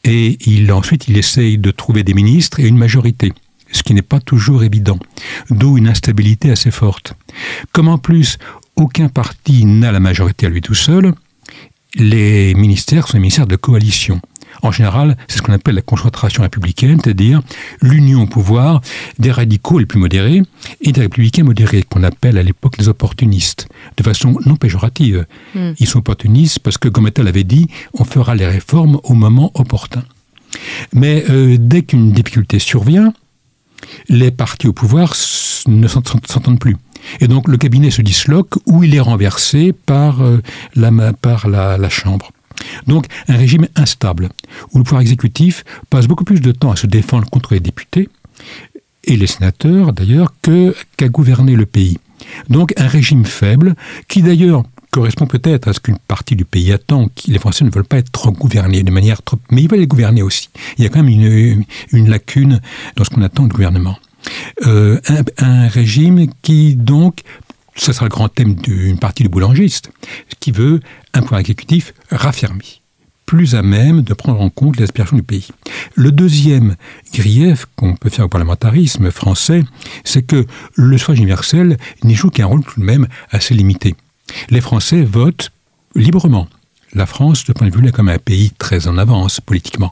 et 0.04 0.38
ensuite 0.72 1.08
il 1.08 1.18
essaye 1.18 1.58
de 1.58 1.72
trouver 1.72 2.04
des 2.04 2.14
ministres 2.14 2.60
et 2.60 2.68
une 2.68 2.78
majorité, 2.78 3.34
ce 3.72 3.84
qui 3.84 3.94
n'est 3.94 4.02
pas 4.02 4.20
toujours 4.20 4.64
évident, 4.64 5.00
d'où 5.50 5.78
une 5.78 5.88
instabilité 5.88 6.52
assez 6.52 6.72
forte. 6.72 7.14
Comme 7.72 7.88
en 7.88 7.98
plus 7.98 8.38
aucun 8.76 9.08
parti 9.08 9.66
n'a 9.66 9.92
la 9.92 10.00
majorité 10.00 10.48
à 10.48 10.50
lui 10.50 10.62
tout 10.62 10.76
seul, 10.76 11.14
les 11.96 12.54
ministères 12.56 13.08
sont 13.08 13.14
des 13.14 13.22
ministères 13.22 13.48
de 13.48 13.56
coalition. 13.56 14.20
En 14.66 14.72
général, 14.72 15.16
c'est 15.28 15.38
ce 15.38 15.42
qu'on 15.44 15.54
appelle 15.54 15.76
la 15.76 15.84
concentration 15.84 16.42
républicaine, 16.42 17.00
c'est-à-dire 17.02 17.42
l'union 17.84 18.24
au 18.24 18.26
pouvoir 18.26 18.82
des 19.20 19.32
radicaux 19.32 19.78
les 19.78 19.86
plus 19.86 20.00
modérés 20.00 20.42
et 20.82 20.92
des 20.92 21.02
républicains 21.02 21.44
modérés, 21.44 21.84
qu'on 21.84 22.02
appelle 22.02 22.40
à 22.40 22.44
l'époque 22.44 22.78
les 22.80 22.88
opportunistes, 22.88 23.68
de 23.96 24.02
façon 24.02 24.40
non 24.48 24.56
péjorative. 24.56 25.28
Hmm. 25.54 25.74
Ils 25.78 25.86
sont 25.86 26.00
opportunistes 26.00 26.60
parce 26.60 26.80
que, 26.80 26.90
comme 26.90 27.06
Ettel 27.06 27.28
avait 27.28 27.44
dit, 27.44 27.68
on 27.94 28.06
fera 28.06 28.34
les 28.34 28.48
réformes 28.48 29.00
au 29.04 29.14
moment 29.14 29.52
opportun. 29.54 30.04
Mais 30.94 31.26
euh, 31.30 31.58
dès 31.60 31.84
qu'une 31.84 32.12
difficulté 32.12 32.58
survient, 32.58 33.14
les 34.10 34.32
partis 34.32 34.68
au 34.68 34.74
pouvoir 34.74 35.14
ne 35.68 35.88
s'entendent 35.88 36.60
plus. 36.60 36.78
Et 37.20 37.28
donc 37.28 37.48
le 37.48 37.58
cabinet 37.58 37.92
se 37.92 38.02
disloque 38.02 38.56
ou 38.66 38.84
il 38.84 38.96
est 38.96 39.00
renversé 39.00 39.74
par, 39.74 40.24
euh, 40.24 40.42
la, 40.76 40.92
par 41.14 41.48
la 41.48 41.90
Chambre. 41.90 42.32
Donc 42.88 43.08
un 43.28 43.38
régime 43.38 43.68
instable, 43.76 44.30
où 44.74 44.78
le 44.78 44.84
pouvoir 44.84 45.02
exécutif 45.02 45.64
passe 45.90 46.08
beaucoup 46.08 46.24
plus 46.24 46.42
de 46.42 46.52
temps 46.52 46.72
à 46.72 46.76
se 46.76 46.88
défendre 46.88 47.30
contre 47.30 47.54
les 47.54 47.60
députés, 47.60 48.10
et 49.06 49.18
les 49.18 49.28
sénateurs 49.28 49.94
d'ailleurs, 49.94 50.34
qu'à 50.98 51.10
gouverner 51.10 51.56
le 51.56 51.66
pays. 51.66 51.98
Donc 52.50 52.74
un 52.78 52.88
régime 52.88 53.26
faible, 53.26 53.76
qui 54.08 54.22
d'ailleurs 54.22 54.64
correspond 54.92 55.28
peut-être 55.28 55.68
à 55.68 55.74
ce 55.74 55.80
qu'une 55.82 55.98
partie 55.98 56.36
du 56.36 56.46
pays 56.46 56.72
attend, 56.72 57.10
que 57.10 57.30
les 57.30 57.38
Français 57.40 57.66
ne 57.66 57.70
veulent 57.70 57.84
pas 57.84 57.98
être 57.98 58.12
trop 58.12 58.32
gouvernés 58.32 58.82
de 58.82 58.92
manière 58.92 59.22
trop... 59.22 59.38
Mais 59.52 59.64
ils 59.64 59.70
veulent 59.70 59.82
les 59.82 59.88
gouverner 59.88 60.22
aussi. 60.22 60.50
Il 60.78 60.86
y 60.86 60.88
a 60.88 60.90
quand 60.90 61.04
même 61.04 61.66
une, 61.92 62.10
lacune 62.10 62.62
dans 62.96 63.04
ce 63.04 63.10
qu'on 63.10 63.22
attend 63.22 63.44
du 63.44 63.50
gouvernement. 63.50 63.98
Euh, 64.66 65.00
un, 65.38 65.68
régime 65.68 66.28
qui 66.42 66.76
donc 66.76 67.22
ce 67.76 67.94
sera 67.94 68.06
le 68.06 68.10
grand 68.10 68.30
thème 68.30 68.56
d'une 68.56 68.98
partie 69.00 69.24
du 69.24 69.30
boulangiste, 69.30 69.92
qui 70.40 70.52
veut 70.52 70.80
un 71.14 71.22
pouvoir 71.22 71.42
exécutif 71.42 71.94
raffermi, 72.10 72.82
plus 73.26 73.56
à 73.56 73.62
même 73.62 74.02
de 74.02 74.14
prendre 74.14 74.42
en 74.42 74.50
compte 74.50 74.78
les 74.78 74.84
aspirations 74.84 75.18
du 75.18 75.24
pays. 75.24 75.50
Le 75.96 76.12
deuxième 76.12 76.76
grief 77.14 77.66
qu'on 77.76 77.96
peut 77.96 78.10
faire 78.10 78.26
au 78.26 78.30
parlementarisme 78.30 79.12
français, 79.12 79.64
c'est 80.04 80.24
que 80.24 80.46
le 80.76 80.98
suffrage 80.98 81.20
universel 81.20 81.78
n'y 82.04 82.16
joue 82.16 82.30
qu'un 82.30 82.46
rôle 82.46 82.64
tout 82.64 82.80
de 82.80 82.86
même 82.86 83.08
assez 83.30 83.54
limité. 83.54 83.96
Les 84.50 84.62
Français 84.62 85.04
votent 85.04 85.52
librement. 85.96 86.48
La 86.94 87.06
France, 87.06 87.44
de 87.44 87.52
point 87.52 87.68
de 87.68 87.76
vue, 87.76 87.88
est 87.88 87.92
comme 87.92 88.10
un 88.10 88.20
pays 88.20 88.52
très 88.52 88.88
en 88.88 88.98
avance 88.98 89.42
politiquement. 89.42 89.92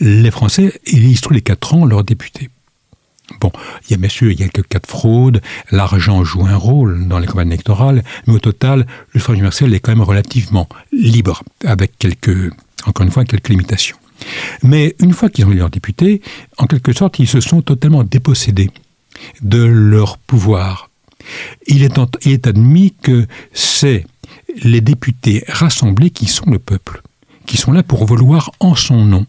Les 0.00 0.32
Français 0.32 0.80
élisent 0.84 1.20
tous 1.20 1.32
les 1.32 1.42
quatre 1.42 1.74
ans 1.74 1.86
leurs 1.86 2.02
députés. 2.02 2.50
Bon, 3.40 3.52
il 3.84 3.92
y 3.92 3.94
a 3.94 3.96
bien 3.96 4.08
sûr 4.08 4.30
il 4.30 4.40
y 4.40 4.42
a 4.42 4.48
quelques 4.48 4.68
cas 4.68 4.78
de 4.78 4.86
fraude, 4.86 5.40
l'argent 5.70 6.24
joue 6.24 6.46
un 6.46 6.56
rôle 6.56 7.06
dans 7.06 7.18
les 7.18 7.26
campagnes 7.26 7.48
électorales, 7.48 8.02
mais 8.26 8.34
au 8.34 8.38
total, 8.38 8.86
le 9.12 9.20
suffrage 9.20 9.36
universel 9.36 9.74
est 9.74 9.80
quand 9.80 9.92
même 9.92 10.02
relativement 10.02 10.68
libre, 10.92 11.42
avec 11.64 11.96
quelques, 11.98 12.52
encore 12.86 13.04
une 13.04 13.12
fois, 13.12 13.24
quelques 13.24 13.48
limitations. 13.48 13.96
Mais 14.62 14.96
une 15.00 15.12
fois 15.12 15.30
qu'ils 15.30 15.46
ont 15.46 15.50
eu 15.50 15.56
leurs 15.56 15.70
députés, 15.70 16.20
en 16.58 16.66
quelque 16.66 16.92
sorte, 16.92 17.18
ils 17.18 17.28
se 17.28 17.40
sont 17.40 17.62
totalement 17.62 18.04
dépossédés 18.04 18.70
de 19.42 19.62
leur 19.62 20.18
pouvoir. 20.18 20.90
Il 21.66 21.82
est, 21.82 21.98
il 22.24 22.32
est 22.32 22.46
admis 22.46 22.94
que 23.02 23.26
c'est 23.52 24.06
les 24.62 24.80
députés 24.80 25.44
rassemblés 25.48 26.10
qui 26.10 26.26
sont 26.26 26.50
le 26.50 26.58
peuple, 26.58 27.02
qui 27.46 27.56
sont 27.56 27.72
là 27.72 27.82
pour 27.82 28.04
vouloir 28.04 28.50
en 28.60 28.74
son 28.74 29.04
nom. 29.04 29.24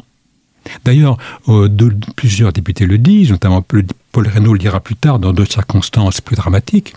D'ailleurs, 0.86 1.18
euh, 1.48 1.70
plusieurs 2.16 2.54
députés 2.54 2.86
le 2.86 2.98
disent, 2.98 3.32
notamment 3.32 3.62
Paul 3.62 4.28
Reynaud 4.28 4.54
le 4.54 4.60
dira 4.60 4.80
plus 4.80 4.96
tard 4.96 5.20
dans 5.20 5.34
d'autres 5.34 5.54
circonstances 5.54 6.22
plus 6.22 6.36
dramatiques, 6.36 6.94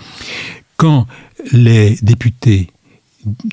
quand 0.77 1.07
les 1.53 1.97
députés 2.03 2.71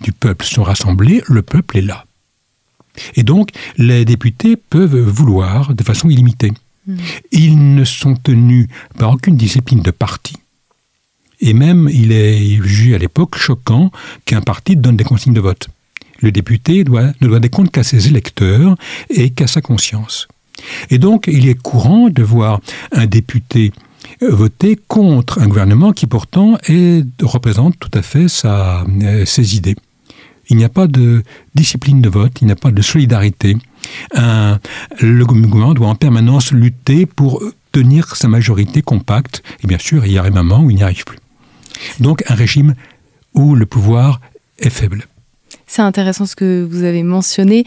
du 0.02 0.12
peuple 0.12 0.46
sont 0.46 0.64
rassemblés, 0.64 1.22
le 1.28 1.42
peuple 1.42 1.78
est 1.78 1.82
là. 1.82 2.06
Et 3.16 3.24
donc, 3.24 3.52
les 3.78 4.04
députés 4.04 4.58
peuvent 4.58 5.00
vouloir 5.00 5.74
de 5.74 5.84
façon 5.84 6.10
illimitée. 6.10 6.52
Hmm. 6.88 6.98
Ils 7.32 7.76
ne 7.76 7.86
sont 7.86 8.16
tenus 8.16 8.68
par 8.98 9.12
aucune 9.12 9.38
discipline 9.38 9.82
de 9.82 9.92
parti. 9.92 10.36
Et 11.40 11.54
même, 11.54 11.90
il 11.92 12.12
est 12.12 12.62
jugé 12.62 12.96
à 12.96 12.98
l'époque 12.98 13.38
choquant 13.38 13.92
qu'un 14.26 14.42
parti 14.42 14.76
donne 14.76 14.98
des 14.98 15.04
consignes 15.04 15.34
de 15.34 15.40
vote 15.40 15.70
le 16.22 16.32
député 16.32 16.84
ne 16.84 17.28
doit 17.28 17.40
des 17.40 17.50
comptes 17.50 17.72
qu'à 17.72 17.84
ses 17.84 18.08
électeurs 18.08 18.76
et 19.10 19.32
qu'à 19.32 19.48
sa 19.48 19.62
conscience. 19.62 20.28
Et 20.90 20.98
donc, 20.98 21.28
il 21.28 21.48
est 21.48 21.60
courant 21.60 22.10
de 22.10 22.24
voir 22.24 22.62
un 22.92 23.08
député 23.08 23.72
euh, 24.22 24.34
voter 24.34 24.80
contre 24.88 25.40
un 25.40 25.48
gouvernement 25.48 25.92
qui 25.92 26.08
pourtant 26.08 26.58
représente 27.22 27.80
tout 27.80 27.92
à 27.94 28.02
fait 28.02 28.28
euh, 28.46 29.26
ses 29.26 29.56
idées. 29.56 29.76
Il 30.50 30.58
n'y 30.58 30.64
a 30.64 30.70
pas 30.70 30.88
de 30.88 31.24
discipline 31.56 32.02
de 32.02 32.10
vote, 32.10 32.42
il 32.42 32.46
n'y 32.46 32.52
a 32.52 32.58
pas 32.58 32.72
de 32.72 32.82
solidarité. 32.82 33.56
le 34.14 35.24
gouvernement 35.24 35.74
doit 35.74 35.88
en 35.88 35.96
permanence 35.96 36.52
lutter 36.52 37.06
pour 37.06 37.42
tenir 37.72 38.16
sa 38.18 38.28
majorité 38.28 38.82
compacte, 38.82 39.44
et 39.64 39.68
bien 39.68 39.78
sûr, 39.78 40.06
il 40.06 40.12
y 40.12 40.18
a 40.18 40.24
un 40.24 40.30
moment 40.30 40.62
où 40.62 40.70
il 40.70 40.76
n'y 40.76 40.84
arrive 40.84 41.06
plus. 41.06 41.20
Donc 42.02 42.24
un 42.30 42.36
régime 42.36 42.76
où 43.34 43.56
le 43.56 43.66
pouvoir 43.66 44.20
est 44.60 44.70
faible. 44.70 45.08
C'est 45.74 45.84
intéressant 45.84 46.26
ce 46.26 46.36
que 46.36 46.68
vous 46.70 46.84
avez 46.84 47.02
mentionné. 47.02 47.64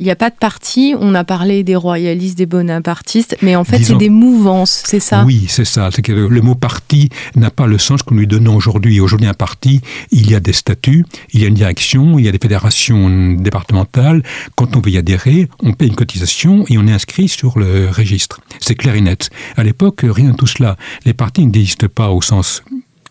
Il 0.00 0.04
n'y 0.04 0.10
a 0.10 0.16
pas 0.16 0.28
de 0.28 0.34
parti, 0.34 0.96
on 0.98 1.14
a 1.14 1.22
parlé 1.22 1.62
des 1.62 1.76
royalistes, 1.76 2.36
des 2.36 2.46
bonapartistes, 2.46 3.36
mais 3.42 3.54
en 3.54 3.62
fait 3.62 3.80
c'est 3.80 3.94
des 3.94 4.10
mouvances, 4.10 4.82
c'est 4.84 4.98
ça? 4.98 5.22
Oui, 5.24 5.44
c'est 5.48 5.64
ça. 5.64 5.88
Que 5.90 6.10
le 6.10 6.40
mot 6.40 6.56
parti 6.56 7.10
n'a 7.36 7.50
pas 7.50 7.68
le 7.68 7.78
sens 7.78 8.02
que 8.02 8.12
nous 8.12 8.18
lui 8.18 8.26
donnons 8.26 8.56
aujourd'hui. 8.56 8.98
Aujourd'hui, 8.98 9.28
un 9.28 9.34
parti, 9.34 9.82
il 10.10 10.28
y 10.28 10.34
a 10.34 10.40
des 10.40 10.52
statuts, 10.52 11.06
il 11.32 11.42
y 11.42 11.44
a 11.44 11.46
une 11.46 11.54
direction, 11.54 12.18
il 12.18 12.24
y 12.24 12.28
a 12.28 12.32
des 12.32 12.40
fédérations 12.42 13.34
départementales. 13.34 14.24
Quand 14.56 14.74
on 14.74 14.80
veut 14.80 14.90
y 14.90 14.98
adhérer, 14.98 15.48
on 15.62 15.74
paie 15.74 15.86
une 15.86 15.94
cotisation 15.94 16.64
et 16.68 16.76
on 16.76 16.88
est 16.88 16.92
inscrit 16.92 17.28
sur 17.28 17.60
le 17.60 17.88
registre. 17.88 18.40
C'est 18.58 18.74
clair 18.74 18.96
et 18.96 19.00
net. 19.00 19.30
À 19.56 19.62
l'époque, 19.62 20.00
rien 20.02 20.30
de 20.30 20.36
tout 20.36 20.48
cela. 20.48 20.76
Les 21.04 21.14
partis 21.14 21.46
n'existent 21.46 21.86
pas 21.86 22.10
au 22.10 22.20
sens 22.20 22.64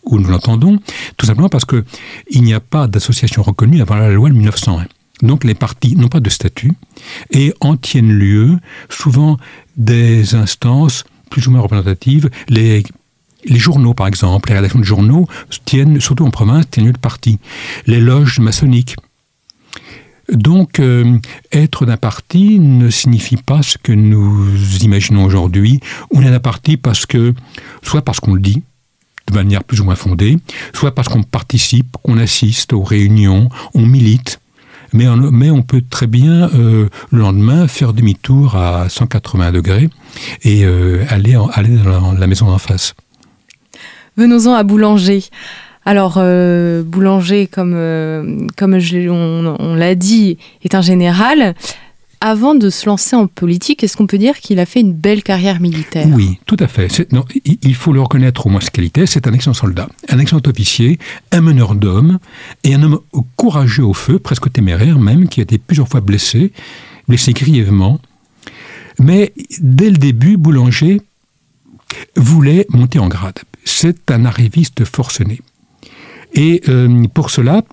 où 0.04 0.18
nous 0.18 0.28
l'entendons, 0.28 0.78
tout 1.16 1.26
simplement 1.26 1.48
parce 1.48 1.64
qu'il 1.64 2.42
n'y 2.42 2.54
a 2.54 2.60
pas 2.60 2.86
d'association 2.86 3.42
reconnue 3.42 3.80
avant 3.80 3.96
la 3.96 4.10
loi 4.10 4.28
de 4.28 4.34
1901. 4.34 4.86
Donc 5.22 5.44
les 5.44 5.54
partis 5.54 5.96
n'ont 5.96 6.08
pas 6.08 6.20
de 6.20 6.30
statut 6.30 6.72
et 7.30 7.54
en 7.60 7.76
tiennent 7.76 8.12
lieu 8.12 8.58
souvent 8.88 9.38
des 9.76 10.34
instances 10.34 11.04
plus 11.30 11.48
ou 11.48 11.50
moins 11.50 11.62
représentatives, 11.62 12.30
les 12.46 12.84
journaux, 13.48 13.92
par 13.92 14.06
exemple, 14.06 14.50
les 14.50 14.54
rédactions 14.54 14.78
de 14.78 14.84
journaux 14.84 15.26
tiennent, 15.64 16.00
surtout 16.00 16.24
en 16.24 16.30
province, 16.30 16.70
tiennent 16.70 16.92
de 16.92 16.98
parti. 16.98 17.40
Les 17.88 18.00
loges 18.00 18.38
maçonniques. 18.38 18.94
Donc, 20.32 20.78
euh, 20.78 21.18
être 21.52 21.86
d'un 21.86 21.96
parti 21.96 22.60
ne 22.60 22.88
signifie 22.88 23.36
pas 23.36 23.62
ce 23.62 23.76
que 23.76 23.92
nous 23.92 24.48
imaginons 24.82 25.24
aujourd'hui. 25.24 25.80
On 26.12 26.22
est 26.22 26.30
d'un 26.30 26.38
parti 26.38 26.76
parce 26.76 27.04
que, 27.04 27.34
soit 27.82 28.02
parce 28.02 28.20
qu'on 28.20 28.34
le 28.34 28.40
dit, 28.40 28.62
de 29.30 29.34
manière 29.34 29.64
plus 29.64 29.80
ou 29.80 29.84
moins 29.84 29.94
fondée, 29.94 30.38
soit 30.72 30.94
parce 30.94 31.08
qu'on 31.08 31.22
participe, 31.22 31.96
qu'on 32.02 32.18
assiste 32.18 32.72
aux 32.72 32.82
réunions, 32.82 33.48
on 33.74 33.86
milite, 33.86 34.40
mais 34.94 35.50
on, 35.50 35.62
peut 35.62 35.82
très 35.88 36.06
bien 36.06 36.48
euh, 36.54 36.88
le 37.10 37.18
lendemain 37.18 37.66
faire 37.66 37.92
demi-tour 37.92 38.54
à 38.54 38.88
180 38.88 39.50
degrés 39.50 39.90
et 40.44 40.64
euh, 40.64 41.04
aller, 41.08 41.36
aller 41.52 41.76
dans 41.76 42.12
la 42.12 42.26
maison 42.28 42.46
d'en 42.46 42.58
face. 42.58 42.94
Venons-en 44.16 44.54
à 44.54 44.62
Boulanger. 44.62 45.24
Alors, 45.84 46.14
euh, 46.18 46.84
Boulanger, 46.84 47.48
comme, 47.48 47.72
comme 48.56 48.74
on 48.74 49.74
l'a 49.74 49.94
dit, 49.96 50.38
est 50.62 50.74
un 50.76 50.80
général. 50.80 51.54
Avant 52.26 52.54
de 52.54 52.70
se 52.70 52.86
lancer 52.86 53.14
en 53.16 53.26
politique, 53.26 53.84
est-ce 53.84 53.98
qu'on 53.98 54.06
peut 54.06 54.16
dire 54.16 54.40
qu'il 54.40 54.58
a 54.58 54.64
fait 54.64 54.80
une 54.80 54.94
belle 54.94 55.22
carrière 55.22 55.60
militaire? 55.60 56.06
Oui, 56.08 56.38
tout 56.46 56.56
à 56.58 56.68
fait. 56.68 57.06
Il 57.44 57.74
faut 57.74 57.92
le 57.92 58.00
reconnaître 58.00 58.46
au 58.46 58.48
moins 58.48 58.62
ce 58.62 58.70
qualité. 58.70 59.04
C'est 59.04 59.26
un 59.26 59.34
excellent 59.34 59.52
soldat, 59.52 59.90
un 60.08 60.18
excellent 60.18 60.40
officier, 60.46 60.98
un 61.32 61.42
meneur 61.42 61.74
d'hommes 61.74 62.18
et 62.62 62.72
un 62.72 62.82
homme 62.82 63.00
courageux 63.36 63.84
au 63.84 63.92
feu, 63.92 64.18
presque 64.18 64.50
téméraire 64.50 64.98
même, 64.98 65.28
qui 65.28 65.40
a 65.40 65.42
été 65.42 65.58
plusieurs 65.58 65.86
fois 65.86 66.00
blessé, 66.00 66.50
blessé 67.08 67.34
grièvement. 67.34 68.00
Mais 68.98 69.34
dès 69.60 69.90
le 69.90 69.98
début, 69.98 70.38
Boulanger 70.38 71.02
voulait 72.16 72.64
monter 72.70 73.00
en 73.00 73.08
grade. 73.08 73.40
C'est 73.66 74.10
un 74.10 74.24
arriviste 74.24 74.86
forcené. 74.86 75.42
Et 76.32 76.62
euh, 76.70 77.06
pour 77.12 77.28
cela, 77.28 77.64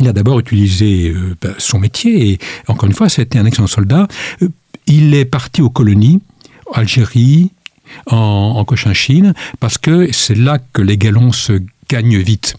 il 0.00 0.08
a 0.08 0.12
d'abord 0.12 0.40
utilisé 0.40 1.10
euh, 1.10 1.36
ben, 1.40 1.54
son 1.58 1.78
métier, 1.78 2.30
et 2.30 2.38
encore 2.66 2.88
une 2.88 2.94
fois, 2.94 3.08
c'était 3.08 3.38
un 3.38 3.46
excellent 3.46 3.66
soldat. 3.66 4.08
Euh, 4.42 4.48
Il 4.86 5.14
est 5.14 5.24
parti 5.24 5.62
aux 5.62 5.70
colonies, 5.70 6.20
Algérie, 6.72 7.50
en 8.06 8.64
Cochinchine, 8.64 9.34
parce 9.60 9.78
que 9.78 10.10
c'est 10.12 10.34
là 10.34 10.58
que 10.72 10.82
les 10.82 10.98
galons 10.98 11.32
se 11.32 11.62
gagnent 11.88 12.18
vite. 12.18 12.56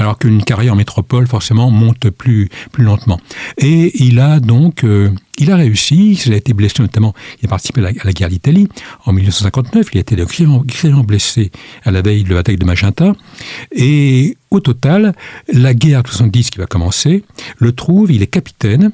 Alors 0.00 0.18
qu'une 0.18 0.42
carrière 0.42 0.72
en 0.72 0.76
métropole, 0.76 1.26
forcément, 1.26 1.70
monte 1.70 2.08
plus, 2.08 2.48
lentement. 2.78 3.20
Et 3.58 4.02
il 4.02 4.18
a 4.18 4.40
donc, 4.40 4.82
euh, 4.82 5.10
il 5.36 5.52
a 5.52 5.56
réussi, 5.56 6.18
il 6.24 6.32
a 6.32 6.36
été 6.36 6.54
blessé 6.54 6.76
notamment, 6.80 7.14
il 7.42 7.46
a 7.46 7.48
participé 7.50 7.82
à 7.84 7.92
la, 8.04 8.12
guerre 8.12 8.30
d'Italie 8.30 8.66
en 9.04 9.12
1959, 9.12 9.88
il 9.92 9.98
a 9.98 10.00
été 10.00 10.16
grièvement, 10.16 11.04
blessé 11.04 11.50
à 11.84 11.90
la 11.90 12.00
veille 12.00 12.24
de 12.24 12.30
la 12.30 12.36
bataille 12.36 12.56
de 12.56 12.64
Magenta. 12.64 13.12
Et 13.72 14.38
au 14.50 14.60
total, 14.60 15.14
la 15.52 15.74
guerre 15.74 16.02
de 16.02 16.08
70 16.08 16.48
qui 16.48 16.58
va 16.58 16.64
commencer, 16.64 17.22
le 17.58 17.72
trouve, 17.72 18.10
il 18.10 18.22
est 18.22 18.26
capitaine 18.26 18.92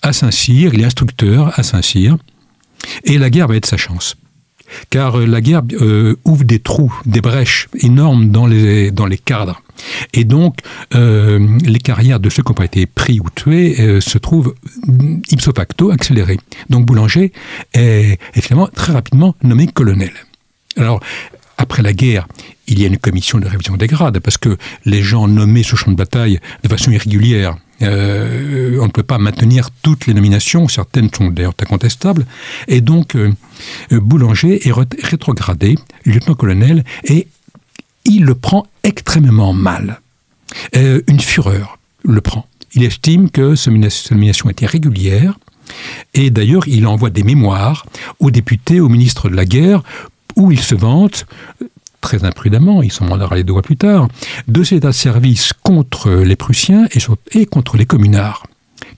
à 0.00 0.14
Saint-Cyr, 0.14 0.72
il 0.72 0.80
est 0.80 0.86
instructeur 0.86 1.52
à 1.58 1.62
Saint-Cyr, 1.62 2.16
et 3.04 3.18
la 3.18 3.28
guerre 3.28 3.46
va 3.46 3.56
être 3.56 3.66
sa 3.66 3.76
chance. 3.76 4.16
Car 4.90 5.18
euh, 5.18 5.26
la 5.26 5.40
guerre 5.40 5.62
euh, 5.80 6.16
ouvre 6.24 6.44
des 6.44 6.58
trous, 6.58 6.92
des 7.06 7.20
brèches 7.20 7.68
énormes 7.74 8.30
dans 8.30 8.46
les, 8.46 8.90
dans 8.90 9.06
les 9.06 9.18
cadres. 9.18 9.62
Et 10.12 10.24
donc, 10.24 10.58
euh, 10.94 11.58
les 11.64 11.78
carrières 11.78 12.20
de 12.20 12.28
ceux 12.28 12.42
qui 12.42 12.52
pas 12.52 12.64
été 12.64 12.86
pris 12.86 13.20
ou 13.20 13.30
tués 13.34 14.00
se 14.00 14.18
trouvent 14.18 14.54
mm, 14.86 15.20
ipso 15.30 15.52
facto 15.54 15.90
accélérées. 15.90 16.38
Donc 16.68 16.84
Boulanger 16.86 17.32
est, 17.72 18.18
est 18.34 18.40
finalement 18.40 18.68
très 18.68 18.92
rapidement 18.92 19.34
nommé 19.42 19.66
colonel. 19.66 20.12
Alors, 20.76 21.00
après 21.56 21.82
la 21.82 21.92
guerre, 21.92 22.26
il 22.68 22.80
y 22.80 22.84
a 22.84 22.86
une 22.86 22.96
commission 22.96 23.38
de 23.38 23.46
révision 23.46 23.76
des 23.76 23.86
grades, 23.86 24.18
parce 24.20 24.38
que 24.38 24.56
les 24.86 25.02
gens 25.02 25.28
nommés 25.28 25.62
sur 25.62 25.76
champ 25.76 25.90
de 25.90 25.96
bataille 25.96 26.40
de 26.62 26.68
façon 26.68 26.90
irrégulière, 26.90 27.56
euh, 27.82 28.78
on 28.80 28.86
ne 28.86 28.90
peut 28.90 29.02
pas 29.02 29.18
maintenir 29.18 29.70
toutes 29.82 30.06
les 30.06 30.14
nominations, 30.14 30.68
certaines 30.68 31.12
sont 31.12 31.28
d'ailleurs 31.28 31.54
incontestables, 31.60 32.26
et 32.68 32.80
donc 32.80 33.16
euh, 33.16 33.32
euh, 33.92 34.00
Boulanger 34.00 34.68
est 34.68 34.72
rétrogradé, 34.72 35.76
lieutenant-colonel, 36.04 36.84
et 37.04 37.28
il 38.04 38.24
le 38.24 38.34
prend 38.34 38.66
extrêmement 38.82 39.52
mal. 39.52 40.00
Une 40.74 41.20
fureur 41.20 41.78
le 42.02 42.20
prend. 42.20 42.46
Il 42.74 42.82
estime 42.82 43.30
que 43.30 43.54
cette 43.54 44.10
nomination 44.10 44.50
était 44.50 44.66
régulière, 44.66 45.38
et 46.14 46.30
d'ailleurs 46.30 46.66
il 46.66 46.86
envoie 46.86 47.10
des 47.10 47.22
mémoires 47.22 47.86
aux 48.18 48.30
députés, 48.30 48.80
au 48.80 48.88
ministre 48.88 49.28
de 49.28 49.36
la 49.36 49.44
guerre, 49.44 49.82
où 50.36 50.50
il 50.50 50.60
se 50.60 50.74
vante, 50.74 51.26
très 52.00 52.24
imprudemment, 52.24 52.82
il 52.82 52.92
s'en 52.92 53.06
mandera 53.06 53.36
les 53.36 53.44
doigts 53.44 53.62
plus 53.62 53.76
tard, 53.76 54.08
de 54.48 54.62
ses 54.62 54.76
états 54.76 54.88
de 54.88 54.92
service 54.92 55.52
contre 55.62 56.10
les 56.10 56.36
Prussiens 56.36 56.86
et, 57.32 57.46
contre 57.46 57.76
les 57.76 57.86
communards. 57.86 58.46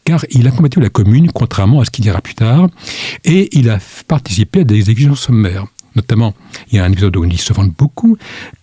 Car 0.04 0.24
il 0.30 0.46
a 0.46 0.50
combattu 0.50 0.80
la 0.80 0.88
commune, 0.88 1.30
contrairement 1.32 1.80
à 1.80 1.84
ce 1.84 1.90
qu'il 1.90 2.02
dira 2.02 2.20
plus 2.20 2.34
tard, 2.34 2.68
et 3.24 3.48
il 3.56 3.70
a 3.70 3.78
participé 4.08 4.60
à 4.60 4.64
des 4.64 4.76
exécutions 4.76 5.14
sommaires. 5.14 5.66
Notamment, 5.94 6.34
il 6.70 6.76
y 6.76 6.78
a 6.78 6.84
un 6.84 6.90
épisode 6.90 7.16
où 7.16 7.24
il 7.24 7.38
se 7.38 7.52
vante 7.52 7.72
beaucoup, 7.76 8.16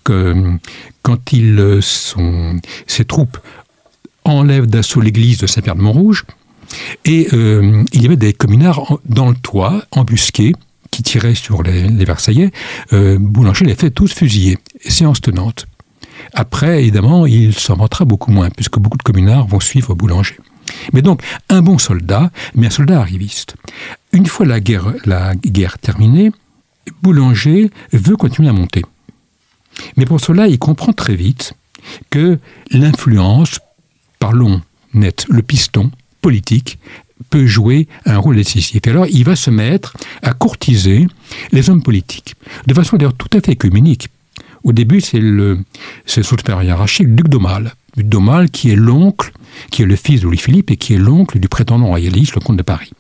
euh, 0.10 0.54
quand 1.04 1.32
il, 1.32 1.60
euh, 1.60 1.80
ses 2.88 3.06
troupes 3.06 3.38
enlèvent 4.26 4.68
d'assaut 4.68 5.02
l'église 5.02 5.38
de 5.38 5.48
Saint-Pierre-de-Montrouge, 5.48 6.26
et 7.06 7.28
euh, 7.34 7.84
il 7.94 8.02
y 8.02 8.06
avait 8.06 8.16
des 8.16 8.34
communards 8.34 9.00
dans 9.06 9.30
le 9.30 9.36
toit, 9.36 9.84
embusqués, 9.92 10.54
tiraient 11.04 11.36
sur 11.36 11.64
les, 11.64 11.88
Versaillais. 12.06 12.52
Euh, 12.94 13.18
Boulanger 13.20 13.66
les 13.66 13.76
fait 13.76 13.92
tous 13.92 14.14
fusiller. 14.14 14.58
Séance 14.86 15.22
tenante. 15.22 15.66
Après, 16.34 16.82
évidemment, 16.82 17.26
il 17.26 17.54
s'en 17.54 17.76
vantera 17.76 18.06
beaucoup 18.06 18.32
moins, 18.32 18.50
puisque 18.50 18.80
beaucoup 18.80 18.98
de 18.98 19.04
communards 19.04 19.48
vont 19.48 19.60
suivre 19.60 19.96
Boulanger. 19.96 20.38
Mais 20.94 21.02
donc, 21.02 21.22
un 21.50 21.62
bon 21.62 21.78
soldat, 21.78 22.32
mais 22.56 22.68
un 22.68 22.72
soldat 22.72 23.00
arriviste. 23.00 23.56
Une 24.12 24.26
fois 24.26 24.46
la 24.46 24.60
guerre, 24.60 24.94
la 25.06 25.36
guerre 25.36 25.80
terminée, 25.80 26.32
Boulanger 27.02 27.72
veut 27.92 28.16
continuer 28.16 28.50
à 28.50 28.54
monter. 28.54 28.84
Mais 29.98 30.06
pour 30.06 30.20
cela, 30.20 30.48
il 30.48 30.60
comprend 30.60 30.94
très 30.94 31.16
vite 31.16 31.54
que 32.10 32.40
l'influence, 32.72 33.60
parlons 34.20 34.62
net, 34.94 35.26
le 35.30 35.42
piston 35.42 35.92
politique, 36.22 36.80
peut 37.30 37.46
jouer 37.46 37.88
un 38.06 38.18
rôle 38.18 38.36
décisif. 38.36 38.80
Et 38.86 38.90
alors, 38.90 39.08
il 39.08 39.24
va 39.24 39.36
se 39.36 39.50
mettre 39.50 39.94
à 40.22 40.34
courtiser 40.34 41.08
les 41.52 41.70
hommes 41.70 41.84
politiques, 41.84 42.36
de 42.68 42.74
façon 42.74 42.98
d'ailleurs 42.98 43.14
tout 43.14 43.30
à 43.38 43.42
fait 43.42 43.52
œcuménique. 43.52 44.10
Au 44.64 44.74
début, 44.74 45.02
c'est 45.02 45.20
le, 45.20 45.60
c'est 46.06 46.24
supérieur 46.24 46.64
hiérarchique, 46.64 47.08
le 47.08 47.14
duc 47.14 47.30
d'Aumale. 47.30 47.74
Le 47.96 48.04
duc 48.04 48.10
d'Aumale, 48.10 48.50
qui 48.50 48.72
est 48.72 48.76
l'oncle, 48.76 49.32
qui 49.72 49.84
est 49.84 49.86
le 49.86 49.96
fils 49.96 50.22
de 50.22 50.26
Louis-Philippe 50.26 50.72
et 50.72 50.78
qui 50.78 50.94
est 50.94 50.98
l'oncle 50.98 51.40
du 51.40 51.48
prétendant 51.48 51.88
royaliste, 51.88 52.36
le 52.36 52.42
comte 52.42 52.58
de 52.58 52.64
Paris. 52.64 52.92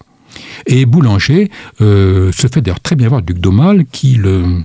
Et 0.68 0.86
Boulanger 0.86 1.50
euh, 1.82 2.32
se 2.32 2.48
fait 2.48 2.62
d'ailleurs 2.62 2.80
très 2.80 2.96
bien 2.96 3.10
voir 3.10 3.22
duc 3.22 3.40
d'Aumale, 3.40 3.86
qui 3.92 4.16
le, 4.16 4.64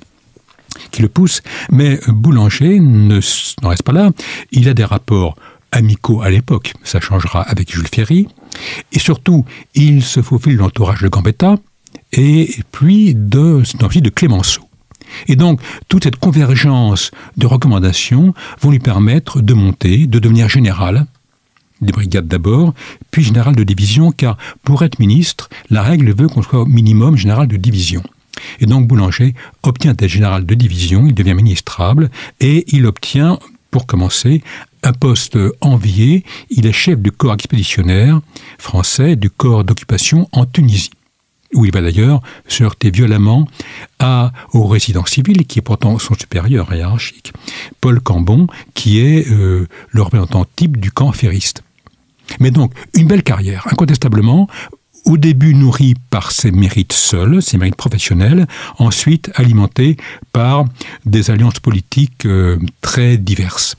qui 0.91 1.03
le 1.03 1.09
pousse. 1.09 1.43
Mais 1.71 1.99
Boulanger 2.09 2.79
ne 2.81 3.21
n'en 3.63 3.69
reste 3.69 3.83
pas 3.83 3.93
là. 3.93 4.11
Il 4.53 4.69
a 4.69 4.75
des 4.75 4.85
rapports 4.85 5.37
amicaux 5.73 6.23
à 6.23 6.31
l'époque. 6.31 6.75
Ça 6.85 7.01
changera 7.01 7.43
avec 7.43 7.73
Jules 7.73 7.89
Ferry. 7.89 8.29
Et 8.93 8.99
surtout, 8.99 9.45
il 9.75 10.03
se 10.03 10.23
faufile 10.23 10.57
dans 10.57 10.65
l'entourage 10.65 11.03
de 11.03 11.09
Gambetta 11.09 11.57
et 12.13 12.55
puis 12.73 13.15
de, 13.15 13.63
ensuite 13.83 14.05
de 14.05 14.11
Clémenceau. 14.11 14.69
Et 15.29 15.37
donc, 15.37 15.61
toute 15.89 16.05
cette 16.05 16.17
convergence 16.17 17.11
de 17.37 17.47
recommandations 17.47 18.35
vont 18.61 18.71
lui 18.71 18.79
permettre 18.79 19.41
de 19.41 19.55
monter, 19.55 20.07
de 20.07 20.19
devenir 20.19 20.49
général, 20.49 21.07
des 21.81 21.93
brigades 21.93 22.29
d'abord, 22.29 22.75
puis 23.11 23.23
général 23.23 23.55
de 23.55 23.65
division, 23.65 24.11
car 24.11 24.37
pour 24.63 24.83
être 24.83 24.99
ministre, 24.99 25.49
la 25.71 25.83
règle 25.83 26.15
veut 26.15 26.29
qu'on 26.29 26.43
soit 26.43 26.63
au 26.63 26.67
minimum 26.67 27.17
général 27.17 27.47
de 27.49 27.57
division. 27.57 28.03
Et 28.61 28.67
donc 28.67 28.87
Boulanger 28.87 29.35
obtient 29.63 29.95
d'être 29.95 30.11
général 30.11 30.47
de 30.47 30.55
division, 30.55 31.07
il 31.07 31.15
devient 31.15 31.35
ministrable, 31.35 32.11
et 32.41 32.65
il 32.75 32.87
obtient, 32.87 33.39
pour 33.71 33.87
commencer, 33.87 34.43
un 34.85 34.93
poste 34.93 35.39
envié. 35.61 36.25
Il 36.51 36.67
est 36.67 36.73
chef 36.73 37.01
du 37.01 37.11
corps 37.11 37.35
expéditionnaire 37.35 38.21
français 38.59 39.17
du 39.17 39.31
corps 39.31 39.65
d'occupation 39.65 40.29
en 40.33 40.47
Tunisie 40.47 40.91
où 41.55 41.65
il 41.65 41.73
va 41.73 41.81
d'ailleurs 41.81 42.21
se 42.49 42.65
heurter 42.65 42.91
violemment 42.91 43.47
à, 44.01 44.33
au 44.53 44.67
résident 44.67 45.05
civil, 45.07 45.47
qui 45.47 45.61
est 45.61 45.63
pourtant 45.63 45.99
son 45.99 46.15
supérieur 46.15 46.73
hiérarchique, 46.75 47.33
Paul 47.81 48.01
Cambon, 48.01 48.49
qui 48.75 48.99
est 48.99 49.31
euh, 49.31 49.69
le 49.91 50.03
représentant 50.03 50.45
type 50.57 50.79
du 50.79 50.91
camp 50.91 51.13
ferriste. 51.13 51.63
Mais 52.41 52.51
donc, 52.51 52.73
une 52.95 53.07
belle 53.07 53.23
carrière, 53.23 53.67
incontestablement, 53.71 54.49
au 55.05 55.19
début 55.19 55.55
nourrie 55.55 55.95
par 56.11 56.33
ses 56.33 56.51
mérites 56.51 56.95
seuls, 56.95 57.43
ses 57.43 57.59
mérites 57.59 57.77
professionnels, 57.77 58.47
ensuite 58.79 59.31
alimentée 59.35 59.97
par 60.33 60.65
des 61.05 61.31
alliances 61.31 61.61
politiques 61.61 62.27
euh, 62.27 62.59
très 62.81 63.17
diverses. 63.17 63.77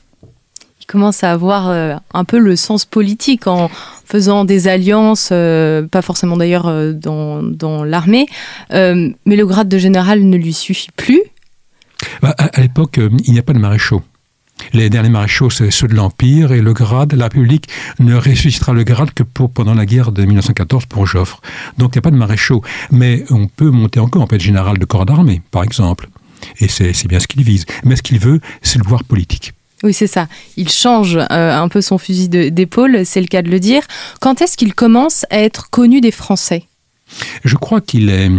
Commence 0.88 1.24
à 1.24 1.32
avoir 1.32 1.70
euh, 1.70 1.96
un 2.14 2.26
peu 2.26 2.38
le 2.38 2.56
sens 2.56 2.86
politique 2.86 3.48
en 3.48 3.72
faisant 4.06 4.46
des 4.46 4.68
alliances, 4.68 5.30
euh, 5.32 5.88
pas 5.88 6.04
forcément 6.04 6.38
d'ailleurs 6.38 6.68
euh, 6.68 6.94
dans, 6.94 7.84
l'armée, 7.84 8.28
mais 8.72 9.36
le 9.36 9.46
grade 9.46 9.68
de 9.68 9.78
général 9.78 10.24
ne 10.24 10.38
lui 10.38 10.54
suffit 10.54 10.90
plus. 10.96 11.22
bah, 12.22 12.36
À, 12.38 12.62
l'époque, 12.62 13.00
il 13.00 13.34
n'y 13.34 13.40
a 13.40 13.44
pas 13.44 13.54
de 13.54 13.60
maréchaux. 13.60 14.04
Les 14.74 14.90
derniers 14.90 15.10
maréchaux, 15.10 15.50
c'est 15.50 15.72
ceux 15.72 15.88
de 15.88 15.96
l'Empire 15.96 16.52
et 16.52 16.62
le 16.62 16.74
grade, 16.74 17.14
la 17.14 17.26
République 17.26 17.68
ne 18.00 18.16
ressuscitera 18.16 18.74
le 18.74 18.84
grade 18.84 19.12
que 19.12 19.24
pendant 19.24 19.74
la 19.74 19.86
guerre 19.86 20.12
de 20.12 20.24
1914 20.24 20.86
pour 20.86 21.06
Joffre. 21.06 21.42
Donc 21.78 21.92
il 21.94 21.98
n'y 21.98 22.00
a 22.00 22.02
pas 22.04 22.12
de 22.12 22.16
maréchaux. 22.16 22.62
Mais 22.92 23.26
on 23.32 23.48
peut 23.48 23.70
monter 23.70 24.00
encore, 24.00 24.28
peut 24.28 24.36
être 24.36 24.42
général 24.42 24.78
de 24.78 24.86
corps 24.86 25.06
d'armée, 25.06 25.42
par 25.52 25.64
exemple. 25.64 26.10
Et 26.60 26.68
c'est 26.68 27.08
bien 27.08 27.20
ce 27.20 27.28
qu'il 27.28 27.44
vise. 27.44 27.66
Mais 27.84 27.96
ce 27.96 28.02
qu'il 28.02 28.20
veut, 28.20 28.40
c'est 28.62 28.78
le 28.78 28.84
pouvoir 28.84 29.04
politique. 29.04 29.54
Oui, 29.86 29.94
c'est 29.94 30.08
ça. 30.08 30.28
Il 30.58 30.68
change 30.68 31.16
euh, 31.16 31.28
un 31.30 31.70
peu 31.70 31.80
son 31.80 32.00
fusil 32.00 32.28
d'épaule, 32.28 33.06
c'est 33.06 33.22
le 33.22 33.28
cas 33.28 33.44
de 33.44 33.52
le 33.52 33.60
dire. 33.60 33.84
Quand 34.20 34.42
est-ce 34.42 34.58
qu'il 34.58 34.74
commence 34.74 35.28
à 35.30 35.38
être 35.38 35.70
connu 35.70 36.02
des 36.02 36.10
Français? 36.10 36.64
Je 37.44 37.56
crois 37.56 37.82
qu'il 37.82 38.10
est, 38.10 38.32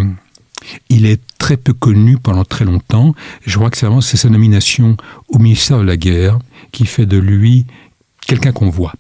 il 0.89 1.07
est 1.07 1.21
très 1.39 1.57
peu 1.57 1.73
connu 1.73 2.19
pendant 2.19 2.45
très 2.45 2.65
longtemps. 2.65 3.15
Je 3.47 3.57
crois 3.57 3.71
que 3.71 3.79
c'est 3.79 3.87
vraiment 3.87 4.01
sa 4.01 4.29
nomination 4.29 4.97
au 5.29 5.39
ministère 5.39 5.79
de 5.79 5.85
la 5.85 5.97
Guerre 5.97 6.41
qui 6.73 6.85
fait 6.85 7.07
de 7.07 7.17
lui 7.17 7.65
quelqu'un 8.27 8.51
qu'on 8.51 8.69
voit. 8.69 8.95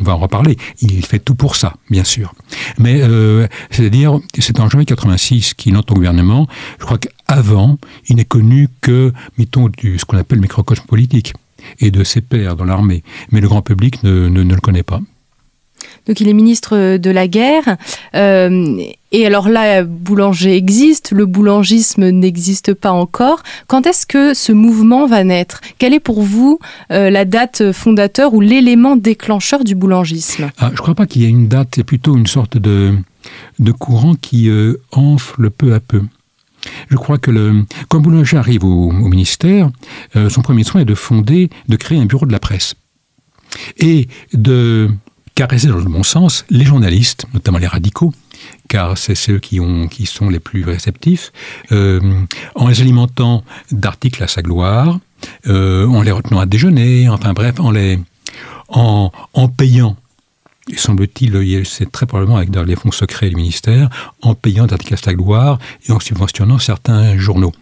On 0.00 0.04
va 0.04 0.14
en 0.14 0.18
reparler. 0.18 0.56
Il 0.80 1.04
fait 1.04 1.18
tout 1.18 1.34
pour 1.34 1.56
ça, 1.56 1.74
bien 1.90 2.04
sûr. 2.04 2.34
Mais 2.78 3.00
euh, 3.02 3.46
c'est-à-dire, 3.70 4.18
c'est 4.38 4.60
en 4.60 4.68
janvier 4.68 4.86
86 4.86 5.54
qu'il 5.54 5.76
entre 5.76 5.92
au 5.92 5.96
gouvernement. 5.96 6.46
Je 6.80 6.84
crois 6.84 6.98
qu'avant, 6.98 7.78
il 8.08 8.16
n'est 8.16 8.24
connu 8.24 8.68
que, 8.80 9.12
mettons, 9.38 9.68
du, 9.68 9.98
ce 9.98 10.04
qu'on 10.04 10.18
appelle 10.18 10.38
le 10.38 10.42
microcosme 10.42 10.84
politique 10.86 11.34
et 11.80 11.90
de 11.90 12.04
ses 12.04 12.20
pairs 12.20 12.56
dans 12.56 12.64
l'armée. 12.64 13.02
Mais 13.30 13.40
le 13.40 13.48
grand 13.48 13.62
public 13.62 14.02
ne 14.02 14.28
le 14.28 14.60
connaît 14.60 14.82
pas. 14.82 15.00
Donc 16.06 16.20
il 16.20 16.28
est 16.28 16.32
ministre 16.32 16.96
de 16.96 17.10
la 17.10 17.28
guerre. 17.28 17.76
Euh, 18.14 18.76
et 19.12 19.26
alors 19.26 19.48
là, 19.48 19.82
boulanger 19.82 20.56
existe, 20.56 21.12
le 21.12 21.26
boulangisme 21.26 22.10
n'existe 22.10 22.74
pas 22.74 22.90
encore. 22.90 23.42
Quand 23.66 23.86
est-ce 23.86 24.06
que 24.06 24.34
ce 24.34 24.52
mouvement 24.52 25.06
va 25.06 25.24
naître? 25.24 25.60
Quelle 25.78 25.94
est 25.94 26.00
pour 26.00 26.22
vous 26.22 26.58
euh, 26.90 27.10
la 27.10 27.24
date 27.24 27.72
fondateur 27.72 28.34
ou 28.34 28.40
l'élément 28.40 28.96
déclencheur 28.96 29.64
du 29.64 29.74
boulangisme? 29.74 30.50
Ah, 30.58 30.66
Je 30.68 30.72
ne 30.72 30.76
crois 30.76 30.94
pas 30.94 31.06
qu'il 31.06 31.22
y 31.22 31.24
ait 31.24 31.30
une 31.30 31.48
date, 31.48 31.68
c'est 31.76 31.84
plutôt 31.84 32.16
une 32.16 32.26
sorte 32.26 32.56
de, 32.58 32.94
de 33.58 33.72
courant 33.72 34.14
qui 34.14 34.48
euh, 34.48 34.80
enfle 34.92 35.50
peu 35.50 35.74
à 35.74 35.80
peu. 35.80 36.02
Je 36.88 36.96
crois 36.96 37.18
que 37.18 37.30
le, 37.30 37.64
quand 37.88 38.00
Boulanger 38.00 38.38
arrive 38.38 38.64
au, 38.64 38.88
au 38.88 39.08
ministère, 39.08 39.70
son 40.28 40.42
premier 40.42 40.64
soin 40.64 40.80
est 40.80 40.84
de 40.84 40.96
fonder, 40.96 41.48
de 41.68 41.76
créer 41.76 41.96
un 41.96 42.06
bureau 42.06 42.26
de 42.26 42.32
la 42.32 42.40
presse 42.40 42.74
et 43.78 44.08
de 44.32 44.90
caresser 45.36 45.68
dans 45.68 45.76
le 45.76 45.84
bon 45.84 46.02
sens 46.02 46.44
les 46.50 46.64
journalistes, 46.64 47.26
notamment 47.34 47.58
les 47.58 47.68
radicaux, 47.68 48.12
car 48.68 48.98
c'est 48.98 49.14
ceux 49.14 49.38
qui, 49.38 49.60
ont, 49.60 49.86
qui 49.86 50.06
sont 50.06 50.28
les 50.28 50.40
plus 50.40 50.64
réceptifs, 50.64 51.30
euh, 51.70 52.00
en 52.56 52.66
les 52.66 52.80
alimentant 52.80 53.44
d'articles 53.70 54.22
à 54.24 54.28
sa 54.28 54.42
gloire, 54.42 54.98
euh, 55.46 55.86
en 55.86 56.02
les 56.02 56.10
retenant 56.10 56.40
à 56.40 56.46
déjeuner, 56.46 57.08
enfin 57.08 57.34
bref, 57.34 57.60
en, 57.60 57.70
les, 57.70 58.00
en, 58.68 59.12
en 59.34 59.48
payant 59.48 59.96
semble-t-il, 60.74 61.64
c'est 61.64 61.92
très 61.92 62.06
probablement 62.06 62.38
avec 62.38 62.50
les 62.52 62.74
fonds 62.74 62.90
secrets 62.90 63.28
du 63.28 63.36
ministère, 63.36 63.88
en 64.22 64.34
payant 64.34 64.66
d'articles 64.66 64.94
à 64.94 64.96
sa 64.96 65.14
gloire 65.14 65.60
et 65.88 65.92
en 65.92 66.00
subventionnant 66.00 66.58
certains 66.58 67.16
journaux. 67.16 67.52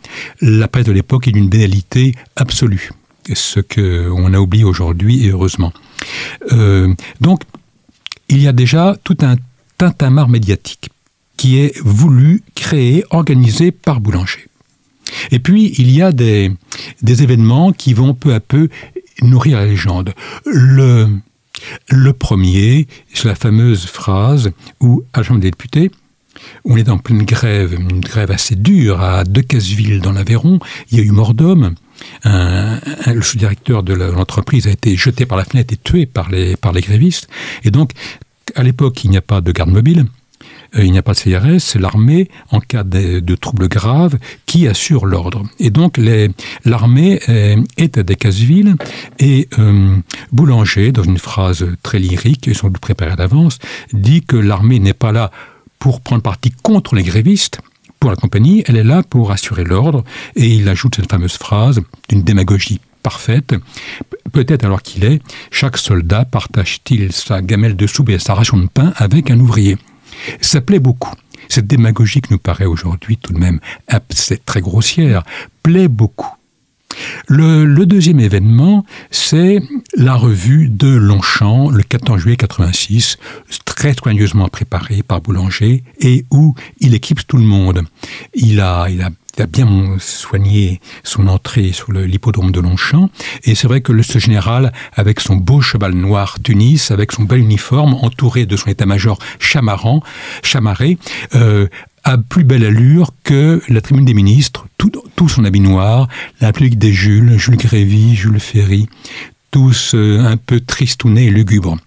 La 0.41 0.69
presse 0.69 0.87
de 0.87 0.93
l'époque 0.93 1.29
est 1.29 1.33
d'une 1.33 1.51
bénalité 1.51 2.15
absolue, 2.37 2.91
ce 3.31 3.61
qu'on 3.61 4.33
a 4.33 4.39
oublié 4.39 4.65
aujourd'hui 4.65 5.27
et 5.27 5.31
heureusement. 5.31 5.73
Euh, 6.53 6.95
donc, 7.21 7.43
il 8.29 8.41
y 8.41 8.49
a 8.49 8.53
déjà 8.53 8.97
tout 9.05 9.17
un 9.23 9.37
tintamarre 9.79 10.29
médiatique 10.29 10.91
qui 11.37 11.59
est 11.59 11.79
voulu, 11.81 12.43
créé, 12.55 13.05
organisé 13.11 13.71
par 13.73 14.01
Boulanger. 14.01 14.47
Et 15.31 15.39
puis, 15.39 15.75
il 15.79 15.91
y 15.91 16.01
a 16.01 16.13
des, 16.13 16.51
événements 17.03 17.73
qui 17.73 17.93
vont 17.93 18.15
peu 18.15 18.35
à 18.35 18.41
peu 18.41 18.69
nourrir 19.23 19.59
la 19.59 19.67
légende. 19.67 20.15
Le, 20.47 21.09
le 21.89 22.13
premier, 22.13 22.87
c'est 23.13 23.29
la 23.29 23.35
fameuse 23.35 23.87
phrase 23.87 24.53
où, 24.81 25.03
à 25.13 25.19
la 25.19 25.25
Chambre 25.25 25.41
des 25.41 25.51
députés, 25.51 25.91
on 26.65 26.77
est 26.77 26.89
en 26.89 26.99
pleine 26.99 27.23
grève, 27.23 27.75
une 27.75 28.01
grève 28.01 28.31
assez 28.31 28.57
dure 28.57 29.01
à 29.01 29.25
Decazeville 29.25 30.01
dans 30.01 30.13
l'Aveyron. 30.13 30.59
Il 30.91 30.99
y 30.99 31.01
a 31.01 31.05
eu 31.05 31.11
mort 31.11 31.35
d'homme. 31.35 31.75
Le 32.25 33.23
sous-directeur 33.23 33.83
de 33.83 33.95
l'entreprise 33.95 34.67
a 34.67 34.71
été 34.71 34.97
jeté 34.97 35.27
par 35.27 35.39
la 35.39 35.45
fenêtre 35.45 35.73
et 35.73 35.77
tué 35.77 36.07
par 36.07 36.31
les, 36.31 36.57
par 36.57 36.73
les 36.73 36.81
grévistes. 36.81 37.29
Et 37.65 37.71
donc, 37.71 37.93
à 38.55 38.63
l'époque, 38.63 39.05
il 39.05 39.11
n'y 39.11 39.17
a 39.17 39.23
pas 39.23 39.41
de 39.41 39.53
garde 39.53 39.71
mobile. 39.71 40.07
Euh, 40.77 40.85
il 40.85 40.93
n'y 40.93 40.99
a 40.99 41.03
pas 41.03 41.15
de 41.15 41.19
CRS, 41.19 41.61
c'est 41.61 41.79
l'armée, 41.79 42.29
en 42.51 42.61
cas 42.61 42.83
de, 42.83 43.35
troubles 43.37 43.69
graves, 43.69 44.19
qui 44.47 44.67
assure 44.67 45.07
l'ordre. 45.07 45.45
Et 45.59 45.71
donc, 45.71 46.01
l'armée 46.65 47.21
est 47.77 47.99
à 47.99 48.03
Decazeville 48.03 48.77
et 49.19 49.49
euh, 49.59 49.97
Boulanger, 50.33 50.93
dans 50.93 51.03
une 51.03 51.19
phrase 51.19 51.67
très 51.83 51.99
lyrique 51.99 52.49
et 52.49 52.55
sans 52.55 52.69
doute 52.69 52.79
préparée 52.79 53.17
d'avance, 53.17 53.59
dit 53.93 54.23
que 54.23 54.37
l'armée 54.37 54.79
n'est 54.79 54.95
pas 54.95 55.13
là 55.13 55.31
pour 55.79 56.01
prendre 56.01 56.23
parti 56.23 56.51
contre 56.51 56.95
les 56.95 57.03
grévistes, 57.03 57.61
pour 58.05 58.11
la 58.11 58.17
compagnie, 58.17 58.63
elle 58.67 58.77
est 58.77 58.85
là 58.85 59.03
pour 59.03 59.33
assurer 59.33 59.65
l'ordre, 59.65 60.05
et 60.37 60.47
il 60.47 60.69
ajoute 60.69 60.97
cette 60.97 61.11
fameuse 61.11 61.39
phrase 61.39 61.81
d'une 62.11 62.23
démagogie 62.23 62.79
parfaite. 63.03 63.55
Peut-être 64.31 64.63
alors 64.63 64.83
qu'il 64.83 65.07
est, 65.07 65.23
chaque 65.51 65.79
soldat 65.79 66.27
partage-t-il 66.27 67.15
sa 67.15 67.41
gamelle 67.41 67.77
de 67.77 67.87
soupe 67.87 68.11
et 68.11 68.19
sa 68.19 68.35
ration 68.35 68.59
de 68.59 68.67
pain 68.67 68.93
avec 68.97 69.31
un 69.31 69.41
ouvrier. 69.41 69.79
Ça 70.43 70.61
plaît 70.61 70.81
beaucoup. 70.81 71.15
Cette 71.49 71.67
démagogie 71.67 72.21
qui 72.21 72.31
nous 72.35 72.39
paraît 72.39 72.67
aujourd'hui 72.67 73.17
tout 73.17 73.33
de 73.33 73.39
même 73.39 73.59
très 74.45 74.61
grossière, 74.61 75.23
plaît 75.63 75.89
beaucoup. 75.89 76.35
Le, 77.29 77.85
deuxième 77.85 78.21
événement, 78.21 78.85
c'est 79.11 79.61
la 79.97 80.15
revue 80.15 80.69
de 80.69 80.89
Longchamp, 80.89 81.71
le 81.71 81.83
14 81.83 82.21
juillet 82.21 82.37
86, 82.37 83.19
très 83.65 83.95
soigneusement 83.95 84.49
préparée 84.49 85.03
par 85.03 85.21
Boulanger, 85.21 85.85
et 86.01 86.25
où 86.31 86.55
il 86.81 86.95
équipe 86.95 87.27
tout 87.27 87.37
le 87.37 87.45
monde. 87.45 87.85
Il 88.35 88.61
a, 88.61 88.89
il 88.89 89.03
a 89.03 89.11
bien 89.51 89.97
soigné 89.99 90.81
son 91.03 91.27
entrée 91.27 91.73
sur 91.73 91.93
l'hippodrome 91.93 92.53
de 92.53 92.61
Longchamp. 92.61 93.11
Et 93.45 93.55
c'est 93.55 93.67
vrai 93.67 93.81
que 93.81 93.93
le 93.93 94.03
général, 94.03 94.73
avec 94.95 95.21
son 95.21 95.37
beau 95.37 95.61
cheval 95.61 95.93
noir 95.93 96.39
Tunis, 96.43 96.91
avec 96.91 97.13
son 97.13 97.25
bel 97.25 97.41
uniforme, 97.41 97.95
entouré 97.95 98.47
de 98.47 98.57
son 98.57 98.71
état-major 98.71 99.19
chamarrant, 99.39 100.03
chamarré, 100.43 100.99
euh, 101.35 101.67
a 102.05 102.19
plus 102.19 102.45
belle 102.45 102.65
allure 102.65 103.11
que 103.25 103.63
la 103.69 103.81
tribune 103.81 104.05
des 104.05 104.15
ministres, 104.15 104.67
tout, 104.79 104.93
son 105.29 105.45
habit 105.45 105.61
noir, 105.61 106.07
la 106.41 106.49
République 106.49 106.79
des 106.79 106.93
Jules, 106.93 107.39
Jules 107.39 107.57
Grévy, 107.57 108.15
Jules 108.15 108.41
Ferry, 108.41 108.89
tous 109.51 109.95
euh, 109.95 110.21
un 110.21 110.37
peu 110.37 110.61
tristounés 110.61 111.27
et 111.27 111.31
lugubres. 111.31 111.79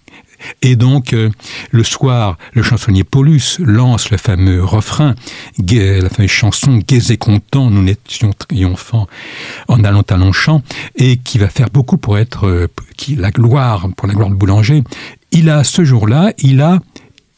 Et 0.62 0.76
donc, 0.76 1.12
euh, 1.12 1.30
le 1.70 1.84
soir, 1.84 2.38
le 2.52 2.62
chansonnier 2.62 3.04
Paulus 3.04 3.58
lance 3.58 4.10
le 4.10 4.16
fameux 4.16 4.64
refrain, 4.64 5.14
la 5.58 6.08
fameuse 6.08 6.30
chanson 6.30 6.78
Gai 6.86 7.12
et 7.12 7.16
content, 7.16 7.70
nous 7.70 7.82
n'étions 7.82 8.32
triomphants 8.32 9.06
en 9.68 9.84
allant 9.84 10.02
à 10.08 10.16
Longchamp, 10.16 10.62
et 10.96 11.16
qui 11.16 11.38
va 11.38 11.48
faire 11.48 11.70
beaucoup 11.70 11.98
pour 11.98 12.18
être 12.18 12.46
euh, 12.46 12.66
qui, 12.96 13.16
la 13.16 13.30
gloire, 13.30 13.88
pour 13.96 14.08
la 14.08 14.14
gloire 14.14 14.30
de 14.30 14.34
Boulanger. 14.34 14.82
Il 15.32 15.50
a, 15.50 15.64
ce 15.64 15.84
jour-là, 15.84 16.32
il 16.38 16.60
a 16.60 16.78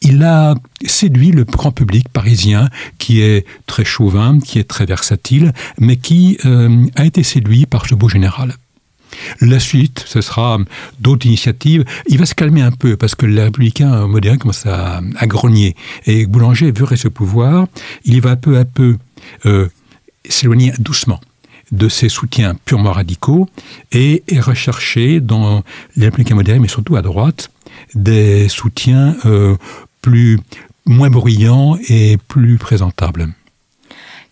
il 0.03 0.23
a 0.23 0.55
séduit 0.83 1.31
le 1.31 1.43
grand 1.43 1.71
public 1.71 2.09
parisien 2.09 2.69
qui 2.97 3.21
est 3.21 3.45
très 3.67 3.85
chauvin, 3.85 4.39
qui 4.39 4.57
est 4.57 4.67
très 4.67 4.85
versatile, 4.85 5.53
mais 5.79 5.95
qui 5.95 6.39
euh, 6.45 6.85
a 6.95 7.05
été 7.05 7.21
séduit 7.23 7.67
par 7.67 7.85
ce 7.85 7.93
beau 7.93 8.09
général. 8.09 8.55
La 9.41 9.59
suite, 9.59 10.03
ce 10.05 10.21
sera 10.21 10.57
d'autres 10.99 11.25
initiatives. 11.25 11.83
Il 12.07 12.17
va 12.17 12.25
se 12.25 12.35
calmer 12.35 12.61
un 12.61 12.71
peu 12.71 12.97
parce 12.97 13.15
que 13.15 13.25
les 13.25 13.43
républicains 13.43 14.07
modérés 14.07 14.37
commencent 14.37 14.65
à, 14.65 15.01
grogner. 15.23 15.75
Et 16.05 16.25
Boulanger 16.25 16.71
veut 16.71 16.95
ce 16.95 17.07
pouvoir. 17.07 17.67
Il 18.05 18.21
va 18.21 18.35
peu 18.35 18.57
à 18.57 18.65
peu 18.65 18.97
euh, 19.45 19.67
s'éloigner 20.27 20.73
doucement 20.79 21.19
de 21.71 21.87
ses 21.87 22.09
soutiens 22.09 22.55
purement 22.65 22.91
radicaux 22.91 23.47
et, 23.91 24.23
rechercher 24.39 25.19
dans 25.21 25.63
les 25.95 26.05
républicains 26.05 26.35
modérés, 26.35 26.59
mais 26.59 26.67
surtout 26.67 26.95
à 26.95 27.01
droite, 27.01 27.49
des 27.95 28.49
soutiens 28.49 29.15
euh, 29.25 29.55
plus 30.01 30.39
moins 30.85 31.09
bruyant 31.09 31.77
et 31.87 32.17
plus 32.27 32.57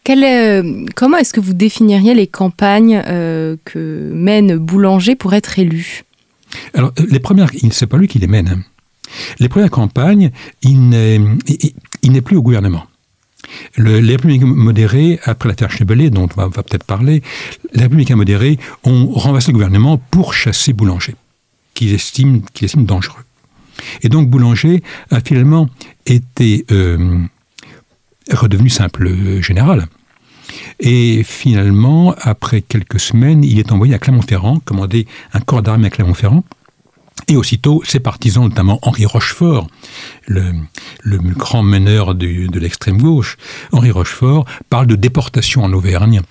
Euh, 0.09 0.85
comment 0.95 1.17
est-ce 1.17 1.33
que 1.33 1.39
vous 1.39 1.53
définiriez 1.53 2.13
les 2.13 2.27
campagnes 2.27 3.01
euh, 3.05 3.57
que 3.65 4.11
mène 4.13 4.57
Boulanger 4.57 5.15
pour 5.15 5.33
être 5.33 5.59
élu? 5.59 6.03
Alors, 6.73 6.91
euh, 6.99 7.05
les 7.09 7.19
premières, 7.19 7.51
c'est 7.71 7.87
pas 7.87 7.97
lui 7.97 8.07
qui 8.07 8.19
les 8.19 8.27
mène. 8.27 8.47
Hein. 8.47 8.61
Les 9.39 9.49
premières 9.49 9.69
campagnes, 9.69 10.31
il 10.63 10.89
n'est 10.89 12.21
plus 12.21 12.37
au 12.37 12.41
gouvernement. 12.41 12.85
les 13.77 13.99
républicains 13.99 14.45
modérés, 14.45 15.19
après 15.23 15.49
l'affaire 15.49 15.71
Chebelet, 15.71 16.09
dont 16.09 16.27
on 16.37 16.47
va, 16.47 16.63
peut-être 16.63 16.83
parler, 16.83 17.23
les 17.73 17.83
républicains 17.83 18.15
modérés 18.15 18.59
ont 18.83 19.07
renversé 19.07 19.51
le 19.51 19.53
gouvernement 19.53 19.99
pour 20.11 20.33
chasser 20.33 20.73
Boulanger, 20.73 21.15
qu'ils 21.73 21.93
estiment, 21.93 22.41
dangereux. 22.77 23.23
Et 24.03 24.09
donc 24.09 24.29
Boulanger 24.29 24.83
a 25.09 25.21
finalement 25.21 25.69
été 26.05 26.65
redevenu 28.31 28.69
simple 28.69 29.41
général. 29.41 29.87
Et 30.79 31.23
finalement, 31.23 32.15
après 32.19 32.61
quelques 32.61 32.99
semaines, 32.99 33.43
il 33.43 33.59
est 33.59 33.71
envoyé 33.71 33.93
à 33.93 33.99
Clermont-Ferrand, 33.99 34.59
commander 34.59 35.07
un 35.33 35.39
corps 35.39 35.61
d'armée 35.61 35.87
à 35.87 35.89
Clermont-Ferrand. 35.89 36.43
Et 37.27 37.35
aussitôt, 37.35 37.83
ses 37.85 37.99
partisans, 37.99 38.43
notamment 38.43 38.79
Henri 38.81 39.05
Rochefort, 39.05 39.67
le, 40.25 40.53
grand 41.35 41.63
meneur 41.63 42.15
de 42.15 42.59
l'extrême 42.59 42.99
gauche, 42.99 43.37
Henri 43.71 43.91
Rochefort, 43.91 44.45
parle 44.69 44.87
de 44.87 44.95
déportation 44.95 45.63
en 45.63 45.73
Auvergne. 45.73 46.21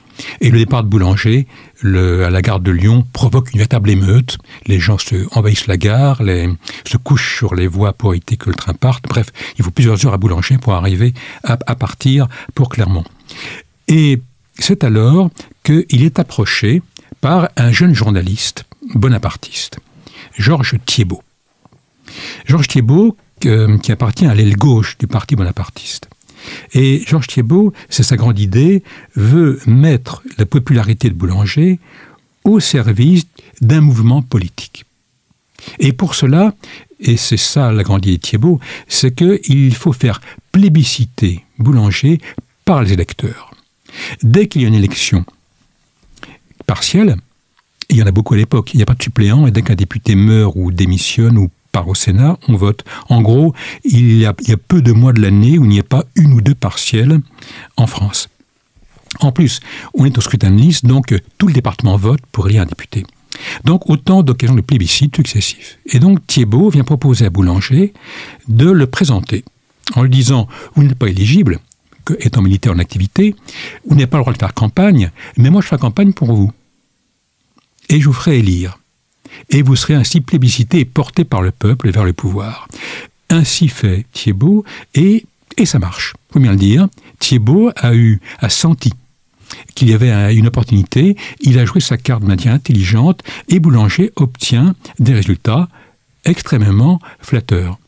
Et 0.40 0.50
le 0.50 0.58
départ 0.58 0.82
de 0.82 0.88
Boulanger 0.88 1.46
à 1.84 2.30
la 2.30 2.42
gare 2.42 2.60
de 2.60 2.70
Lyon 2.70 3.06
provoque 3.12 3.52
une 3.52 3.58
véritable 3.58 3.90
émeute. 3.90 4.38
Les 4.66 4.80
gens 4.80 4.98
se 4.98 5.26
envahissent 5.36 5.66
la 5.66 5.76
gare, 5.76 6.18
se 6.18 6.96
couchent 6.96 7.36
sur 7.36 7.54
les 7.54 7.66
voies 7.66 7.92
pour 7.92 8.14
éviter 8.14 8.36
que 8.36 8.48
le 8.48 8.54
train 8.54 8.74
parte. 8.74 9.04
Bref, 9.08 9.28
il 9.58 9.64
faut 9.64 9.70
plusieurs 9.70 10.04
heures 10.06 10.14
à 10.14 10.18
Boulanger 10.18 10.58
pour 10.58 10.74
arriver 10.74 11.14
à, 11.44 11.56
partir 11.56 12.26
pour 12.54 12.68
Clermont. 12.68 13.04
Et 13.86 14.20
c'est 14.58 14.84
alors 14.84 15.30
qu'il 15.62 16.02
est 16.02 16.18
approché 16.18 16.82
par 17.20 17.48
un 17.56 17.72
jeune 17.72 17.94
journaliste 17.94 18.64
bonapartiste 18.94 19.78
Georges 20.36 20.76
Thiebaud. 20.84 21.22
Georges 22.46 22.68
Thiebaud, 22.68 23.16
qui 23.40 23.92
appartient 23.92 24.26
à 24.26 24.34
l'aile 24.34 24.56
gauche 24.56 24.98
du 24.98 25.06
parti 25.06 25.36
bonapartiste. 25.36 26.08
Et 26.72 27.02
Georges 27.06 27.26
Thiebaud, 27.26 27.72
c'est 27.88 28.02
sa 28.02 28.16
grande 28.16 28.38
idée, 28.38 28.82
veut 29.16 29.60
mettre 29.66 30.22
la 30.38 30.46
popularité 30.46 31.08
de 31.08 31.14
Boulanger 31.14 31.78
au 32.44 32.60
service 32.60 33.26
d'un 33.60 33.80
mouvement 33.80 34.22
politique. 34.22 34.84
Et 35.78 35.92
pour 35.92 36.14
cela, 36.14 36.54
et 37.00 37.16
c'est 37.16 37.36
ça 37.36 37.72
la 37.72 37.82
grande 37.82 38.06
idée 38.06 38.16
de 38.16 38.22
Thiebaud, 38.22 38.60
c'est 38.86 39.14
qu'il 39.14 39.74
faut 39.74 39.92
faire 39.92 40.20
plébisciter 40.52 41.44
Boulanger 41.58 42.20
par 42.64 42.82
les 42.82 42.92
électeurs. 42.92 43.52
Dès 44.22 44.48
qu'il 44.48 44.62
y 44.62 44.64
a 44.64 44.68
une 44.68 44.74
élection 44.74 45.24
partielle, 46.66 47.16
il 47.90 47.96
y 47.96 48.02
en 48.02 48.06
a 48.06 48.12
beaucoup 48.12 48.34
à 48.34 48.36
l'époque. 48.36 48.74
Il 48.74 48.76
n'y 48.76 48.82
a 48.82 48.86
pas 48.86 48.94
de 48.94 49.02
suppléant 49.02 49.46
et 49.46 49.50
dès 49.50 49.62
qu'un 49.62 49.74
député 49.74 50.14
meurt 50.14 50.52
ou 50.56 50.70
démissionne 50.70 51.38
ou 51.38 51.50
au 51.86 51.94
Sénat, 51.94 52.38
on 52.48 52.56
vote. 52.56 52.84
En 53.08 53.22
gros, 53.22 53.54
il 53.84 54.16
y 54.16 54.26
a, 54.26 54.32
peu 54.32 54.82
de 54.82 54.92
mois 54.92 55.12
de 55.12 55.20
l'année 55.20 55.58
où 55.58 55.64
il 55.64 55.70
n'y 55.70 55.80
a 55.80 55.84
pas 55.84 56.04
une 56.16 56.32
ou 56.32 56.40
deux 56.40 56.54
partielles 56.54 57.20
en 57.76 57.86
France. 57.86 58.28
En 59.20 59.32
plus, 59.32 59.60
on 59.94 60.04
est 60.04 60.18
au 60.18 60.20
scrutin 60.20 60.50
de 60.50 60.56
liste, 60.56 60.84
donc 60.86 61.14
tout 61.38 61.46
le 61.46 61.52
département 61.52 61.96
vote 61.96 62.20
pour 62.32 62.48
élire 62.48 62.62
un 62.62 62.66
député. 62.66 63.04
Donc 63.64 63.88
autant 63.88 64.22
d'occasions 64.22 64.56
de 64.56 64.60
plébiscite 64.60 65.14
successifs. 65.14 65.78
Et 65.86 66.00
donc 66.00 66.26
Thiebaud 66.26 66.70
vient 66.70 66.84
proposer 66.84 67.26
à 67.26 67.30
Boulanger 67.30 67.92
de 68.48 68.68
le 68.70 68.86
présenter 68.86 69.44
en 69.94 70.02
lui 70.02 70.10
disant 70.10 70.48
Vous 70.74 70.82
n'êtes 70.82 70.98
pas 70.98 71.08
éligible, 71.08 71.60
étant 72.18 72.42
militaire 72.42 72.72
en 72.72 72.78
activité, 72.78 73.34
vous 73.86 73.94
n'avez 73.94 74.06
pas 74.06 74.16
le 74.16 74.22
droit 74.22 74.32
de 74.32 74.38
faire 74.38 74.54
campagne, 74.54 75.10
mais 75.36 75.50
moi 75.50 75.60
je 75.62 75.68
fais 75.68 75.78
campagne 75.78 76.12
pour 76.12 76.32
vous 76.32 76.52
et 77.88 78.00
je 78.00 78.06
vous 78.06 78.12
ferai 78.12 78.38
élire. 78.38 78.78
Et 79.50 79.62
vous 79.62 79.76
serez 79.76 79.94
ainsi 79.94 80.20
plébiscité 80.20 80.80
et 80.80 80.84
porté 80.84 81.24
par 81.24 81.42
le 81.42 81.50
peuple 81.50 81.90
vers 81.90 82.04
le 82.04 82.12
pouvoir. 82.12 82.68
Ainsi 83.30 83.68
fait 83.68 84.06
Thiebaud, 84.12 84.64
et, 84.94 85.26
et 85.56 85.66
ça 85.66 85.78
marche, 85.78 86.14
faut 86.32 86.40
bien 86.40 86.52
le 86.52 86.56
dire. 86.56 86.88
Thiebaud 87.18 87.70
a 87.76 87.94
eu, 87.94 88.20
a 88.38 88.48
senti 88.48 88.92
qu'il 89.74 89.88
y 89.88 89.94
avait 89.94 90.34
une 90.34 90.46
opportunité, 90.46 91.16
il 91.40 91.58
a 91.58 91.64
joué 91.64 91.80
sa 91.80 91.96
carte 91.96 92.22
de 92.22 92.28
manière 92.28 92.52
intelligente, 92.54 93.22
et 93.48 93.60
Boulanger 93.60 94.12
obtient 94.16 94.74
des 94.98 95.14
résultats 95.14 95.68
extrêmement 96.24 97.00
flatteurs. 97.20 97.78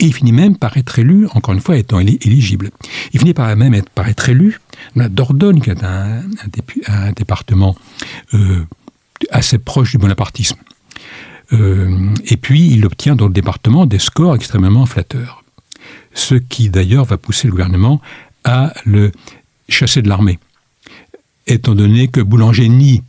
Et 0.00 0.06
il 0.06 0.14
finit 0.14 0.32
même 0.32 0.56
par 0.56 0.76
être 0.76 0.98
élu, 0.98 1.26
encore 1.34 1.54
une 1.54 1.60
fois 1.60 1.76
étant 1.76 2.00
éligible. 2.00 2.70
Il 3.12 3.20
finit 3.20 3.34
par 3.34 3.54
même 3.56 3.74
être, 3.74 3.90
par 3.90 4.08
être 4.08 4.28
élu 4.28 4.60
la 4.96 5.08
Dordogne, 5.08 5.60
qui 5.60 5.70
est 5.70 5.84
un, 5.84 6.22
un, 6.88 7.12
département 7.12 7.76
euh, 8.34 8.64
assez 9.30 9.58
proche 9.58 9.92
du 9.92 9.98
bonapartisme. 9.98 10.56
Euh, 11.52 12.10
et 12.26 12.36
puis, 12.36 12.68
il 12.70 12.86
obtient 12.86 13.16
dans 13.16 13.26
le 13.26 13.32
département 13.32 13.86
des 13.86 13.98
scores 13.98 14.34
extrêmement 14.34 14.86
flatteurs. 14.86 15.44
Ce 16.14 16.34
qui, 16.34 16.70
d'ailleurs, 16.70 17.04
va 17.04 17.18
pousser 17.18 17.46
le 17.46 17.52
gouvernement 17.52 18.00
à 18.44 18.72
le 18.84 19.12
chasser 19.68 20.02
de 20.02 20.08
l'armée. 20.08 20.38
Étant 21.46 21.74
donné 21.74 22.08
que 22.08 22.20
Boulanger 22.20 22.68
nie 22.68 23.02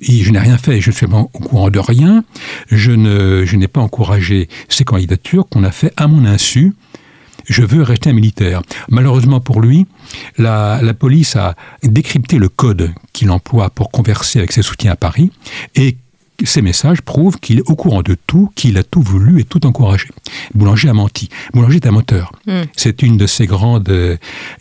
je 0.00 0.30
n'ai 0.30 0.38
rien 0.38 0.58
fait, 0.58 0.80
je 0.80 0.90
ne 0.90 0.94
suis 0.94 1.06
pas 1.06 1.18
au 1.18 1.26
courant 1.26 1.70
de 1.70 1.78
rien, 1.78 2.24
je, 2.70 2.92
je 3.44 3.56
n'ai 3.56 3.68
pas 3.68 3.80
encouragé 3.80 4.48
ces 4.68 4.84
candidatures 4.84 5.48
qu'on 5.48 5.64
a 5.64 5.70
fait 5.70 5.92
à 5.96 6.06
mon 6.06 6.24
insu, 6.24 6.74
je 7.48 7.62
veux 7.62 7.82
rester 7.82 8.10
un 8.10 8.12
militaire. 8.12 8.62
Malheureusement 8.88 9.40
pour 9.40 9.60
lui, 9.60 9.86
la, 10.36 10.80
police 10.98 11.36
a 11.36 11.54
décrypté 11.82 12.38
le 12.38 12.48
code 12.48 12.92
qu'il 13.12 13.30
emploie 13.30 13.70
pour 13.70 13.90
converser 13.90 14.38
avec 14.38 14.52
ses 14.52 14.62
soutiens 14.62 14.92
à 14.92 14.96
Paris 14.96 15.30
et 15.74 15.96
ces 16.44 16.62
messages 16.62 17.02
prouvent 17.02 17.38
qu'il 17.40 17.58
est 17.58 17.68
au 17.68 17.74
courant 17.74 18.02
de 18.02 18.16
tout, 18.26 18.52
qu'il 18.54 18.78
a 18.78 18.84
tout 18.84 19.02
voulu 19.02 19.40
et 19.40 19.44
tout 19.44 19.66
encouragé. 19.66 20.06
Boulanger 20.54 20.88
a 20.88 20.92
menti. 20.92 21.28
Boulanger 21.52 21.76
est 21.76 21.86
un 21.86 21.90
moteur. 21.90 22.30
Hmm. 22.46 22.62
C'est 22.76 23.02
une 23.02 23.16
de 23.16 23.26
ses 23.26 23.46
grandes, 23.46 23.88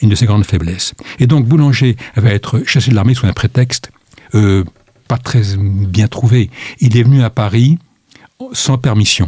une 0.02 0.10
de 0.10 0.16
ses 0.16 0.26
grandes 0.26 0.46
faiblesses. 0.46 0.96
Et 1.20 1.28
donc 1.28 1.46
Boulanger 1.46 1.96
va 2.16 2.32
être 2.32 2.64
chassé 2.66 2.90
de 2.90 2.96
l'armée 2.96 3.14
sous 3.14 3.28
un 3.28 3.34
prétexte 3.34 3.92
euh, 4.36 4.64
pas 5.08 5.18
très 5.18 5.42
bien 5.58 6.08
trouvé. 6.08 6.50
Il 6.80 6.98
est 6.98 7.04
venu 7.04 7.24
à 7.24 7.30
Paris 7.30 7.78
sans 8.54 8.78
permission 8.78 9.28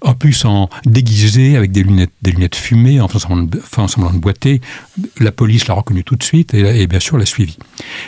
en 0.00 0.14
plus 0.14 0.44
en 0.44 0.68
déguisé 0.84 1.56
avec 1.56 1.72
des 1.72 1.82
lunettes, 1.82 2.12
des 2.22 2.32
lunettes 2.32 2.56
fumées, 2.56 3.00
en 3.00 3.08
faisant 3.08 3.46
semblant, 3.88 4.12
de 4.12 4.18
boiter. 4.18 4.60
La 5.18 5.32
police 5.32 5.66
l'a 5.68 5.74
reconnu 5.74 6.04
tout 6.04 6.16
de 6.16 6.22
suite 6.22 6.54
et, 6.54 6.86
bien 6.86 7.00
sûr 7.00 7.18
l'a 7.18 7.26
suivi. 7.26 7.56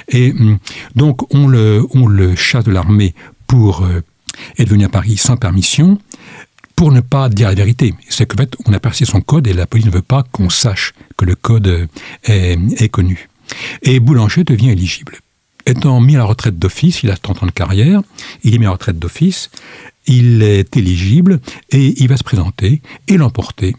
Et 0.09 0.32
hum, 0.32 0.59
donc 0.95 1.32
on 1.34 1.47
le, 1.47 2.34
chasse 2.36 2.64
de 2.64 2.72
l'armée 2.72 3.14
pour 3.47 3.82
euh, 3.82 4.03
être 4.59 4.68
venu 4.68 4.84
à 4.84 4.88
Paris 4.88 5.16
sans 5.16 5.36
permission 5.36 5.99
pour 6.76 6.93
ne 6.93 7.01
pas 7.01 7.28
dire 7.28 7.49
la 7.49 7.55
vérité. 7.55 7.95
C'est 8.09 8.26
qu'en 8.26 8.38
fait, 8.38 8.57
on 8.64 8.72
a 8.72 8.80
percé 8.80 9.05
son 9.05 9.20
code 9.20 9.47
et 9.47 9.53
la 9.53 9.66
police 9.66 9.86
ne 9.86 9.91
veut 9.91 10.03
pas 10.03 10.24
qu'on 10.32 10.49
sache 10.49 10.95
que 11.16 11.26
le 11.26 11.34
code 11.34 11.88
est, 12.24 12.59
est, 12.78 12.88
connu. 12.88 13.28
Et 13.82 14.01
Boulanger 14.01 14.45
devient 14.45 14.70
éligible. 14.70 15.18
Étant 15.66 16.01
mis 16.01 16.14
à 16.16 16.20
la 16.20 16.24
retraite 16.24 16.59
d'office, 16.59 17.03
il 17.03 17.11
a 17.11 17.16
30 17.16 17.43
ans 17.43 17.47
de 17.47 17.51
carrière, 17.51 18.01
il 18.45 18.55
est 18.55 18.59
mis 18.59 18.64
à 18.64 18.68
la 18.68 18.72
retraite 18.72 18.99
d'office, 18.99 19.51
il 20.07 20.42
est 20.42 20.76
éligible 20.76 21.40
et 21.70 22.03
il 22.03 22.09
va 22.09 22.16
se 22.16 22.24
présenter 22.24 22.82
et 23.09 23.16
l'emporter 23.16 23.76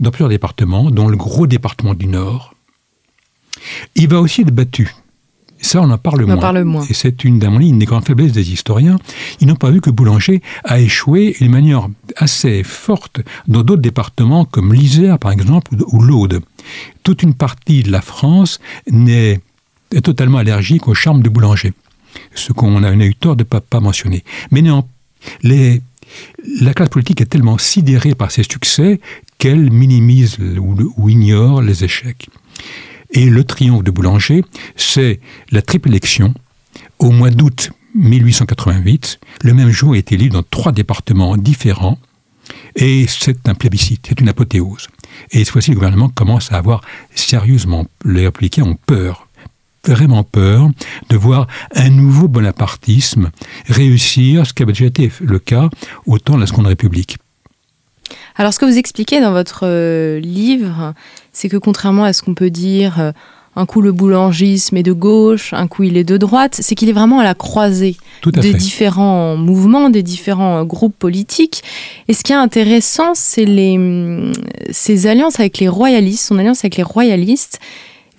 dans 0.00 0.10
plusieurs 0.10 0.28
départements, 0.28 0.90
dont 0.90 1.08
le 1.08 1.16
gros 1.16 1.46
département 1.46 1.94
du 1.94 2.06
Nord. 2.06 2.54
Il 3.94 4.08
va 4.08 4.20
aussi 4.20 4.42
être 4.42 4.54
battu. 4.54 4.94
Ça, 5.62 5.80
on 5.80 5.90
en 5.90 5.98
parle, 5.98 6.24
on 6.24 6.26
moins. 6.26 6.36
parle 6.38 6.64
moins. 6.64 6.84
Et 6.90 6.94
c'est 6.94 7.22
une, 7.22 7.40
une 7.60 7.78
des 7.78 7.86
grandes 7.86 8.04
faiblesses 8.04 8.32
des 8.32 8.52
historiens. 8.52 8.98
Ils 9.40 9.46
n'ont 9.46 9.54
pas 9.54 9.70
vu 9.70 9.80
que 9.80 9.90
Boulanger 9.90 10.42
a 10.64 10.80
échoué 10.80 11.36
d'une 11.40 11.52
manière 11.52 11.88
assez 12.16 12.64
forte 12.64 13.20
dans 13.46 13.62
d'autres 13.62 13.80
départements 13.80 14.44
comme 14.44 14.74
l'Isère, 14.74 15.20
par 15.20 15.30
exemple, 15.30 15.76
ou 15.86 16.02
l'Aude. 16.02 16.40
Toute 17.04 17.22
une 17.22 17.34
partie 17.34 17.84
de 17.84 17.92
la 17.92 18.00
France 18.00 18.58
est 18.86 19.40
totalement 20.02 20.38
allergique 20.38 20.88
au 20.88 20.94
charme 20.94 21.22
de 21.22 21.28
Boulanger. 21.28 21.72
Ce 22.34 22.52
qu'on 22.52 22.82
a, 22.82 22.92
eu 22.92 23.14
tort 23.14 23.36
de 23.36 23.44
ne 23.44 23.58
pas, 23.60 23.80
mentionner. 23.80 24.24
Mais 24.50 24.62
néanmoins, 24.62 24.84
la 25.42 26.74
classe 26.74 26.88
politique 26.88 27.20
est 27.20 27.26
tellement 27.26 27.58
sidérée 27.58 28.14
par 28.14 28.30
ses 28.30 28.42
succès 28.42 29.00
qu'elle 29.38 29.70
minimise 29.70 30.38
ou, 30.38 31.08
ignore 31.08 31.62
les 31.62 31.84
échecs. 31.84 32.28
Et 33.12 33.26
le 33.26 33.44
triomphe 33.44 33.84
de 33.84 33.90
Boulanger, 33.90 34.44
c'est 34.76 35.20
la 35.50 35.62
triple 35.62 35.88
élection 35.88 36.34
au 36.98 37.10
mois 37.10 37.30
d'août 37.30 37.70
1888. 37.94 39.20
Le 39.42 39.54
même 39.54 39.70
jour 39.70 39.96
est 39.96 40.12
élu 40.12 40.28
dans 40.28 40.42
trois 40.42 40.72
départements 40.72 41.36
différents. 41.36 41.98
Et 42.74 43.06
c'est 43.06 43.48
un 43.48 43.54
plébiscite, 43.54 44.06
c'est 44.08 44.20
une 44.20 44.28
apothéose. 44.28 44.88
Et 45.30 45.38
cette 45.38 45.50
fois-ci, 45.50 45.70
le 45.70 45.76
gouvernement 45.76 46.08
commence 46.08 46.52
à 46.52 46.56
avoir 46.56 46.80
sérieusement, 47.14 47.86
les 48.04 48.24
républicains 48.24 48.64
ont 48.64 48.78
peur 48.86 49.28
vraiment 49.86 50.24
peur 50.24 50.70
de 51.08 51.16
voir 51.16 51.46
un 51.74 51.90
nouveau 51.90 52.28
bonapartisme 52.28 53.30
réussir 53.66 54.46
ce 54.46 54.52
qui 54.52 54.62
avait 54.62 54.72
déjà 54.72 54.86
été 54.86 55.10
le 55.20 55.38
cas 55.38 55.68
au 56.06 56.18
temps 56.18 56.36
de 56.36 56.40
la 56.40 56.46
Seconde 56.46 56.66
République. 56.66 57.18
Alors 58.36 58.52
ce 58.52 58.58
que 58.58 58.64
vous 58.64 58.78
expliquez 58.78 59.20
dans 59.20 59.32
votre 59.32 59.60
euh, 59.64 60.20
livre, 60.20 60.94
c'est 61.32 61.48
que 61.48 61.56
contrairement 61.56 62.04
à 62.04 62.12
ce 62.12 62.22
qu'on 62.22 62.34
peut 62.34 62.50
dire, 62.50 63.00
euh, 63.00 63.12
un 63.56 63.66
coup 63.66 63.82
le 63.82 63.92
boulangisme 63.92 64.76
est 64.78 64.82
de 64.82 64.94
gauche, 64.94 65.52
un 65.52 65.66
coup 65.68 65.82
il 65.82 65.98
est 65.98 66.04
de 66.04 66.16
droite, 66.16 66.56
c'est 66.60 66.74
qu'il 66.74 66.88
est 66.88 66.94
vraiment 66.94 67.20
à 67.20 67.24
la 67.24 67.34
croisée 67.34 67.96
des 68.24 68.54
différents 68.54 69.36
mouvements, 69.36 69.90
des 69.90 70.02
différents 70.02 70.60
euh, 70.60 70.64
groupes 70.64 70.96
politiques. 70.98 71.62
Et 72.08 72.14
ce 72.14 72.22
qui 72.22 72.32
est 72.32 72.36
intéressant, 72.36 73.12
c'est 73.14 73.44
les, 73.44 74.32
ces 74.70 75.06
alliances 75.06 75.38
avec 75.38 75.58
les 75.58 75.68
royalistes, 75.68 76.26
son 76.26 76.38
alliance 76.38 76.60
avec 76.64 76.76
les 76.76 76.82
royalistes, 76.82 77.60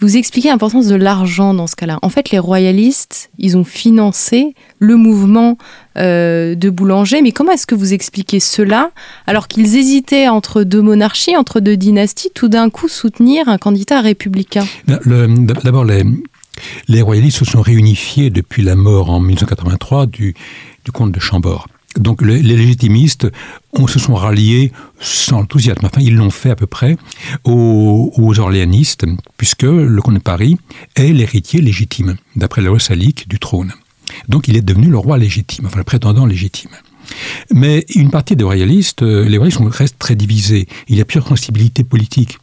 vous 0.03 0.17
expliquez 0.17 0.49
l'importance 0.49 0.87
de 0.87 0.95
l'argent 0.95 1.53
dans 1.53 1.67
ce 1.67 1.75
cas-là. 1.75 1.97
En 2.01 2.09
fait, 2.09 2.31
les 2.31 2.39
royalistes, 2.39 3.29
ils 3.37 3.57
ont 3.57 3.63
financé 3.63 4.53
le 4.79 4.97
mouvement 4.97 5.57
euh, 5.97 6.55
de 6.55 6.69
Boulanger, 6.69 7.21
mais 7.21 7.31
comment 7.31 7.51
est-ce 7.53 7.67
que 7.67 7.75
vous 7.75 7.93
expliquez 7.93 8.39
cela 8.39 8.91
alors 9.27 9.47
qu'ils 9.47 9.77
hésitaient 9.77 10.27
entre 10.27 10.63
deux 10.63 10.81
monarchies, 10.81 11.37
entre 11.37 11.59
deux 11.59 11.77
dynasties, 11.77 12.31
tout 12.33 12.49
d'un 12.49 12.69
coup 12.69 12.87
soutenir 12.87 13.47
un 13.47 13.57
candidat 13.57 14.01
républicain? 14.01 14.65
D'abord, 14.87 15.85
les, 15.85 17.01
royalistes 17.01 17.39
se 17.39 17.45
sont 17.45 17.61
réunifiés 17.61 18.29
depuis 18.29 18.61
la 18.61 18.75
mort 18.75 19.09
en 19.09 19.19
1983 19.19 20.05
du, 20.07 20.35
du 20.83 20.91
comte 20.91 21.11
de 21.11 21.19
Chambord. 21.19 21.67
Donc 21.97 22.21
les, 22.21 22.41
légitimistes 22.41 23.27
on, 23.73 23.87
se 23.87 23.99
sont 23.99 24.15
ralliés 24.15 24.71
sans 24.99 25.39
enthousiasme, 25.39 25.85
enfin 25.85 26.01
ils 26.01 26.15
l'ont 26.15 26.31
fait 26.31 26.49
à 26.49 26.55
peu 26.55 26.67
près, 26.67 26.97
aux, 27.43 28.39
orléanistes, 28.39 29.05
puisque 29.37 29.63
le 29.63 30.01
comte 30.01 30.15
de 30.15 30.19
Paris 30.19 30.57
est 30.95 31.11
l'héritier 31.11 31.61
légitime, 31.61 32.15
d'après 32.35 32.61
la 32.61 32.69
loi 32.69 32.79
salique, 32.79 33.27
du 33.27 33.39
trône. 33.39 33.73
Donc 34.27 34.47
il 34.47 34.55
est 34.57 34.61
devenu 34.61 34.89
le 34.89 34.97
roi 34.97 35.17
légitime, 35.17 35.65
enfin 35.65 35.77
le 35.77 35.83
prétendant 35.83 36.25
légitime. 36.25 36.71
Mais 37.53 37.85
une 37.95 38.09
partie 38.09 38.35
des 38.35 38.43
royalistes, 38.43 39.03
euh, 39.03 39.27
les 39.27 39.37
royalistes 39.37 39.61
restent 39.71 39.99
très 39.99 40.15
divisés. 40.15 40.67
Il 40.87 40.97
y 40.97 41.01
a 41.01 41.05
plusieurs 41.05 41.27
sensibilités 41.27 41.83
politiques. 41.83 42.37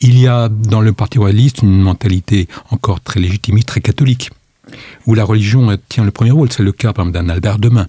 Il 0.00 0.18
y 0.18 0.26
a 0.26 0.48
dans 0.48 0.80
le 0.80 0.92
parti 0.92 1.18
royaliste 1.18 1.62
une 1.62 1.80
mentalité 1.80 2.48
encore 2.70 3.00
très 3.00 3.20
légitimiste, 3.20 3.68
très 3.68 3.80
catholique, 3.80 4.30
où 5.06 5.14
la 5.14 5.24
religion 5.24 5.76
tient 5.88 6.04
le 6.04 6.10
premier 6.10 6.30
rôle. 6.30 6.50
C'est 6.50 6.62
le 6.62 6.72
cas, 6.72 6.92
par 6.92 7.06
exemple, 7.06 7.24
d'un 7.24 7.32
Albert 7.32 7.58
Demain, 7.58 7.86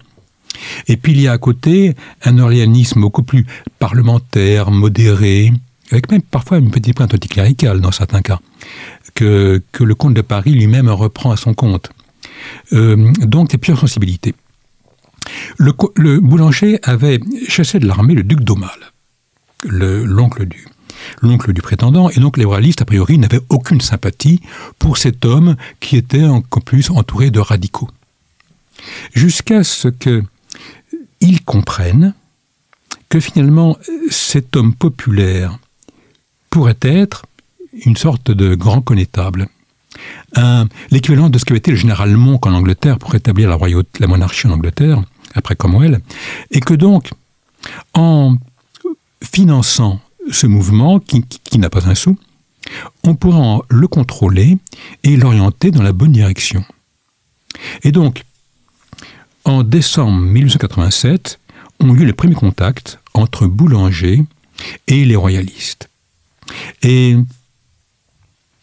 et 0.88 0.96
puis 0.96 1.12
il 1.12 1.20
y 1.20 1.28
a 1.28 1.32
à 1.32 1.38
côté 1.38 1.94
un 2.24 2.38
orléanisme 2.38 3.00
beaucoup 3.00 3.22
plus 3.22 3.46
parlementaire, 3.78 4.70
modéré, 4.70 5.52
avec 5.90 6.10
même 6.10 6.22
parfois 6.22 6.58
une 6.58 6.70
petite 6.70 6.96
pointe 6.96 7.14
anticléricale 7.14 7.80
dans 7.80 7.92
certains 7.92 8.22
cas, 8.22 8.40
que, 9.14 9.62
le 9.80 9.94
comte 9.94 10.14
de 10.14 10.22
Paris 10.22 10.52
lui-même 10.52 10.88
reprend 10.88 11.30
à 11.32 11.36
son 11.36 11.54
compte. 11.54 11.90
Euh, 12.72 13.12
donc 13.20 13.54
a 13.54 13.58
plusieurs 13.58 13.78
sensibilités. 13.78 14.34
Le, 15.58 15.72
le 15.96 16.20
boulanger 16.20 16.80
avait 16.82 17.20
chassé 17.48 17.78
de 17.78 17.86
l'armée 17.86 18.14
le 18.14 18.24
duc 18.24 18.40
d'Aumale, 18.40 18.92
l'oncle 19.64 20.46
du, 20.46 20.66
l'oncle 21.20 21.52
du 21.52 21.62
prétendant, 21.62 22.10
et 22.10 22.20
donc 22.20 22.36
les 22.36 22.44
royalistes, 22.44 22.82
a 22.82 22.84
priori, 22.84 23.18
n'avaient 23.18 23.40
aucune 23.48 23.80
sympathie 23.80 24.40
pour 24.78 24.96
cet 24.96 25.24
homme 25.24 25.56
qui 25.80 25.96
était 25.96 26.24
en 26.24 26.40
plus 26.42 26.90
entouré 26.90 27.30
de 27.30 27.40
radicaux. 27.40 27.88
Jusqu'à 29.14 29.62
ce 29.62 29.88
que 29.88 30.24
ils 31.22 31.42
comprennent 31.42 32.14
que 33.08 33.20
finalement 33.20 33.78
cet 34.10 34.56
homme 34.56 34.74
populaire 34.74 35.58
pourrait 36.50 36.76
être 36.82 37.24
une 37.86 37.96
sorte 37.96 38.30
de 38.30 38.54
grand 38.54 38.82
connétable, 38.82 39.48
l'équivalent 40.90 41.30
de 41.30 41.38
ce 41.38 41.44
qu'avait 41.44 41.58
été 41.58 41.70
le 41.70 41.76
général 41.76 42.16
Monk 42.16 42.46
en 42.46 42.52
Angleterre 42.52 42.98
pour 42.98 43.14
établir 43.14 43.48
la 43.48 44.06
monarchie 44.06 44.46
en 44.46 44.50
Angleterre, 44.50 45.02
après 45.34 45.56
Cromwell, 45.56 46.00
et 46.50 46.60
que 46.60 46.74
donc, 46.74 47.10
en 47.94 48.36
finançant 49.22 50.00
ce 50.30 50.46
mouvement 50.46 50.98
qui, 50.98 51.22
qui 51.22 51.58
n'a 51.58 51.70
pas 51.70 51.88
un 51.88 51.94
sou, 51.94 52.18
on 53.04 53.14
pourra 53.14 53.60
le 53.68 53.88
contrôler 53.88 54.58
et 55.04 55.16
l'orienter 55.16 55.70
dans 55.70 55.82
la 55.82 55.92
bonne 55.92 56.12
direction. 56.12 56.64
Et 57.82 57.92
donc, 57.92 58.24
en 59.44 59.62
décembre 59.62 60.20
1887, 60.20 61.38
ont 61.80 61.94
eu 61.94 62.04
les 62.04 62.12
premiers 62.12 62.34
contacts 62.34 62.98
entre 63.14 63.46
Boulanger 63.46 64.24
et 64.86 65.04
les 65.04 65.16
royalistes. 65.16 65.88
Et 66.82 67.16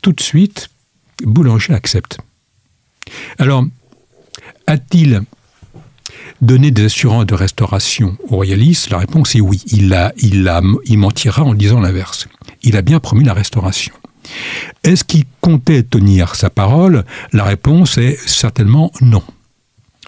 tout 0.02 0.14
de 0.14 0.22
suite, 0.22 0.70
Boulanger 1.24 1.74
accepte. 1.74 2.20
Alors, 3.38 3.66
a-t-il 4.68 5.24
donné 6.42 6.72
des 6.72 6.86
assurances 6.86 7.26
de 7.26 7.34
restauration 7.36 8.18
aux 8.30 8.36
royalistes? 8.36 8.90
La 8.90 9.00
réponse 9.00 9.36
est 9.36 9.42
oui. 9.42 9.62
Il, 9.68 9.94
a, 9.94 10.14
il, 10.18 10.48
a, 10.48 10.62
il 10.86 10.98
mentira 10.98 11.44
en 11.44 11.54
disant 11.54 11.80
l'inverse. 11.80 12.28
Il 12.64 12.78
a 12.78 12.82
bien 12.82 13.00
promis 13.00 13.26
la 13.26 13.34
restauration. 13.34 13.94
Est-ce 14.84 15.04
qu'il 15.04 15.26
comptait 15.42 15.84
tenir 15.84 16.36
sa 16.36 16.50
parole? 16.50 17.04
La 17.34 17.44
réponse 17.44 17.98
est 17.98 18.18
certainement 18.28 18.92
non. 19.02 19.24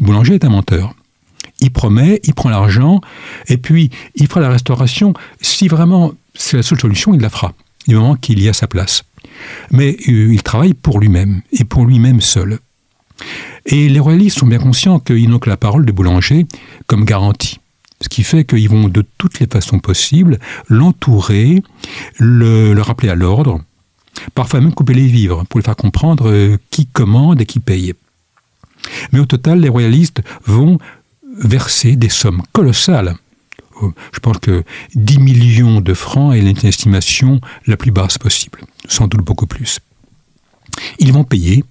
Boulanger 0.02 0.36
est 0.36 0.45
un 0.45 0.49
menteur. 0.49 0.93
Il 1.60 1.72
promet, 1.72 2.20
il 2.24 2.34
prend 2.34 2.49
l'argent, 2.49 3.02
et 3.47 3.58
puis 3.58 3.91
il 4.16 4.28
fera 4.28 4.41
la 4.41 4.49
restauration. 4.49 5.14
Si 5.41 5.68
vraiment 5.68 6.14
c'est 6.34 6.58
la 6.58 6.64
seule 6.64 6.80
solution, 6.80 7.14
il 7.14 7.22
la 7.22 7.30
fera, 7.30 7.54
du 7.88 7.95
moment 7.95 8.16
qu'il 8.16 8.41
y 8.41 8.49
a 8.49 8.54
sa 8.54 8.68
place. 8.68 9.04
Mais 9.70 9.95
euh, 10.10 10.34
il 10.34 10.41
travaille 10.41 10.74
pour 10.74 10.99
lui-même, 10.99 11.41
et 11.52 11.64
pour 11.64 11.86
lui-même 11.86 12.20
seul. 12.20 12.60
Et 13.68 13.89
les 13.89 13.99
royalistes 13.99 14.39
sont 14.39 14.47
bien 14.47 14.58
conscients 14.58 14.99
qu'ils 14.99 15.30
n'ont 15.30 15.38
que 15.38 15.49
la 15.49 15.58
parole 15.58 15.86
de 15.86 15.91
Boulanger 15.91 16.47
comme 16.88 17.06
garantie. 17.06 17.60
Ce 18.02 18.10
qui 18.10 18.24
fait 18.24 18.43
qu'ils 18.43 18.70
vont 18.70 18.88
de 18.88 19.06
toutes 19.20 19.39
les 19.39 19.45
façons 19.45 19.78
possibles 19.78 20.39
l'entourer, 20.68 21.62
le, 22.18 22.74
le, 22.74 22.82
rappeler 22.82 23.10
à 23.10 23.16
l'ordre, 23.16 23.62
parfois 24.34 24.62
même 24.62 24.74
couper 24.74 24.95
les 24.95 25.06
vivres 25.06 25.45
pour 25.47 25.60
lui 25.60 25.64
faire 25.64 25.76
comprendre 25.76 26.28
euh, 26.28 26.58
qui 26.72 26.88
commande 26.88 27.39
et 27.41 27.45
qui 27.45 27.60
paye. 27.60 27.93
Mais 29.11 29.19
au 29.19 29.25
total, 29.25 29.59
les 29.59 29.69
royalistes 29.69 30.21
vont 30.45 30.77
verser 31.38 31.95
des 31.95 32.09
sommes 32.09 32.41
colossales. 32.51 33.15
Oh, 33.82 33.93
je 34.13 34.19
pense 34.19 34.38
que 34.38 34.63
10 34.95 35.19
millions 35.19 35.82
de 35.82 35.93
francs 35.93 36.36
est 36.36 36.41
l'estimation 36.41 37.41
la 37.65 37.77
plus 37.77 37.91
basse 37.91 38.17
possible, 38.17 38.59
sans 38.88 39.07
doute 39.07 39.21
beaucoup 39.21 39.47
plus. 39.47 39.79
Ils 40.99 41.13
vont 41.13 41.23
payer 41.23 41.63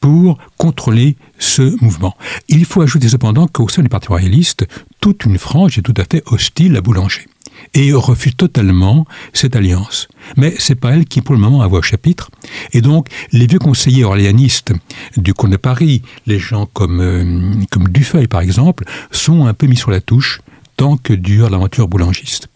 pour 0.00 0.38
contrôler 0.56 1.16
ce 1.38 1.82
mouvement. 1.82 2.16
Il 2.48 2.64
faut 2.64 2.82
ajouter 2.82 3.08
cependant 3.08 3.46
qu'au 3.46 3.68
sein 3.68 3.82
du 3.82 3.88
Parti 3.88 4.08
royaliste, 4.08 4.66
toute 5.00 5.24
une 5.24 5.38
frange 5.38 5.78
est 5.78 5.82
tout 5.82 5.94
à 5.96 6.04
fait 6.10 6.22
hostile 6.26 6.76
à 6.76 6.80
Boulanger 6.80 7.26
et 7.74 7.92
refuse 7.92 8.36
totalement 8.36 9.06
cette 9.32 9.56
alliance. 9.56 10.08
Mais 10.36 10.54
c'est 10.58 10.74
pas 10.74 10.90
elle 10.90 11.04
qui, 11.04 11.20
pour 11.20 11.34
le 11.34 11.40
moment, 11.40 11.62
a 11.62 11.66
voix 11.66 11.80
au 11.80 11.82
chapitre. 11.82 12.30
Et 12.72 12.80
donc, 12.80 13.08
les 13.32 13.46
vieux 13.46 13.58
conseillers 13.58 14.04
orléanistes 14.04 14.72
du 15.16 15.34
comte 15.34 15.50
de 15.50 15.56
Paris, 15.56 16.02
les 16.26 16.38
gens 16.38 16.66
comme, 16.66 17.00
euh, 17.00 17.52
comme 17.70 17.88
par 18.28 18.40
exemple, 18.40 18.84
sont 19.10 19.46
un 19.46 19.54
peu 19.54 19.66
mis 19.66 19.76
sur 19.76 19.90
la 19.90 20.00
touche 20.00 20.40
tant 20.76 20.96
que 20.96 21.12
dure 21.12 21.50
l'aventure 21.50 21.88
boulangiste. 21.88 22.48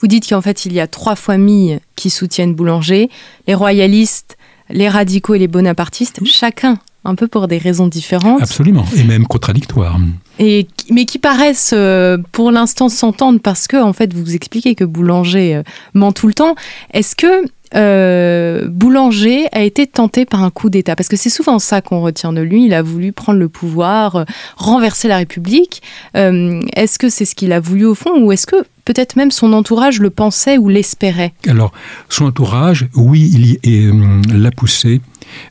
Vous 0.00 0.08
dites 0.08 0.28
qu'en 0.28 0.40
fait, 0.40 0.64
il 0.64 0.72
y 0.72 0.80
a 0.80 0.86
trois 0.86 1.14
familles 1.14 1.80
qui 1.94 2.10
soutiennent 2.10 2.54
Boulanger, 2.54 3.10
les 3.46 3.54
royalistes, 3.54 4.37
les 4.70 4.88
radicaux 4.88 5.34
et 5.34 5.38
les 5.38 5.48
bonapartistes, 5.48 6.24
chacun 6.24 6.78
un 7.04 7.14
peu 7.14 7.26
pour 7.26 7.48
des 7.48 7.58
raisons 7.58 7.86
différentes. 7.86 8.42
Absolument, 8.42 8.84
et 8.96 9.04
même 9.04 9.26
contradictoires. 9.26 9.98
Et, 10.38 10.66
mais 10.90 11.04
qui 11.04 11.18
paraissent 11.18 11.72
euh, 11.74 12.18
pour 12.32 12.50
l'instant 12.52 12.88
s'entendre 12.88 13.40
parce 13.40 13.66
que, 13.66 13.76
en 13.82 13.92
fait, 13.92 14.12
vous 14.12 14.34
expliquez 14.34 14.74
que 14.74 14.84
Boulanger 14.84 15.56
euh, 15.56 15.62
ment 15.94 16.12
tout 16.12 16.26
le 16.26 16.34
temps. 16.34 16.54
Est-ce 16.92 17.16
que 17.16 17.44
euh, 17.74 18.66
Boulanger 18.68 19.48
a 19.52 19.62
été 19.62 19.86
tenté 19.86 20.24
par 20.24 20.42
un 20.42 20.50
coup 20.50 20.70
d'État 20.70 20.96
Parce 20.96 21.08
que 21.08 21.16
c'est 21.16 21.30
souvent 21.30 21.58
ça 21.58 21.80
qu'on 21.80 22.00
retient 22.00 22.32
de 22.32 22.40
lui. 22.40 22.64
Il 22.64 22.74
a 22.74 22.82
voulu 22.82 23.12
prendre 23.12 23.38
le 23.38 23.48
pouvoir, 23.48 24.24
renverser 24.56 25.08
la 25.08 25.18
République. 25.18 25.82
est-ce 26.14 26.98
que 26.98 27.08
c'est 27.08 27.24
ce 27.24 27.34
qu'il 27.34 27.52
a 27.52 27.60
voulu 27.60 27.84
au 27.84 27.94
fond 27.94 28.22
ou 28.22 28.32
est-ce 28.32 28.46
que 28.46 28.64
peut-être 28.84 29.16
même 29.16 29.30
son 29.30 29.52
entourage 29.52 30.00
le 30.00 30.10
pensait 30.10 30.56
ou 30.56 30.68
l'espérait? 30.68 31.32
Alors, 31.46 31.72
son 32.08 32.24
entourage, 32.24 32.86
oui, 32.94 33.58
il 33.62 34.42
l'a 34.42 34.50
poussé 34.50 35.00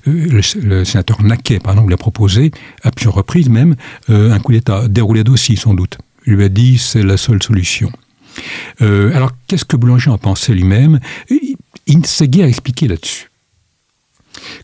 euh, 0.07 0.41
le, 0.61 0.85
sénateur 0.85 1.21
Naquet, 1.21 1.59
par 1.59 1.73
exemple, 1.73 1.91
l'a 1.91 1.97
proposé 1.97 2.51
à 2.83 2.91
plusieurs 2.91 3.15
reprises 3.15 3.49
même 3.49 3.75
euh, 4.09 4.31
un 4.31 4.39
coup 4.39 4.51
d'État, 4.51 4.87
déroulé 4.87 5.23
aussi 5.29 5.55
sans 5.55 5.73
doute. 5.73 5.97
Il 6.25 6.33
lui 6.33 6.43
a 6.43 6.49
dit 6.49 6.77
c'est 6.77 7.03
la 7.03 7.17
seule 7.17 7.41
solution. 7.41 7.91
Euh, 8.81 9.15
alors, 9.15 9.31
qu'est-ce 9.47 9.65
que 9.65 9.77
Boulanger 9.77 10.11
en 10.11 10.17
pensait 10.17 10.53
lui-même? 10.53 10.99
Il 11.87 11.99
ne 11.99 12.05
s'est 12.05 12.27
guère 12.27 12.47
expliqué 12.47 12.87
là-dessus. 12.87 13.31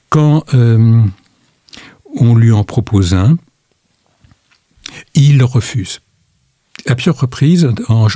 Quand 0.10 0.44
on 0.54 2.36
lui 2.36 2.52
en 2.52 2.64
propose 2.64 3.16
un, 3.16 3.38
il 5.16 5.44
refuse 5.44 6.00
à 6.88 6.96
plusieurs 6.96 7.18
reprises, 7.18 7.70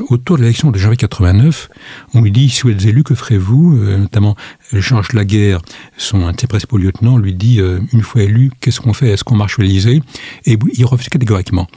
autour 0.09 0.37
de 0.37 0.41
l'élection 0.41 0.71
de 0.71 0.77
janvier 0.77 0.97
89, 0.97 1.69
on 2.13 2.21
lui 2.21 2.31
dit, 2.31 2.49
si 2.49 2.63
vous 2.63 2.71
êtes 2.71 2.85
élu, 2.85 3.03
que 3.03 3.15
ferez-vous? 3.15 3.77
Euh, 3.77 3.97
Notamment, 3.97 4.35
Georges 4.73 5.13
Laguerre, 5.13 5.61
son 5.97 6.27
un 6.27 6.33
de 6.33 7.17
lui 7.17 7.33
dit, 7.33 7.61
euh, 7.61 7.79
une 7.93 8.01
fois 8.01 8.23
élu, 8.23 8.51
qu'est-ce 8.59 8.81
qu'on 8.81 8.93
fait? 8.93 9.09
Est-ce 9.09 9.23
qu'on 9.23 9.35
marche 9.35 9.57
l'Élysée 9.57 10.01
Et 10.45 10.57
il 10.73 10.85
refuse 10.85 11.07
catégoriquement. 11.09 11.67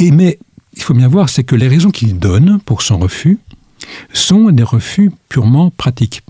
Mais, 0.00 0.38
il 0.74 0.82
faut 0.82 0.94
bien 0.94 1.08
voir, 1.08 1.28
c'est 1.28 1.44
que 1.44 1.54
les 1.54 1.68
raisons 1.68 1.90
qu'il 1.90 2.18
donne 2.18 2.58
pour 2.64 2.80
son 2.80 2.98
refus 2.98 3.38
sont 4.12 4.50
des 4.50 4.62
refus 4.62 5.10
purement 5.28 5.70
pratiques. 5.70 6.22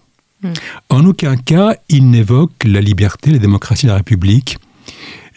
Hmm. 0.42 0.52
En 0.88 1.04
aucun 1.04 1.36
cas, 1.36 1.74
il 1.88 2.10
n'évoque 2.10 2.64
la 2.64 2.80
liberté, 2.80 3.30
la 3.30 3.38
démocratie, 3.38 3.86
la 3.86 3.96
République, 3.96 4.58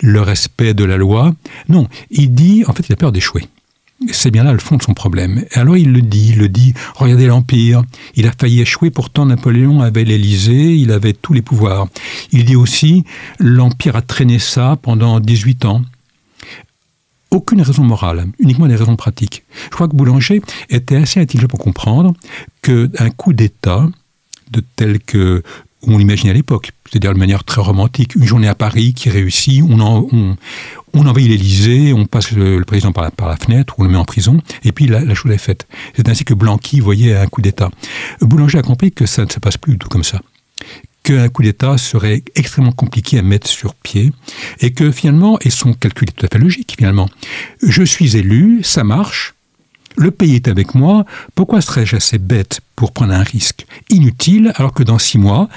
le 0.01 0.22
respect 0.22 0.74
de 0.74 0.84
la 0.84 0.97
loi. 0.97 1.34
Non, 1.70 1.88
il 2.09 2.34
dit, 2.34 2.63
en 2.68 2.74
fait, 2.74 2.88
il 2.88 2.93
a 2.93 2.97
peur 2.97 3.11
d'échouer. 3.11 3.47
C'est 4.11 4.30
bien 4.30 4.43
là 4.43 4.51
le 4.51 4.59
fond 4.59 4.76
de 4.76 4.84
son 4.84 4.93
problème. 4.93 5.45
Et 5.55 5.57
alors 5.57 5.78
il 5.78 5.93
le 5.93 6.01
dit, 6.01 6.32
il 6.32 6.38
le 6.38 6.49
dit, 6.49 6.74
regardez 6.95 7.28
l'Empire, 7.28 7.84
il 8.16 8.28
a 8.28 8.32
failli 8.38 8.59
échouer, 8.59 8.91
pourtant 8.91 9.26
Napoléon 9.26 9.82
avait 9.82 10.03
l'Élysée, 10.03 10.76
il 10.76 10.91
avait 10.91 11.13
tous 11.13 11.32
les 11.32 11.41
pouvoirs. 11.41 11.88
Il 12.32 12.43
dit 12.43 12.57
aussi, 12.57 13.05
l'Empire 13.39 13.95
a 13.95 14.01
traîné 14.01 14.38
ça 14.38 14.78
pendant 14.82 15.22
18 15.22 15.66
ans. 15.66 15.82
Aucune 17.36 17.62
raison 17.62 17.84
morale, 17.84 18.28
uniquement 18.40 18.66
des 18.66 18.78
raisons 18.78 18.96
pratiques. 18.96 19.44
Je 19.66 19.72
crois 19.72 19.90
que 19.90 19.96
Boulanger 19.96 20.42
était 20.70 20.96
assez 20.96 21.20
intelligent 21.20 21.50
pour 21.50 21.60
comprendre 21.60 22.14
qu'un 22.62 23.10
coup 23.18 23.34
d'État, 23.34 23.90
de 24.52 24.64
tel 24.78 25.00
que 25.00 25.44
on 25.82 25.98
l'imaginait 25.98 26.32
à 26.32 26.34
l'époque, 26.34 26.72
c'est-à-dire 26.90 27.14
de 27.14 27.20
manière 27.20 27.44
très 27.44 27.62
romantique. 27.62 28.16
Une 28.16 28.24
journée 28.24 28.48
à 28.48 28.56
Paris 28.56 28.94
qui 28.94 29.10
réussit, 29.10 29.62
on, 29.64 30.08
on, 30.94 31.06
envahit 31.06 31.28
l'Élysée, 31.28 31.92
on 31.92 32.06
passe 32.06 32.32
le, 32.32 32.64
président 32.64 32.94
par 32.94 33.04
la, 33.04 33.36
fenêtre, 33.36 33.76
on 33.80 33.84
le 33.84 33.90
met 33.90 33.98
en 33.98 34.06
prison, 34.06 34.40
et 34.64 34.72
puis 34.72 34.88
la, 34.88 35.14
chose 35.14 35.34
est 35.34 35.38
faite. 35.38 35.68
C'est 35.94 36.08
ainsi 36.08 36.24
que 36.24 36.34
Blanqui 36.34 36.80
voyait 36.80 37.18
un 37.18 37.28
coup 37.28 37.42
d'État. 37.42 37.70
Boulanger 38.22 38.60
a 38.60 38.62
compris 38.62 38.94
que 38.94 39.06
ça 39.06 39.26
ne 39.26 39.30
se 39.30 39.42
passe 39.42 39.58
plus 39.58 39.74
du 39.74 39.80
tout 39.80 39.90
comme 39.90 40.06
ça 40.06 40.22
qu'un 41.06 41.30
coup 41.30 41.43
d'État 41.43 41.78
serait 41.78 42.24
extrêmement 42.34 42.72
compliqué 42.72 43.20
à 43.20 43.22
mettre 43.22 43.47
sur 43.47 43.76
pied, 43.76 44.12
et 44.60 44.74
que 44.74 44.91
finalement, 44.91 45.38
et 45.41 45.51
son 45.51 45.74
calcul 45.74 46.10
est 46.10 46.12
tout 46.12 46.26
à 46.26 46.30
fait 46.30 46.39
logique 46.39 46.76
finalement, 46.78 47.08
je 47.62 47.84
suis 47.84 48.18
élu, 48.18 48.64
ça 48.64 48.84
marche, 48.84 49.36
le 49.97 50.10
pays 50.12 50.36
est 50.36 50.47
avec 50.47 50.74
moi, 50.74 51.06
pourquoi 51.36 51.62
serais-je 51.62 51.95
assez 51.95 52.18
bête 52.18 52.60
pour 52.76 52.91
prendre 52.91 53.14
un 53.14 53.24
risque 53.24 53.66
inutile 53.89 54.51
alors 54.56 54.74
que 54.74 54.84
dans 54.84 54.99
six 54.99 55.20
mois 55.20 55.47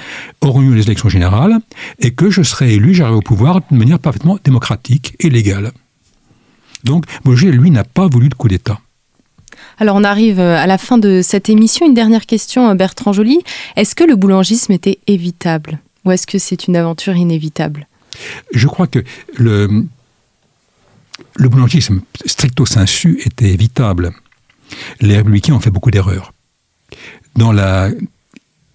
auront 0.41 0.61
eu 0.61 0.73
les 0.73 0.83
élections 0.83 1.09
générales 1.09 1.57
et 1.97 2.11
que 2.11 2.29
je 2.29 2.43
serai 2.43 2.75
élu, 2.75 2.93
j'arrive 2.93 3.17
au 3.17 3.21
pouvoir 3.21 3.61
de 3.69 3.75
manière 3.75 3.99
parfaitement 3.99 4.37
démocratique 4.43 5.15
et 5.19 5.29
légale. 5.29 5.71
Donc 6.83 7.05
Bourget, 7.25 7.51
lui, 7.51 7.71
n'a 7.71 7.83
pas 7.83 8.07
voulu 8.07 8.29
de 8.29 8.35
coup 8.35 8.47
d'État. 8.47 8.79
Alors 9.79 9.95
on 9.95 10.03
arrive 10.03 10.39
à 10.39 10.67
la 10.67 10.77
fin 10.77 10.97
de 10.97 11.21
cette 11.23 11.49
émission. 11.49 11.85
Une 11.85 11.93
dernière 11.93 12.25
question, 12.25 12.73
Bertrand 12.75 13.13
Joly. 13.13 13.39
Est-ce 13.75 13.95
que 13.95 14.03
le 14.03 14.15
boulangisme 14.15 14.73
était 14.73 14.99
évitable 15.07 15.79
ou 16.05 16.11
est-ce 16.11 16.27
que 16.27 16.37
c'est 16.37 16.67
une 16.67 16.75
aventure 16.75 17.15
inévitable? 17.15 17.87
Je 18.53 18.67
crois 18.67 18.87
que 18.87 18.99
le, 19.37 19.85
boulangisme 21.39 22.01
stricto 22.25 22.65
sensu 22.65 23.21
était 23.25 23.49
évitable 23.49 24.13
les 25.01 25.17
républicains 25.17 25.53
ont 25.53 25.59
fait 25.59 25.71
beaucoup 25.71 25.91
d'erreurs 25.91 26.33
dans, 27.35 27.53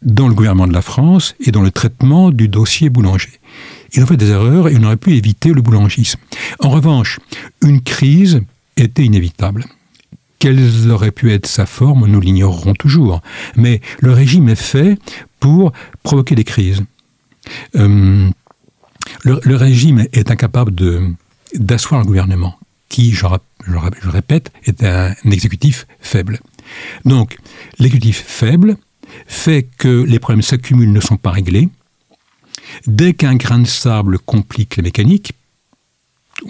dans 0.02 0.28
le 0.28 0.34
gouvernement 0.34 0.66
de 0.66 0.72
la 0.72 0.82
France 0.82 1.34
et 1.40 1.50
dans 1.50 1.62
le 1.62 1.70
traitement 1.70 2.30
du 2.30 2.48
dossier 2.48 2.88
boulanger. 2.90 3.40
Ils 3.92 4.02
ont 4.02 4.06
fait 4.06 4.16
des 4.16 4.30
erreurs 4.30 4.68
et 4.68 4.76
on 4.76 4.82
aurait 4.84 4.96
pu 4.96 5.14
éviter 5.14 5.52
le 5.52 5.62
boulangisme. 5.62 6.18
En 6.60 6.70
revanche, 6.70 7.20
une 7.62 7.80
crise 7.80 8.40
était 8.76 9.04
inévitable. 9.04 9.66
Quelle 10.44 10.90
aurait 10.90 11.10
pu 11.10 11.32
être 11.32 11.46
sa 11.46 11.64
forme, 11.64 12.06
nous 12.06 12.20
l'ignorerons 12.20 12.74
toujours. 12.74 13.22
Mais 13.56 13.80
le 14.00 14.12
régime 14.12 14.50
est 14.50 14.62
fait 14.62 14.98
pour 15.40 15.72
provoquer 16.02 16.34
des 16.34 16.44
crises. 16.44 16.82
Euh, 17.76 18.28
le, 19.22 19.56
régime 19.56 20.06
est 20.12 20.30
incapable 20.30 20.74
d'asseoir 21.54 22.02
le 22.02 22.06
gouvernement 22.06 22.58
qui, 22.90 23.12
je, 23.12 23.24
je, 23.66 24.08
répète, 24.10 24.52
est 24.66 24.84
un, 24.84 25.14
exécutif 25.24 25.86
faible. 25.98 26.40
Donc, 27.06 27.38
l'exécutif 27.78 28.22
faible 28.26 28.76
fait 29.26 29.66
que 29.78 30.02
les 30.02 30.18
problèmes 30.18 30.42
s'accumulent, 30.42 30.92
ne 30.92 31.00
sont 31.00 31.16
pas 31.16 31.30
réglés. 31.30 31.70
Dès 32.86 33.14
qu'un 33.14 33.36
grain 33.36 33.60
de 33.60 33.66
sable 33.66 34.18
complique 34.18 34.76
la 34.76 34.82
mécanique, 34.82 35.32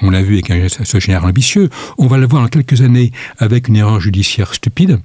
on 0.03 0.11
l'a 0.11 0.23
vu 0.23 0.35
avec 0.35 0.51
un 0.51 0.99
général 1.01 1.29
ambitieux, 1.29 1.71
on 1.99 2.07
va 2.07 2.19
le 2.19 2.27
voir 2.27 2.43
dans 2.43 2.49
quelques 2.49 2.83
années 2.83 3.13
avec 3.39 3.69
une 3.69 3.77
erreur 3.77 4.01
judiciaire 4.01 4.55
stupide. 4.55 5.01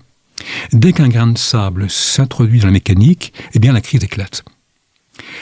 Dès 0.71 0.93
qu'un 0.93 1.09
grain 1.09 1.27
de 1.27 1.37
sable 1.37 1.89
s'introduit 1.89 2.59
dans 2.59 2.67
la 2.67 2.73
mécanique, 2.73 3.33
eh 3.53 3.59
bien 3.59 3.73
la 3.73 3.81
crise 3.81 4.03
éclate. 4.03 4.43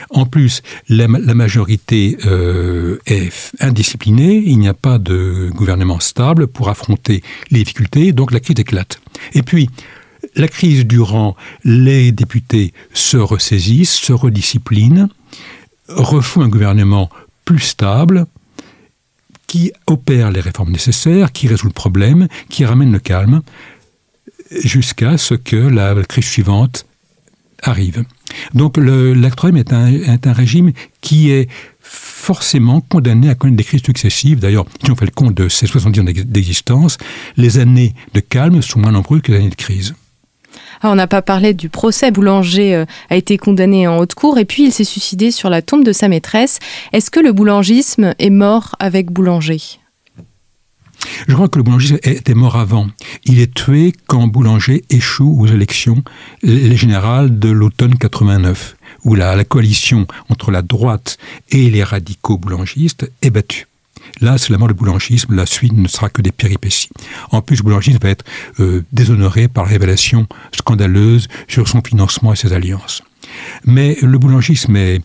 En 0.10 0.26
plus, 0.26 0.64
la, 0.90 1.08
majorité 1.08 2.18
euh, 2.26 3.00
est 3.06 3.52
indisciplinée, 3.60 4.42
il 4.46 4.58
n'y 4.58 4.68
a 4.68 4.74
pas 4.74 4.98
de 4.98 5.50
gouvernement 5.54 6.00
stable 6.00 6.48
pour 6.48 6.70
affronter 6.70 7.24
les 7.52 7.60
difficultés, 7.60 8.12
donc 8.12 8.32
la 8.32 8.40
crise 8.40 8.60
éclate. 8.60 9.00
Et 9.34 9.44
puis, 9.44 9.70
la 10.36 10.48
crise 10.48 10.86
durant, 10.86 11.36
les 11.64 12.12
députés 12.12 12.74
se 12.94 13.18
ressaisissent, 13.18 13.94
se 13.94 14.14
redisciplinent, 14.14 15.10
refont 15.88 16.42
un 16.42 16.50
gouvernement 16.50 17.10
plus 17.46 17.60
stable, 17.60 18.26
qui 19.48 19.72
opère 19.88 20.32
les 20.32 20.42
réformes 20.42 20.72
nécessaires, 20.72 21.32
qui 21.32 21.48
résout 21.48 21.68
le 21.68 21.74
problème, 21.74 22.28
qui 22.50 22.66
ramène 22.66 22.92
le 22.92 23.00
calme, 23.00 23.42
jusqu'à 24.52 25.18
ce 25.18 25.34
que 25.34 25.56
la 25.56 25.96
crise 26.04 26.26
suivante 26.26 26.86
arrive. 27.64 28.04
Donc 28.54 28.78
l'actroème 28.78 29.58
est 29.58 29.74
un, 29.74 29.88
est 29.88 30.28
un 30.28 30.34
régime 30.34 30.74
qui 31.02 31.32
est 31.32 31.50
forcément 31.80 32.82
condamné 32.82 33.30
à 33.30 33.36
connaître 33.36 33.58
des 33.58 33.64
crises 33.64 33.84
successives. 33.84 34.40
D'ailleurs, 34.40 34.66
si 34.84 34.92
on 34.92 34.96
fait 34.96 35.06
le 35.06 35.12
compte 35.12 35.34
de 35.34 35.48
ces 35.48 35.66
70 35.66 36.02
ans 36.02 36.06
d'existence, 36.26 36.98
les 37.38 37.58
années 37.58 37.96
de 38.14 38.20
calme 38.20 38.62
sont 38.62 38.80
moins 38.80 38.92
nombreuses 38.92 39.22
que 39.22 39.32
les 39.32 39.40
années 39.40 39.50
de 39.50 39.56
crise. 39.56 39.96
Ah, 40.82 40.92
on 40.92 40.96
n'a 40.96 41.08
pas 41.08 41.22
parlé 41.22 41.54
du 41.54 41.70
procès. 41.70 42.12
Boulanger 42.12 42.76
euh, 42.76 42.86
a 43.10 43.16
été 43.16 43.38
condamné 43.38 43.88
en 43.88 43.98
haute 43.98 44.14
cour 44.14 44.38
et 44.38 44.46
puis 44.46 44.66
il 44.66 44.72
s'est 44.72 44.84
suicidé 44.84 45.32
sur 45.32 45.50
la 45.50 45.62
tombe 45.62 45.84
de 45.84 45.92
sa 45.92 46.08
maîtresse. 46.08 46.60
Est-ce 46.94 47.12
que 47.12 47.20
le 47.20 47.32
boulangisme 47.32 48.14
est 48.20 48.30
mort 48.30 48.76
avec 48.80 49.12
Boulanger? 49.12 49.60
Je 51.28 51.34
crois 51.34 51.48
que 51.48 51.60
le 51.60 51.64
boulanger 51.64 52.00
était 52.04 52.34
mort 52.34 52.56
avant. 52.56 52.88
Il 53.26 53.40
est 53.40 53.54
tué 53.54 53.94
quand 54.08 54.28
Boulanger 54.28 54.84
échoue 54.90 55.40
aux 55.40 55.48
élections 55.48 56.04
générales 56.44 57.40
de 57.40 57.50
l'automne 57.50 57.98
89, 57.98 58.76
où 59.04 59.16
la 59.16 59.44
coalition 59.44 60.08
entre 60.30 60.52
la 60.52 60.62
droite 60.62 61.18
et 61.50 61.70
les 61.70 61.84
radicaux 61.84 62.38
boulangistes 62.38 63.10
est 63.22 63.30
battue. 63.30 63.68
Là, 64.22 64.38
c'est 64.38 64.52
la 64.52 64.58
mort 64.58 64.68
du 64.68 64.74
boulangisme. 64.74 65.36
La 65.36 65.46
suite 65.46 65.74
ne 65.74 65.88
sera 65.88 66.10
que 66.10 66.22
des 66.22 66.32
péripéties. 66.32 66.90
En 67.32 67.42
plus, 67.42 67.58
le 67.58 67.64
boulangisme 67.64 68.00
va 68.02 68.10
être 68.10 68.26
euh, 68.60 68.84
déshonoré 68.92 69.48
par 69.48 69.66
la 69.66 69.72
révélation 69.72 70.28
scandaleuse 70.56 71.28
sur 71.48 71.68
son 71.68 71.82
financement 71.82 72.34
et 72.34 72.36
ses 72.36 72.54
alliances. 72.54 73.04
Mais 73.66 73.98
le 74.02 74.18
boulangisme 74.18 74.76
est, 74.76 75.02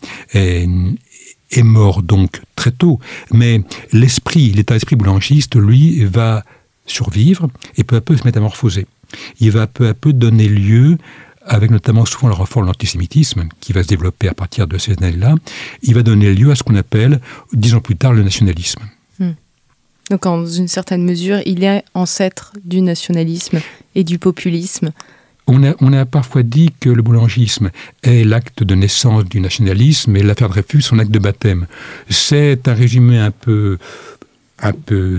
mort 1.62 2.02
donc 2.02 2.40
très 2.56 2.70
tôt, 2.70 2.98
mais 3.30 3.62
l'esprit, 3.92 4.52
l'état 4.52 4.74
d'esprit 4.74 4.96
boulangiste, 4.96 5.56
lui, 5.56 6.04
va 6.04 6.44
survivre 6.86 7.48
et 7.76 7.84
peu 7.84 7.96
à 7.96 8.00
peu 8.00 8.16
se 8.16 8.24
métamorphoser. 8.24 8.86
Il 9.40 9.50
va 9.50 9.66
peu 9.66 9.88
à 9.88 9.94
peu 9.94 10.12
donner 10.12 10.48
lieu 10.48 10.96
avec 11.44 11.70
notamment 11.70 12.04
souvent 12.06 12.28
le 12.28 12.34
renfort 12.34 12.62
de 12.62 12.68
l'antisémitisme 12.68 13.48
qui 13.60 13.72
va 13.72 13.82
se 13.82 13.88
développer 13.88 14.28
à 14.28 14.34
partir 14.34 14.66
de 14.66 14.78
ces 14.78 14.92
années-là, 14.92 15.34
il 15.82 15.94
va 15.94 16.02
donner 16.02 16.32
lieu 16.32 16.50
à 16.50 16.54
ce 16.54 16.62
qu'on 16.62 16.76
appelle, 16.76 17.20
dix 17.52 17.74
ans 17.74 17.80
plus 17.80 17.96
tard, 17.96 18.12
le 18.12 18.22
nationalisme. 18.22 18.82
Donc, 20.10 20.26
en 20.26 20.44
une 20.44 20.68
certaine 20.68 21.04
mesure, 21.04 21.38
il 21.46 21.64
est 21.64 21.84
ancêtre 21.94 22.52
du 22.64 22.80
nationalisme 22.82 23.60
et 23.94 24.04
du 24.04 24.18
populisme. 24.18 24.90
On 25.48 25.92
a, 25.92 26.06
parfois 26.06 26.42
dit 26.42 26.70
que 26.80 26.88
le 26.88 27.02
boulangisme 27.02 27.70
est 28.02 28.24
l'acte 28.24 28.62
de 28.62 28.74
naissance 28.74 29.24
du 29.24 29.40
nationalisme 29.40 30.16
et 30.16 30.22
l'affaire 30.22 30.48
Dreyfus 30.48 30.82
son 30.82 30.98
acte 30.98 31.10
de 31.10 31.18
baptême. 31.18 31.66
C'est 32.08 32.68
un 32.68 32.74
résumé 32.74 33.18
un 33.18 33.32
peu 33.32 33.78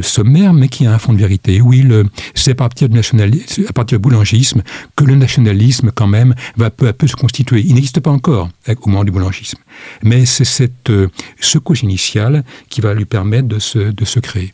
sommaire, 0.02 0.54
mais 0.54 0.70
qui 0.70 0.86
a 0.86 0.94
un 0.94 0.98
fond 0.98 1.14
de 1.14 1.20
vérité. 1.20 1.60
Oui, 1.60 1.86
c'est 2.34 2.52
à 2.52 2.56
partir 2.56 2.88
du 2.90 3.98
boulangisme 4.00 4.64
que 4.96 5.04
le 5.04 5.16
nationalisme, 5.16 5.92
quand 5.94 6.08
même, 6.08 6.34
va 6.56 6.70
peu 6.70 6.88
à 6.88 6.94
peu 6.94 7.08
se 7.08 7.16
constituer. 7.16 7.62
Il 7.66 7.76
n'existe 7.76 8.00
pas 8.00 8.12
encore 8.12 8.50
au 8.68 8.90
moment 8.90 9.04
du 9.04 9.12
boulangisme, 9.12 9.60
mais 10.04 10.26
c'est 10.26 10.46
cette 10.46 10.90
euh, 10.90 11.10
secousse 11.40 11.84
initiale 11.84 12.44
qui 12.70 12.82
va 12.82 12.94
lui 12.94 13.06
permettre 13.06 13.48
de 13.48 13.60
se 13.60 14.20
créer. 14.20 14.54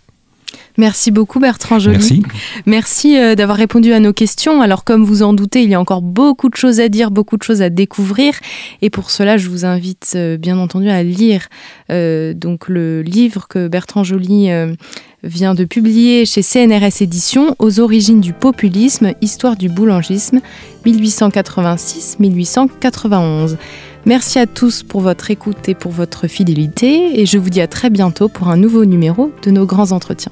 Merci 0.77 1.11
beaucoup 1.11 1.39
Bertrand 1.39 1.79
Joly. 1.79 1.97
Merci. 1.97 2.23
Merci 2.65 3.17
euh, 3.17 3.35
d'avoir 3.35 3.57
répondu 3.57 3.93
à 3.93 3.99
nos 3.99 4.13
questions. 4.13 4.61
Alors 4.61 4.83
comme 4.83 5.03
vous 5.03 5.23
en 5.23 5.33
doutez, 5.33 5.63
il 5.63 5.69
y 5.69 5.73
a 5.73 5.79
encore 5.79 6.01
beaucoup 6.01 6.49
de 6.49 6.55
choses 6.55 6.79
à 6.79 6.89
dire, 6.89 7.11
beaucoup 7.11 7.37
de 7.37 7.43
choses 7.43 7.61
à 7.61 7.69
découvrir. 7.69 8.33
Et 8.81 8.89
pour 8.89 9.11
cela, 9.11 9.37
je 9.37 9.49
vous 9.49 9.65
invite 9.65 10.13
euh, 10.15 10.37
bien 10.37 10.57
entendu 10.57 10.89
à 10.89 11.03
lire 11.03 11.47
euh, 11.91 12.33
donc 12.33 12.69
le 12.69 13.01
livre 13.01 13.47
que 13.47 13.67
Bertrand 13.67 14.03
Joly 14.03 14.49
vient 15.23 15.53
de 15.53 15.65
publier 15.65 16.25
chez 16.25 16.41
CNRS 16.41 17.01
Éditions, 17.01 17.53
Aux 17.59 17.81
origines 17.81 18.21
du 18.21 18.31
populisme, 18.31 19.11
Histoire 19.21 19.57
du 19.57 19.67
boulangisme, 19.67 20.39
1886-1891. 20.85 23.57
Merci 24.05 24.39
à 24.39 24.47
tous 24.47 24.83
pour 24.83 25.01
votre 25.01 25.29
écoute 25.29 25.67
et 25.67 25.75
pour 25.75 25.91
votre 25.91 26.27
fidélité 26.27 27.19
et 27.19 27.25
je 27.25 27.37
vous 27.37 27.49
dis 27.49 27.59
à 27.59 27.67
très 27.67 27.89
bientôt 27.89 28.29
pour 28.29 28.47
un 28.47 28.55
nouveau 28.55 28.85
numéro 28.85 29.33
de 29.43 29.51
nos 29.51 29.65
grands 29.65 29.91
entretiens. 29.91 30.31